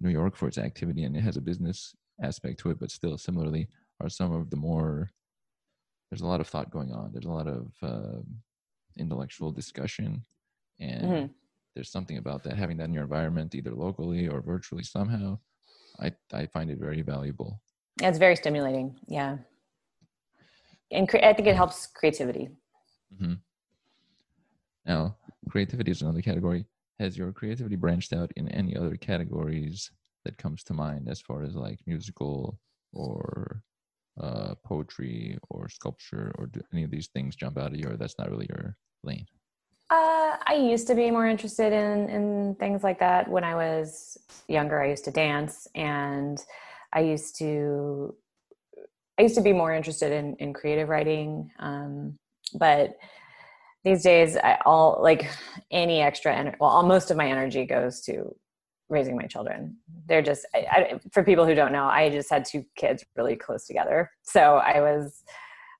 New 0.00 0.10
York 0.10 0.36
for 0.36 0.48
its 0.48 0.58
activity, 0.58 1.04
and 1.04 1.16
it 1.16 1.22
has 1.22 1.36
a 1.36 1.40
business 1.40 1.94
aspect 2.22 2.58
to 2.60 2.70
it, 2.70 2.80
but 2.80 2.90
still 2.90 3.16
similarly 3.16 3.68
are 4.02 4.08
some 4.08 4.32
of 4.32 4.50
the 4.50 4.56
more 4.56 5.10
there's 6.10 6.20
a 6.20 6.26
lot 6.26 6.40
of 6.40 6.48
thought 6.48 6.70
going 6.70 6.92
on 6.92 7.10
there's 7.12 7.24
a 7.24 7.30
lot 7.30 7.46
of 7.46 7.72
uh, 7.82 8.20
intellectual 8.98 9.50
discussion 9.50 10.24
and 10.80 11.04
mm-hmm. 11.04 11.26
There's 11.74 11.90
something 11.90 12.18
about 12.18 12.42
that 12.44 12.56
having 12.56 12.76
that 12.76 12.84
in 12.88 12.94
your 12.94 13.04
environment 13.04 13.54
either 13.54 13.72
locally 13.72 14.28
or 14.28 14.40
virtually 14.40 14.82
somehow 14.82 15.38
i 16.00 16.12
i 16.32 16.46
find 16.46 16.70
it 16.70 16.78
very 16.78 17.02
valuable. 17.02 17.60
Yeah, 18.00 18.08
it's 18.08 18.18
very 18.18 18.36
stimulating 18.36 18.98
yeah. 19.06 19.38
And 20.90 21.08
cre- 21.08 21.24
i 21.24 21.32
think 21.32 21.48
it 21.48 21.56
helps 21.56 21.86
creativity. 21.86 22.50
Mm-hmm. 23.14 23.34
now 24.86 25.16
creativity 25.50 25.90
is 25.90 26.02
another 26.02 26.22
category. 26.22 26.66
Has 26.98 27.16
your 27.16 27.32
creativity 27.32 27.76
branched 27.76 28.12
out 28.12 28.30
in 28.36 28.48
any 28.48 28.76
other 28.76 28.96
categories 28.96 29.90
that 30.24 30.38
comes 30.38 30.62
to 30.64 30.74
mind 30.74 31.08
as 31.08 31.20
far 31.20 31.42
as 31.42 31.54
like 31.56 31.80
musical 31.86 32.58
or 32.92 33.62
uh, 34.20 34.54
poetry 34.64 35.38
or 35.50 35.68
sculpture 35.68 36.32
or 36.38 36.46
do 36.46 36.60
any 36.72 36.84
of 36.84 36.90
these 36.90 37.08
things 37.08 37.34
jump 37.34 37.58
out 37.58 37.72
at 37.72 37.78
you 37.78 37.88
or 37.88 37.96
that's 37.96 38.18
not 38.18 38.30
really 38.30 38.46
your 38.50 38.76
lane 39.02 39.26
i 40.46 40.54
used 40.54 40.86
to 40.86 40.94
be 40.94 41.10
more 41.10 41.26
interested 41.26 41.72
in 41.72 42.08
in 42.08 42.54
things 42.58 42.82
like 42.82 42.98
that 42.98 43.28
when 43.28 43.44
i 43.44 43.54
was 43.54 44.18
younger 44.48 44.82
i 44.82 44.88
used 44.88 45.04
to 45.04 45.10
dance 45.10 45.66
and 45.74 46.44
i 46.92 47.00
used 47.00 47.36
to 47.36 48.14
i 49.18 49.22
used 49.22 49.34
to 49.34 49.42
be 49.42 49.52
more 49.52 49.72
interested 49.72 50.12
in 50.12 50.36
in 50.36 50.52
creative 50.52 50.88
writing 50.88 51.50
um, 51.58 52.16
but 52.54 52.96
these 53.84 54.02
days 54.02 54.36
i 54.36 54.58
all 54.64 55.00
like 55.02 55.30
any 55.70 56.00
extra 56.00 56.34
energy 56.34 56.56
well 56.60 56.70
all, 56.70 56.82
most 56.82 57.10
of 57.10 57.16
my 57.16 57.28
energy 57.28 57.64
goes 57.64 58.00
to 58.00 58.34
raising 58.92 59.16
my 59.16 59.24
children. 59.24 59.76
They're 60.06 60.22
just, 60.22 60.46
I, 60.54 60.58
I, 60.70 61.00
for 61.10 61.24
people 61.24 61.46
who 61.46 61.54
don't 61.54 61.72
know, 61.72 61.86
I 61.86 62.10
just 62.10 62.30
had 62.30 62.44
two 62.44 62.64
kids 62.76 63.04
really 63.16 63.34
close 63.34 63.66
together. 63.66 64.10
So 64.22 64.56
I 64.56 64.80
was, 64.80 65.24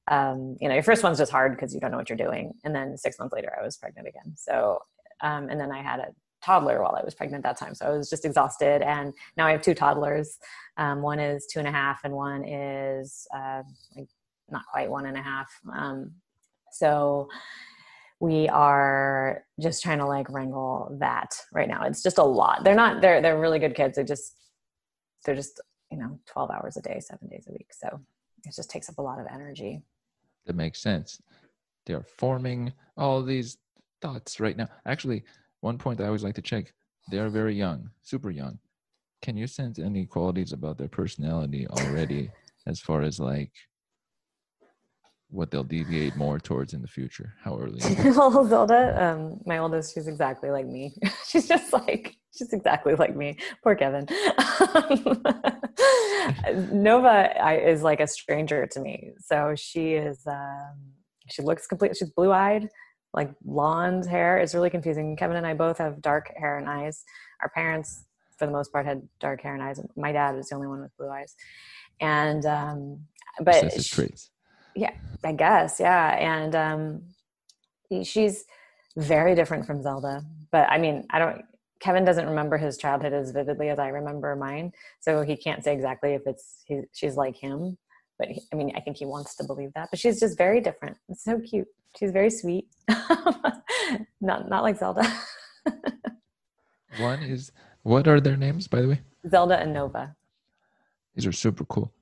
um, 0.09 0.57
you 0.61 0.69
know, 0.69 0.75
your 0.75 0.83
first 0.83 1.03
one's 1.03 1.19
just 1.19 1.33
hard 1.33 1.55
because 1.55 1.75
you 1.75 1.81
don't 1.81 1.91
know 1.91 1.97
what 1.97 2.09
you're 2.09 2.17
doing. 2.17 2.55
And 2.65 2.75
then 2.75 2.97
six 2.97 3.19
months 3.19 3.33
later, 3.33 3.53
I 3.59 3.63
was 3.63 3.77
pregnant 3.77 4.09
again. 4.09 4.35
So, 4.37 4.83
um, 5.21 5.49
and 5.49 5.61
then 5.61 5.71
I 5.71 5.83
had 5.83 6.01
a 6.01 6.09
toddler 6.45 6.83
while 6.83 6.97
I 6.97 7.05
was 7.05 7.15
pregnant 7.15 7.45
that 7.45 7.57
time. 7.57 7.75
So 7.75 7.87
I 7.87 7.97
was 7.97 8.11
just 8.11 8.25
exhausted. 8.25 8.83
And 8.83 9.15
now 9.37 9.47
I 9.47 9.53
have 9.53 9.63
two 9.63 9.75
toddlers. 9.75 10.39
Um, 10.77 11.03
one 11.03 11.21
is 11.21 11.47
two 11.47 11.61
and 11.61 11.69
a 11.69 11.73
half, 11.73 12.01
and 12.05 12.15
one 12.15 12.45
is 12.45 13.27
uh, 13.35 13.63
like 13.97 14.09
not 14.51 14.63
quite 14.73 14.91
one 14.91 15.07
and 15.07 15.17
a 15.17 15.23
half. 15.23 15.53
Um, 15.73 16.13
so, 16.73 17.29
we 18.23 18.49
are 18.49 19.45
just 19.61 19.83
trying 19.83 19.99
to 19.99 20.07
like 20.07 20.31
wrangle 20.31 20.97
that 21.01 21.35
right 21.53 21.69
now. 21.69 21.83
It's 21.83 22.05
just 22.05 22.19
a 22.19 22.23
lot. 22.23 22.63
They're 22.63 22.77
not 22.77 23.03
they're 23.03 23.21
they're 23.21 23.39
really 23.39 23.59
good 23.59 23.75
kids. 23.75 23.97
They 23.97 24.05
just 24.05 24.37
they're 25.25 25.35
just, 25.35 25.61
you 25.91 25.99
know, 25.99 26.21
12 26.27 26.51
hours 26.53 26.77
a 26.77 26.83
day, 26.83 27.01
7 27.01 27.29
days 27.29 27.47
a 27.49 27.53
week. 27.53 27.73
So 27.73 28.01
it 28.45 28.55
just 28.55 28.71
takes 28.71 28.89
up 28.89 28.99
a 28.99 29.03
lot 29.03 29.21
of 29.21 29.27
energy. 29.33 29.83
That 30.47 30.57
makes 30.57 30.81
sense. 30.81 31.21
They're 31.87 32.03
forming 32.03 32.73
all 32.97 33.23
these 33.23 33.59
thoughts 34.01 34.41
right 34.41 34.57
now. 34.57 34.69
Actually, 34.87 35.25
one 35.61 35.79
point 35.79 36.01
I 36.01 36.07
always 36.07 36.25
like 36.25 36.35
to 36.37 36.43
check, 36.43 36.73
they 37.11 37.19
are 37.19 37.29
very 37.29 37.55
young, 37.55 37.91
super 38.03 38.31
young. 38.31 38.59
Can 39.23 39.37
you 39.37 39.47
sense 39.47 39.79
any 39.79 40.07
qualities 40.07 40.53
about 40.53 40.79
their 40.79 40.89
personality 40.89 41.67
already 41.69 42.31
as 42.67 42.81
far 42.81 43.03
as 43.03 43.21
like 43.21 43.53
what 45.33 45.51
they'll 45.51 45.65
deviate 45.65 46.15
more 46.15 46.39
towards 46.39 46.75
in 46.75 46.83
the 46.83 46.89
future? 46.89 47.33
How 47.43 47.59
early? 47.59 47.81
well, 48.05 48.47
Zelda, 48.47 49.03
um, 49.03 49.41
my 49.47 49.59
oldest, 49.59 49.95
she's 49.95 50.07
exactly 50.07 50.51
like 50.51 50.67
me. 50.67 50.95
she's 51.27 51.49
just 51.49 51.73
like 51.73 52.17
she's 52.37 52.53
exactly 52.53 52.95
like 52.95 53.17
me. 53.17 53.39
Poor 53.63 53.75
Kevin. 53.75 54.07
Nova 56.73 57.43
I, 57.43 57.63
is 57.65 57.83
like 57.83 58.01
a 58.01 58.07
stranger 58.07 58.67
to 58.67 58.81
me. 58.81 59.13
So 59.19 59.55
she 59.57 59.95
is. 59.95 60.27
Um, 60.27 60.77
she 61.29 61.43
looks 61.43 61.67
complete. 61.67 61.97
She's 61.97 62.11
blue 62.11 62.33
eyed, 62.33 62.69
like 63.15 63.31
blonde 63.41 64.07
hair. 64.07 64.39
It's 64.39 64.55
really 64.55 64.71
confusing. 64.71 65.17
Kevin 65.17 65.39
and 65.39 65.47
I 65.47 65.55
both 65.55 65.79
have 65.79 66.03
dark 66.03 66.31
hair 66.37 66.59
and 66.59 66.69
eyes. 66.69 67.05
Our 67.41 67.49
parents, 67.49 68.05
for 68.37 68.45
the 68.47 68.53
most 68.53 68.71
part, 68.71 68.85
had 68.85 69.09
dark 69.19 69.41
hair 69.41 69.55
and 69.55 69.63
eyes. 69.63 69.81
My 69.97 70.13
dad 70.13 70.37
is 70.37 70.51
the 70.51 70.57
only 70.57 70.69
one 70.69 70.83
with 70.83 70.95
blue 70.99 71.09
eyes. 71.09 71.35
And 72.01 72.45
um, 72.45 72.99
but 73.41 73.73
traits 73.85 74.32
yeah 74.75 74.93
i 75.25 75.33
guess 75.33 75.79
yeah 75.81 76.17
and 76.17 76.55
um 76.55 77.03
she's 78.05 78.45
very 78.97 79.35
different 79.35 79.67
from 79.67 79.83
zelda 79.83 80.23
but 80.51 80.69
i 80.71 80.79
mean 80.79 81.05
i 81.11 81.19
don't 81.19 81.43
kevin 81.81 82.05
doesn't 82.05 82.27
remember 82.27 82.57
his 82.57 82.77
childhood 82.77 83.13
as 83.13 83.31
vividly 83.31 83.69
as 83.69 83.79
i 83.79 83.89
remember 83.89 84.35
mine 84.37 84.73
so 85.01 85.23
he 85.23 85.37
can't 85.37 85.65
say 85.65 85.73
exactly 85.73 86.15
if 86.15 86.23
it's 86.27 86.63
he, 86.67 86.83
she's 86.93 87.17
like 87.17 87.37
him 87.37 87.77
but 88.23 88.29
he, 88.29 88.43
I 88.53 88.57
mean, 88.57 88.73
I 88.77 88.81
think 88.81 88.97
he 88.97 89.05
wants 89.05 89.35
to 89.37 89.45
believe 89.45 89.73
that. 89.75 89.89
But 89.91 89.99
she's 89.99 90.21
just 90.21 90.39
very 90.39 90.61
different. 90.61 90.97
It's 91.09 91.25
so 91.25 91.41
cute. 91.41 91.67
She's 91.99 92.13
very 92.13 92.31
sweet. 92.31 92.67
not 94.21 94.49
not 94.49 94.63
like 94.63 94.79
Zelda. 94.79 95.03
One 96.99 97.21
is 97.23 97.51
what 97.83 98.07
are 98.07 98.21
their 98.21 98.37
names, 98.37 98.69
by 98.69 98.81
the 98.81 98.89
way? 98.89 99.01
Zelda 99.29 99.59
and 99.59 99.73
Nova. 99.73 100.15
These 101.17 101.27
are 101.27 101.33
super 101.33 101.65
cool. 101.65 101.93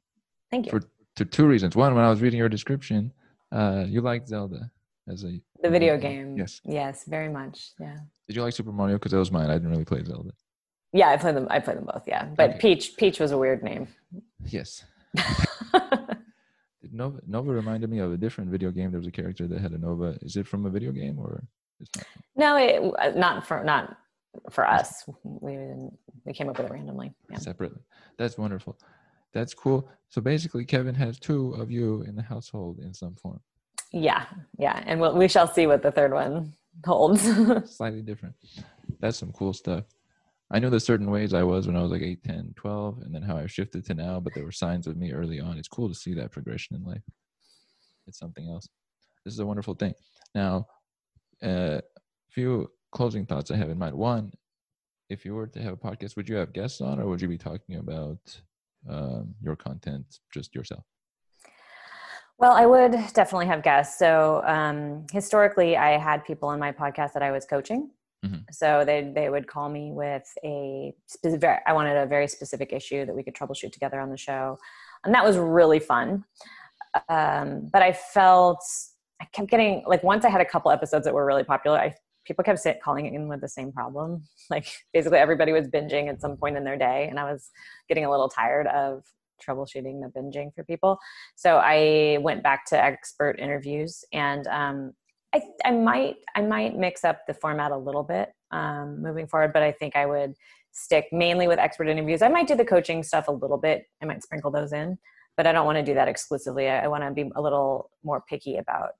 Thank 0.50 0.66
you. 0.66 0.72
For 0.72 0.82
to 1.16 1.24
two 1.24 1.46
reasons. 1.46 1.76
One, 1.76 1.94
when 1.94 2.04
I 2.04 2.10
was 2.10 2.20
reading 2.20 2.38
your 2.38 2.48
description, 2.48 3.12
uh, 3.52 3.84
you 3.86 4.00
liked 4.00 4.28
Zelda 4.28 4.70
as 5.08 5.24
a 5.24 5.40
the 5.62 5.70
video 5.70 5.98
game. 5.98 6.36
Yes. 6.36 6.60
Yes, 6.64 7.04
very 7.04 7.28
much. 7.28 7.72
Yeah. 7.78 7.98
Did 8.26 8.36
you 8.36 8.42
like 8.42 8.54
Super 8.54 8.72
Mario? 8.72 8.96
Because 8.96 9.12
that 9.12 9.18
was 9.18 9.32
mine. 9.32 9.50
I 9.50 9.54
didn't 9.54 9.70
really 9.70 9.84
play 9.84 10.02
Zelda. 10.04 10.30
Yeah, 10.92 11.08
I 11.08 11.16
played 11.16 11.36
them. 11.36 11.46
I 11.50 11.60
played 11.60 11.76
them 11.76 11.84
both. 11.92 12.04
Yeah, 12.06 12.24
but 12.36 12.50
Okay. 12.50 12.58
Peach, 12.58 12.96
Peach 12.96 13.20
was 13.20 13.32
a 13.32 13.38
weird 13.38 13.62
name. 13.62 13.88
Yes. 14.46 14.84
Nova 16.92 17.20
Nova 17.26 17.52
reminded 17.52 17.88
me 17.90 17.98
of 17.98 18.12
a 18.12 18.16
different 18.16 18.50
video 18.50 18.70
game. 18.70 18.90
There 18.90 18.98
was 18.98 19.06
a 19.06 19.12
character 19.12 19.46
that 19.46 19.60
had 19.60 19.72
a 19.72 19.78
Nova. 19.78 20.18
Is 20.22 20.36
it 20.36 20.46
from 20.48 20.66
a 20.66 20.70
video 20.70 20.90
game 20.90 21.18
or 21.18 21.44
no, 22.36 22.56
it, 22.56 22.82
uh, 22.98 23.10
not 23.18 23.46
for 23.46 23.62
not 23.62 23.96
for 24.50 24.66
us. 24.66 25.04
We 25.22 25.52
didn't, 25.52 25.96
we 26.24 26.32
came 26.32 26.48
up 26.48 26.58
with 26.58 26.66
it 26.66 26.72
randomly. 26.72 27.12
Yeah. 27.30 27.38
separately? 27.38 27.80
That's 28.18 28.36
wonderful. 28.36 28.78
That's 29.32 29.54
cool. 29.54 29.88
So 30.08 30.20
basically, 30.20 30.64
Kevin 30.64 30.94
has 30.96 31.18
two 31.18 31.52
of 31.54 31.70
you 31.70 32.02
in 32.02 32.16
the 32.16 32.22
household 32.22 32.80
in 32.80 32.92
some 32.92 33.14
form. 33.14 33.40
Yeah, 33.92 34.26
yeah, 34.58 34.82
and 34.86 35.00
we'll, 35.00 35.16
we 35.16 35.28
shall 35.28 35.52
see 35.52 35.66
what 35.66 35.82
the 35.82 35.90
third 35.90 36.12
one 36.12 36.52
holds. 36.84 37.22
Slightly 37.76 38.02
different. 38.02 38.34
That's 39.00 39.18
some 39.18 39.32
cool 39.32 39.52
stuff. 39.52 39.84
I 40.52 40.58
know 40.58 40.70
the 40.70 40.80
certain 40.80 41.10
ways 41.10 41.32
I 41.32 41.44
was 41.44 41.66
when 41.66 41.76
I 41.76 41.82
was 41.82 41.92
like 41.92 42.02
8, 42.02 42.24
10, 42.24 42.54
12, 42.56 43.02
and 43.02 43.14
then 43.14 43.22
how 43.22 43.36
I've 43.36 43.52
shifted 43.52 43.84
to 43.86 43.94
now, 43.94 44.18
but 44.18 44.34
there 44.34 44.44
were 44.44 44.52
signs 44.52 44.88
of 44.88 44.96
me 44.96 45.12
early 45.12 45.38
on. 45.38 45.58
It's 45.58 45.68
cool 45.68 45.88
to 45.88 45.94
see 45.94 46.12
that 46.14 46.32
progression 46.32 46.74
in 46.74 46.84
life. 46.84 47.02
It's 48.06 48.18
something 48.18 48.48
else. 48.48 48.68
This 49.24 49.34
is 49.34 49.40
a 49.40 49.46
wonderful 49.46 49.74
thing. 49.74 49.94
Now, 50.34 50.66
a 51.42 51.82
few 52.30 52.70
closing 52.90 53.26
thoughts 53.26 53.52
I 53.52 53.56
have 53.56 53.70
in 53.70 53.78
mind. 53.78 53.94
One, 53.94 54.32
if 55.08 55.24
you 55.24 55.34
were 55.34 55.46
to 55.48 55.62
have 55.62 55.74
a 55.74 55.76
podcast, 55.76 56.16
would 56.16 56.28
you 56.28 56.36
have 56.36 56.52
guests 56.52 56.80
on 56.80 57.00
or 57.00 57.06
would 57.06 57.20
you 57.20 57.28
be 57.28 57.38
talking 57.38 57.76
about 57.76 58.40
um, 58.88 59.34
your 59.42 59.56
content 59.56 60.20
just 60.32 60.54
yourself? 60.54 60.84
Well, 62.38 62.52
I 62.52 62.64
would 62.64 62.92
definitely 63.12 63.46
have 63.46 63.62
guests. 63.62 63.98
So 63.98 64.42
um, 64.46 65.06
historically, 65.12 65.76
I 65.76 65.98
had 65.98 66.24
people 66.24 66.48
on 66.48 66.58
my 66.58 66.72
podcast 66.72 67.12
that 67.12 67.22
I 67.22 67.30
was 67.30 67.44
coaching. 67.44 67.90
Mhm. 68.24 68.44
So 68.50 68.84
they 68.84 69.10
they 69.14 69.30
would 69.30 69.46
call 69.46 69.68
me 69.70 69.92
with 69.92 70.30
a 70.44 70.94
specific. 71.06 71.60
I 71.66 71.72
wanted 71.72 71.96
a 71.96 72.06
very 72.06 72.28
specific 72.28 72.72
issue 72.72 73.06
that 73.06 73.14
we 73.14 73.22
could 73.22 73.34
troubleshoot 73.34 73.72
together 73.72 73.98
on 73.98 74.10
the 74.10 74.16
show, 74.16 74.58
and 75.04 75.14
that 75.14 75.24
was 75.24 75.38
really 75.38 75.80
fun. 75.80 76.24
Um, 77.08 77.68
but 77.72 77.82
I 77.82 77.92
felt 77.92 78.62
I 79.22 79.26
kept 79.32 79.48
getting 79.48 79.84
like 79.86 80.02
once 80.02 80.24
I 80.24 80.28
had 80.28 80.42
a 80.42 80.44
couple 80.44 80.70
episodes 80.70 81.04
that 81.04 81.14
were 81.14 81.24
really 81.24 81.44
popular. 81.44 81.78
I 81.78 81.94
people 82.30 82.44
kept 82.44 82.60
sit, 82.60 82.80
calling 82.80 83.12
in 83.12 83.26
with 83.26 83.40
the 83.40 83.48
same 83.48 83.72
problem. 83.72 84.22
Like 84.50 84.66
basically 84.92 85.18
everybody 85.18 85.52
was 85.52 85.68
binging 85.68 86.08
at 86.08 86.20
some 86.20 86.36
point 86.36 86.56
in 86.56 86.64
their 86.64 86.76
day, 86.76 87.06
and 87.08 87.20
I 87.20 87.30
was 87.30 87.50
getting 87.88 88.04
a 88.04 88.10
little 88.10 88.28
tired 88.28 88.66
of 88.68 89.04
troubleshooting 89.46 90.00
the 90.00 90.12
binging 90.16 90.52
for 90.54 90.64
people. 90.64 90.98
So 91.36 91.58
I 91.62 92.18
went 92.20 92.42
back 92.42 92.66
to 92.66 92.82
expert 92.82 93.38
interviews, 93.38 94.04
and 94.12 94.46
um, 94.48 94.92
I, 95.34 95.42
I 95.64 95.70
might 95.72 96.16
I 96.34 96.42
might 96.42 96.76
mix 96.76 97.04
up 97.04 97.20
the 97.26 97.34
format 97.34 97.70
a 97.70 97.76
little 97.76 98.02
bit 98.02 98.30
um, 98.50 99.02
moving 99.02 99.26
forward, 99.26 99.52
but 99.52 99.62
I 99.62 99.72
think 99.72 99.94
I 99.94 100.06
would 100.06 100.34
stick 100.72 101.06
mainly 101.12 101.48
with 101.48 101.58
expert 101.58 101.88
interviews. 101.88 102.22
I 102.22 102.28
might 102.28 102.48
do 102.48 102.56
the 102.56 102.64
coaching 102.64 103.02
stuff 103.02 103.28
a 103.28 103.32
little 103.32 103.58
bit. 103.58 103.84
I 104.02 104.06
might 104.06 104.22
sprinkle 104.22 104.50
those 104.50 104.72
in, 104.72 104.98
but 105.36 105.46
I 105.46 105.52
don't 105.52 105.66
want 105.66 105.78
to 105.78 105.84
do 105.84 105.94
that 105.94 106.08
exclusively. 106.08 106.68
I, 106.68 106.84
I 106.84 106.88
want 106.88 107.04
to 107.04 107.12
be 107.12 107.30
a 107.34 107.42
little 107.42 107.90
more 108.04 108.22
picky 108.28 108.56
about 108.56 108.90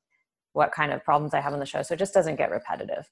what 0.53 0.73
kind 0.73 0.93
of 0.93 1.05
problems 1.05 1.35
I 1.35 1.41
have 1.41 1.53
on 1.53 1.61
the 1.61 1.67
show, 1.67 1.83
so 1.83 1.95
it 1.95 1.99
just 1.99 2.15
doesn't 2.15 2.37
get 2.37 2.51
repetitive. 2.51 3.09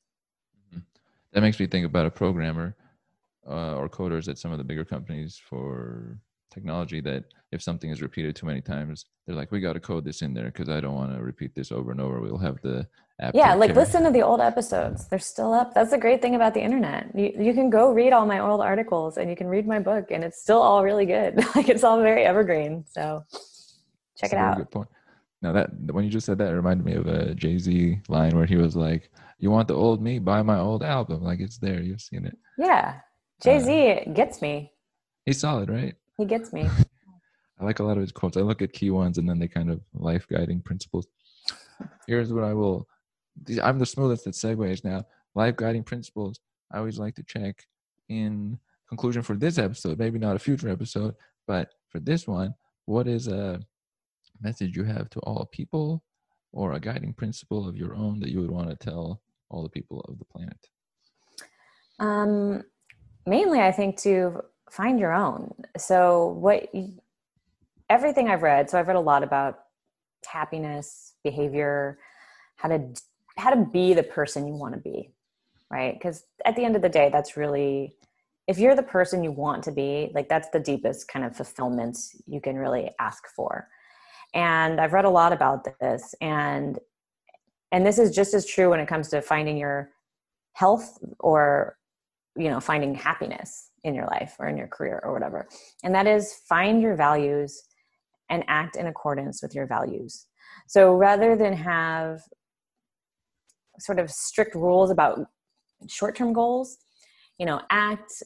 That 1.32 1.42
makes 1.42 1.60
me 1.60 1.66
think 1.66 1.86
about 1.86 2.06
a 2.06 2.10
programmer 2.10 2.74
uh, 3.48 3.74
or 3.76 3.88
coders 3.88 4.28
at 4.28 4.38
some 4.38 4.52
of 4.52 4.58
the 4.58 4.64
bigger 4.64 4.84
companies 4.84 5.40
for 5.42 6.18
technology 6.50 7.00
that 7.00 7.24
if 7.52 7.62
something 7.62 7.90
is 7.90 8.02
repeated 8.02 8.34
too 8.36 8.46
many 8.46 8.60
times, 8.60 9.06
they're 9.26 9.36
like, 9.36 9.52
we 9.52 9.60
got 9.60 9.74
to 9.74 9.80
code 9.80 10.04
this 10.04 10.22
in 10.22 10.34
there 10.34 10.46
because 10.46 10.68
I 10.68 10.80
don't 10.80 10.94
want 10.94 11.14
to 11.14 11.22
repeat 11.22 11.54
this 11.54 11.70
over 11.72 11.90
and 11.90 12.00
over. 12.00 12.20
We'll 12.20 12.38
have 12.38 12.60
the 12.62 12.86
app. 13.20 13.34
Yeah, 13.34 13.54
like 13.54 13.70
care." 13.70 13.76
listen 13.76 14.04
to 14.04 14.10
the 14.10 14.22
old 14.22 14.40
episodes. 14.40 15.06
They're 15.08 15.18
still 15.18 15.52
up. 15.52 15.74
That's 15.74 15.90
the 15.90 15.98
great 15.98 16.20
thing 16.22 16.34
about 16.34 16.54
the 16.54 16.60
internet. 16.60 17.10
You, 17.14 17.32
you 17.38 17.54
can 17.54 17.70
go 17.70 17.92
read 17.92 18.12
all 18.12 18.26
my 18.26 18.40
old 18.40 18.60
articles 18.60 19.18
and 19.18 19.30
you 19.30 19.36
can 19.36 19.46
read 19.46 19.66
my 19.66 19.78
book 19.78 20.10
and 20.10 20.24
it's 20.24 20.40
still 20.40 20.60
all 20.60 20.82
really 20.84 21.06
good. 21.06 21.36
like 21.54 21.68
it's 21.68 21.84
all 21.84 22.00
very 22.00 22.24
evergreen. 22.24 22.84
So 22.90 23.24
check 24.16 24.30
That's 24.30 24.32
it 24.32 24.38
out. 24.38 24.56
Good 24.58 24.70
point. 24.70 24.88
Now 25.40 25.52
that 25.52 25.70
when 25.92 26.04
you 26.04 26.10
just 26.10 26.26
said 26.26 26.38
that, 26.38 26.50
it 26.50 26.56
reminded 26.56 26.84
me 26.84 26.94
of 26.94 27.06
a 27.06 27.34
Jay 27.34 27.58
Z 27.58 28.00
line 28.08 28.36
where 28.36 28.46
he 28.46 28.56
was 28.56 28.74
like, 28.74 29.10
"You 29.38 29.50
want 29.50 29.68
the 29.68 29.74
old 29.74 30.02
me? 30.02 30.18
Buy 30.18 30.42
my 30.42 30.58
old 30.58 30.82
album. 30.82 31.22
Like 31.22 31.40
it's 31.40 31.58
there. 31.58 31.80
You've 31.80 32.00
seen 32.00 32.26
it. 32.26 32.36
Yeah. 32.58 32.96
Jay 33.42 33.60
Z 33.60 33.90
uh, 33.92 34.12
gets 34.12 34.42
me. 34.42 34.72
He's 35.24 35.40
solid, 35.40 35.70
right? 35.70 35.94
He 36.16 36.24
gets 36.24 36.52
me. 36.52 36.68
I 37.60 37.64
like 37.64 37.78
a 37.78 37.84
lot 37.84 37.96
of 37.96 38.00
his 38.00 38.12
quotes. 38.12 38.36
I 38.36 38.40
look 38.40 38.62
at 38.62 38.72
key 38.72 38.90
ones 38.90 39.18
and 39.18 39.28
then 39.28 39.38
they 39.38 39.48
kind 39.48 39.70
of 39.70 39.80
life 39.94 40.26
guiding 40.28 40.60
principles. 40.60 41.06
Here's 42.06 42.32
what 42.32 42.44
I 42.44 42.54
will. 42.54 42.86
I'm 43.62 43.78
the 43.78 43.86
smoothest 43.86 44.26
at 44.26 44.34
segues 44.34 44.84
now. 44.84 45.04
Life 45.34 45.56
guiding 45.56 45.84
principles. 45.84 46.40
I 46.72 46.78
always 46.78 46.98
like 46.98 47.14
to 47.16 47.22
check 47.22 47.66
in 48.08 48.58
conclusion 48.88 49.22
for 49.22 49.36
this 49.36 49.58
episode. 49.58 49.98
Maybe 49.98 50.18
not 50.18 50.36
a 50.36 50.38
future 50.38 50.68
episode, 50.68 51.14
but 51.46 51.70
for 51.88 52.00
this 52.00 52.26
one, 52.26 52.54
what 52.86 53.06
is 53.06 53.28
a 53.28 53.60
message 54.42 54.76
you 54.76 54.84
have 54.84 55.10
to 55.10 55.20
all 55.20 55.46
people, 55.46 56.02
or 56.52 56.72
a 56.72 56.80
guiding 56.80 57.12
principle 57.12 57.68
of 57.68 57.76
your 57.76 57.94
own 57.94 58.20
that 58.20 58.30
you 58.30 58.40
would 58.40 58.50
want 58.50 58.70
to 58.70 58.76
tell 58.76 59.20
all 59.50 59.62
the 59.62 59.68
people 59.68 60.00
of 60.08 60.18
the 60.18 60.24
planet? 60.24 60.58
Um, 61.98 62.62
mainly, 63.26 63.60
I 63.60 63.72
think 63.72 63.98
to 64.00 64.42
find 64.70 64.98
your 64.98 65.12
own. 65.12 65.52
So, 65.76 66.28
what 66.28 66.68
everything 67.90 68.28
I've 68.28 68.42
read. 68.42 68.70
So, 68.70 68.78
I've 68.78 68.88
read 68.88 68.96
a 68.96 69.00
lot 69.00 69.22
about 69.22 69.60
happiness, 70.26 71.14
behavior, 71.24 71.98
how 72.56 72.68
to 72.68 72.94
how 73.36 73.50
to 73.50 73.64
be 73.66 73.94
the 73.94 74.02
person 74.02 74.48
you 74.48 74.54
want 74.54 74.74
to 74.74 74.80
be, 74.80 75.12
right? 75.70 75.94
Because 75.94 76.24
at 76.44 76.56
the 76.56 76.64
end 76.64 76.74
of 76.74 76.82
the 76.82 76.88
day, 76.88 77.08
that's 77.12 77.36
really 77.36 77.94
if 78.48 78.58
you're 78.58 78.74
the 78.74 78.82
person 78.82 79.22
you 79.22 79.30
want 79.30 79.62
to 79.62 79.70
be, 79.70 80.10
like 80.14 80.28
that's 80.28 80.48
the 80.48 80.58
deepest 80.58 81.06
kind 81.06 81.24
of 81.24 81.36
fulfillment 81.36 81.98
you 82.26 82.40
can 82.40 82.56
really 82.56 82.90
ask 82.98 83.28
for. 83.28 83.68
And 84.34 84.80
I've 84.80 84.92
read 84.92 85.04
a 85.04 85.10
lot 85.10 85.32
about 85.32 85.66
this, 85.80 86.14
and 86.20 86.78
and 87.72 87.84
this 87.84 87.98
is 87.98 88.14
just 88.14 88.34
as 88.34 88.46
true 88.46 88.70
when 88.70 88.80
it 88.80 88.88
comes 88.88 89.08
to 89.08 89.22
finding 89.22 89.56
your 89.56 89.90
health 90.52 90.98
or 91.20 91.76
you 92.36 92.48
know 92.50 92.60
finding 92.60 92.94
happiness 92.94 93.70
in 93.84 93.94
your 93.94 94.06
life 94.06 94.34
or 94.38 94.48
in 94.48 94.56
your 94.56 94.68
career 94.68 95.00
or 95.02 95.12
whatever. 95.12 95.48
And 95.82 95.94
that 95.94 96.06
is 96.06 96.34
find 96.48 96.82
your 96.82 96.96
values 96.96 97.62
and 98.30 98.44
act 98.48 98.76
in 98.76 98.86
accordance 98.86 99.42
with 99.42 99.54
your 99.54 99.66
values. 99.66 100.26
So 100.66 100.94
rather 100.94 101.34
than 101.36 101.54
have 101.54 102.20
sort 103.78 103.98
of 103.98 104.10
strict 104.10 104.54
rules 104.54 104.90
about 104.90 105.20
short-term 105.86 106.32
goals 106.32 106.78
you 107.38 107.46
know 107.46 107.60
act 107.70 108.22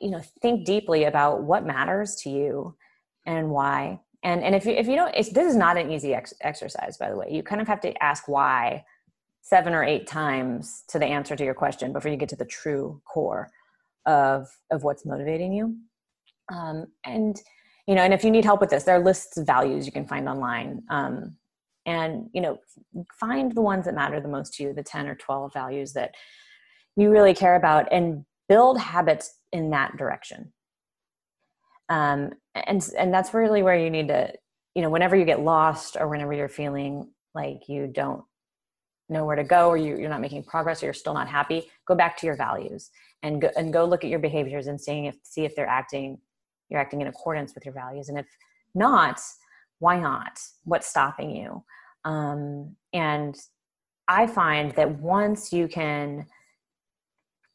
you 0.00 0.10
know 0.10 0.20
think 0.40 0.64
deeply 0.64 1.04
about 1.04 1.42
what 1.42 1.64
matters 1.64 2.16
to 2.16 2.30
you 2.30 2.74
and 3.26 3.50
why 3.50 4.00
and 4.22 4.42
and 4.42 4.54
if 4.54 4.66
you 4.66 4.72
if 4.72 4.86
you 4.86 4.96
don't 4.96 5.14
it's, 5.14 5.30
this 5.30 5.46
is 5.46 5.56
not 5.56 5.76
an 5.76 5.90
easy 5.90 6.14
ex- 6.14 6.34
exercise 6.42 6.96
by 6.96 7.10
the 7.10 7.16
way. 7.16 7.28
You 7.30 7.42
kind 7.42 7.60
of 7.60 7.68
have 7.68 7.80
to 7.80 8.02
ask 8.02 8.28
why 8.28 8.84
seven 9.42 9.72
or 9.72 9.82
eight 9.82 10.06
times 10.06 10.84
to 10.88 10.98
the 10.98 11.06
answer 11.06 11.34
to 11.34 11.44
your 11.44 11.54
question 11.54 11.92
before 11.92 12.10
you 12.10 12.16
get 12.16 12.28
to 12.30 12.36
the 12.36 12.44
true 12.44 13.00
core 13.10 13.50
of 14.06 14.48
of 14.70 14.82
what's 14.82 15.06
motivating 15.06 15.52
you. 15.52 15.76
Um, 16.52 16.86
and 17.04 17.40
you 17.86 17.94
know 17.94 18.02
and 18.02 18.12
if 18.12 18.24
you 18.24 18.30
need 18.30 18.44
help 18.44 18.60
with 18.60 18.70
this 18.70 18.84
there 18.84 18.96
are 18.96 19.04
lists 19.04 19.36
of 19.36 19.46
values 19.46 19.86
you 19.86 19.92
can 19.92 20.06
find 20.06 20.28
online. 20.28 20.82
Um, 20.90 21.36
and 21.86 22.28
you 22.34 22.42
know 22.42 22.58
find 23.18 23.54
the 23.54 23.62
ones 23.62 23.86
that 23.86 23.94
matter 23.94 24.20
the 24.20 24.28
most 24.28 24.54
to 24.54 24.64
you 24.64 24.74
the 24.74 24.82
10 24.82 25.08
or 25.08 25.14
12 25.14 25.52
values 25.52 25.94
that 25.94 26.14
you 26.96 27.10
really 27.10 27.34
care 27.34 27.56
about 27.56 27.90
and 27.90 28.24
build 28.48 28.78
habits 28.78 29.38
in 29.52 29.70
that 29.70 29.96
direction 29.96 30.52
um, 31.90 32.30
and 32.54 32.88
and 32.96 33.12
that's 33.12 33.34
really 33.34 33.62
where 33.62 33.78
you 33.78 33.90
need 33.90 34.08
to 34.08 34.32
you 34.74 34.82
know 34.82 34.90
whenever 34.90 35.16
you 35.16 35.24
get 35.24 35.40
lost 35.40 35.96
or 35.98 36.08
whenever 36.08 36.32
you're 36.32 36.48
feeling 36.48 37.10
like 37.34 37.68
you 37.68 37.86
don't 37.86 38.24
know 39.08 39.24
where 39.24 39.36
to 39.36 39.44
go 39.44 39.68
or 39.68 39.76
you, 39.76 39.98
you're 39.98 40.08
not 40.08 40.20
making 40.20 40.44
progress 40.44 40.82
or 40.82 40.86
you're 40.86 40.94
still 40.94 41.14
not 41.14 41.28
happy 41.28 41.68
go 41.86 41.94
back 41.94 42.16
to 42.16 42.26
your 42.26 42.36
values 42.36 42.90
and 43.22 43.42
go 43.42 43.50
and 43.56 43.72
go 43.72 43.84
look 43.84 44.04
at 44.04 44.10
your 44.10 44.20
behaviors 44.20 44.68
and 44.68 44.80
seeing 44.80 45.06
if 45.06 45.16
see 45.24 45.44
if 45.44 45.54
they're 45.54 45.66
acting 45.66 46.18
you're 46.70 46.80
acting 46.80 47.00
in 47.00 47.08
accordance 47.08 47.54
with 47.54 47.64
your 47.64 47.74
values. 47.74 48.08
And 48.08 48.18
if 48.18 48.26
not 48.74 49.20
why 49.80 49.98
not? 49.98 50.38
What's 50.64 50.86
stopping 50.86 51.34
you? 51.34 51.64
Um, 52.04 52.76
and 52.92 53.36
i 54.08 54.26
find 54.26 54.72
that 54.72 54.98
once 54.98 55.52
you 55.52 55.68
can 55.68 56.26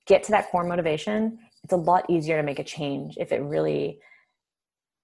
get 0.08 0.24
to 0.24 0.32
that 0.32 0.50
core 0.50 0.64
motivation 0.64 1.38
it's 1.64 1.74
a 1.74 1.78
lot 1.78 2.10
easier 2.10 2.38
to 2.38 2.44
make 2.44 2.60
a 2.60 2.64
change 2.64 3.18
if 3.18 3.32
it 3.32 3.42
really 3.42 4.00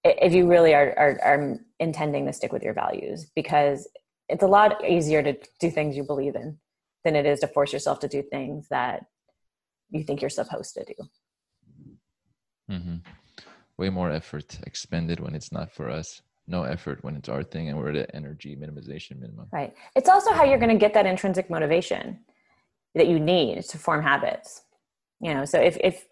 if 0.04 0.34
you 0.34 0.48
really 0.48 0.74
are, 0.74 0.94
are, 0.98 1.20
are 1.24 1.60
intending 1.80 2.26
to 2.26 2.34
stick 2.34 2.52
with 2.52 2.64
your 2.64 2.74
values 2.74 3.30
because 3.36 3.88
it's 4.30 4.44
a 4.44 4.48
lot 4.48 4.84
easier 4.88 5.22
to 5.22 5.38
do 5.60 5.70
things 5.70 5.96
you 5.96 6.04
believe 6.04 6.36
in 6.36 6.58
than 7.04 7.16
it 7.16 7.26
is 7.26 7.40
to 7.42 7.48
force 7.48 7.74
yourself 7.74 8.00
to 8.00 8.08
do 8.08 8.22
things 8.22 8.68
that 8.70 9.06
you 9.90 10.04
think 10.04 10.22
you're 10.22 10.30
supposed 10.30 10.74
to 10.76 10.86
do. 10.86 10.94
Mm-hmm. 12.72 12.96
Way 13.78 13.90
more 13.90 14.12
effort 14.12 14.60
expended 14.64 15.20
when 15.20 15.36
it's 15.36 15.52
not 15.52 15.72
for 15.72 15.90
us. 15.90 16.22
No 16.48 16.64
effort 16.64 17.04
when 17.04 17.16
it's 17.16 17.30
our 17.30 17.44
thing 17.44 17.70
and 17.70 17.78
we're 17.78 17.90
at 17.90 17.96
an 17.96 18.06
energy 18.14 18.56
minimization 18.56 19.20
minimum. 19.20 19.48
Right. 19.52 19.74
It's 19.96 20.10
also 20.10 20.32
how 20.34 20.44
you're 20.44 20.60
going 20.60 20.72
to 20.72 20.78
get 20.78 20.94
that 20.94 21.06
intrinsic 21.06 21.50
motivation 21.50 22.20
that 22.96 23.08
you 23.08 23.20
need 23.20 23.64
to 23.64 23.78
form 23.78 24.02
habits. 24.02 24.62
You 25.20 25.34
know, 25.34 25.46
so 25.46 25.60
if, 25.60 25.78
if, 25.78 26.06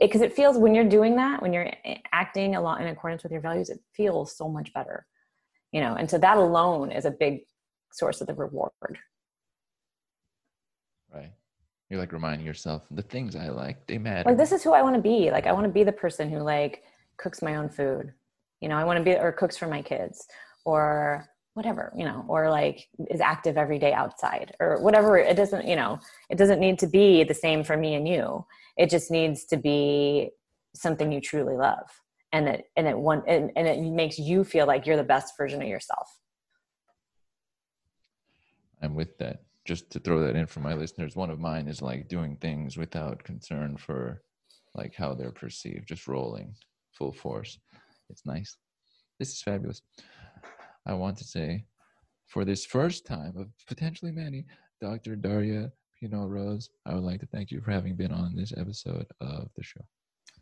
because 0.00 0.20
it, 0.20 0.26
it, 0.26 0.36
feels 0.36 0.58
when 0.58 0.74
you're 0.74 0.88
doing 0.88 1.16
that, 1.16 1.42
when 1.42 1.52
you're 1.52 1.72
eh, 1.84 1.96
acting 2.12 2.56
a 2.56 2.60
lot 2.60 2.80
in 2.80 2.86
accordance 2.88 3.22
with 3.22 3.32
your 3.32 3.40
values, 3.40 3.70
it 3.70 3.80
feels 3.94 4.36
so 4.36 4.48
much 4.48 4.72
better. 4.72 5.06
You 5.72 5.80
know, 5.80 5.94
and 5.94 6.10
so 6.10 6.18
that 6.18 6.36
alone 6.36 6.90
is 6.90 7.04
a 7.04 7.10
big 7.10 7.42
source 7.92 8.20
of 8.20 8.26
the 8.26 8.34
reward. 8.34 8.98
Right. 11.12 11.32
You're 11.88 12.00
like 12.00 12.12
reminding 12.12 12.46
yourself 12.46 12.82
the 12.90 13.02
things 13.02 13.36
I 13.36 13.48
like, 13.48 13.86
they 13.86 13.98
matter. 13.98 14.28
Like 14.28 14.38
this 14.38 14.52
is 14.52 14.62
who 14.62 14.72
I 14.72 14.82
want 14.82 14.96
to 14.96 15.02
be. 15.02 15.30
Like 15.30 15.46
I 15.46 15.52
want 15.52 15.64
to 15.64 15.72
be 15.72 15.84
the 15.84 15.92
person 15.92 16.30
who 16.30 16.38
like 16.38 16.84
cooks 17.16 17.42
my 17.42 17.56
own 17.56 17.68
food. 17.68 18.12
You 18.60 18.68
know, 18.68 18.76
I 18.76 18.84
want 18.84 18.98
to 18.98 19.04
be 19.04 19.16
or 19.16 19.32
cooks 19.32 19.56
for 19.56 19.66
my 19.66 19.82
kids 19.82 20.26
or 20.64 21.28
whatever, 21.54 21.92
you 21.96 22.04
know, 22.04 22.24
or 22.28 22.48
like 22.48 22.88
is 23.10 23.20
active 23.20 23.56
every 23.56 23.78
day 23.78 23.92
outside 23.92 24.54
or 24.60 24.80
whatever. 24.80 25.18
It 25.18 25.36
doesn't, 25.36 25.66
you 25.66 25.76
know, 25.76 25.98
it 26.28 26.38
doesn't 26.38 26.60
need 26.60 26.78
to 26.78 26.86
be 26.86 27.24
the 27.24 27.34
same 27.34 27.64
for 27.64 27.76
me 27.76 27.94
and 27.94 28.06
you. 28.06 28.44
It 28.80 28.88
just 28.88 29.10
needs 29.10 29.44
to 29.46 29.58
be 29.58 30.30
something 30.74 31.12
you 31.12 31.20
truly 31.20 31.54
love. 31.54 31.86
And 32.32 32.48
it 32.48 32.64
and 32.76 32.88
it 32.88 32.96
one 32.96 33.22
and, 33.26 33.50
and 33.56 33.68
it 33.68 33.80
makes 33.82 34.18
you 34.18 34.42
feel 34.42 34.66
like 34.66 34.86
you're 34.86 34.96
the 34.96 35.04
best 35.04 35.34
version 35.36 35.60
of 35.60 35.68
yourself. 35.68 36.08
I'm 38.82 38.94
with 38.94 39.18
that 39.18 39.42
just 39.66 39.90
to 39.90 39.98
throw 39.98 40.20
that 40.20 40.36
in 40.36 40.46
for 40.46 40.60
my 40.60 40.72
listeners, 40.72 41.14
one 41.14 41.28
of 41.28 41.38
mine 41.38 41.68
is 41.68 41.82
like 41.82 42.08
doing 42.08 42.36
things 42.36 42.78
without 42.78 43.22
concern 43.22 43.76
for 43.76 44.22
like 44.74 44.94
how 44.94 45.14
they're 45.14 45.30
perceived, 45.30 45.88
just 45.88 46.08
rolling 46.08 46.54
full 46.92 47.12
force. 47.12 47.58
It's 48.08 48.24
nice. 48.24 48.56
This 49.18 49.28
is 49.28 49.42
fabulous. 49.42 49.82
I 50.86 50.94
want 50.94 51.18
to 51.18 51.24
say 51.24 51.66
for 52.28 52.46
this 52.46 52.64
first 52.64 53.06
time 53.06 53.34
of 53.36 53.48
potentially 53.66 54.12
many, 54.12 54.46
Dr. 54.80 55.16
Darya 55.16 55.70
Pino 56.00 56.26
Rose, 56.26 56.70
I 56.86 56.94
would 56.94 57.04
like 57.04 57.20
to 57.20 57.26
thank 57.26 57.50
you 57.50 57.60
for 57.60 57.70
having 57.70 57.94
been 57.94 58.10
on 58.10 58.34
this 58.34 58.54
episode 58.56 59.06
of 59.20 59.50
the 59.56 59.62
show. 59.62 59.82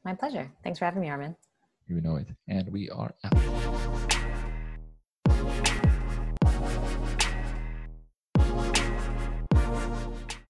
My 0.04 0.14
pleasure. 0.14 0.50
Thanks 0.62 0.78
for 0.78 0.84
having 0.84 1.00
me, 1.00 1.10
Armen. 1.10 1.34
You 1.88 2.00
know 2.00 2.16
it. 2.16 2.28
And 2.46 2.68
we 2.70 2.88
are 2.90 3.12
out. 3.24 4.17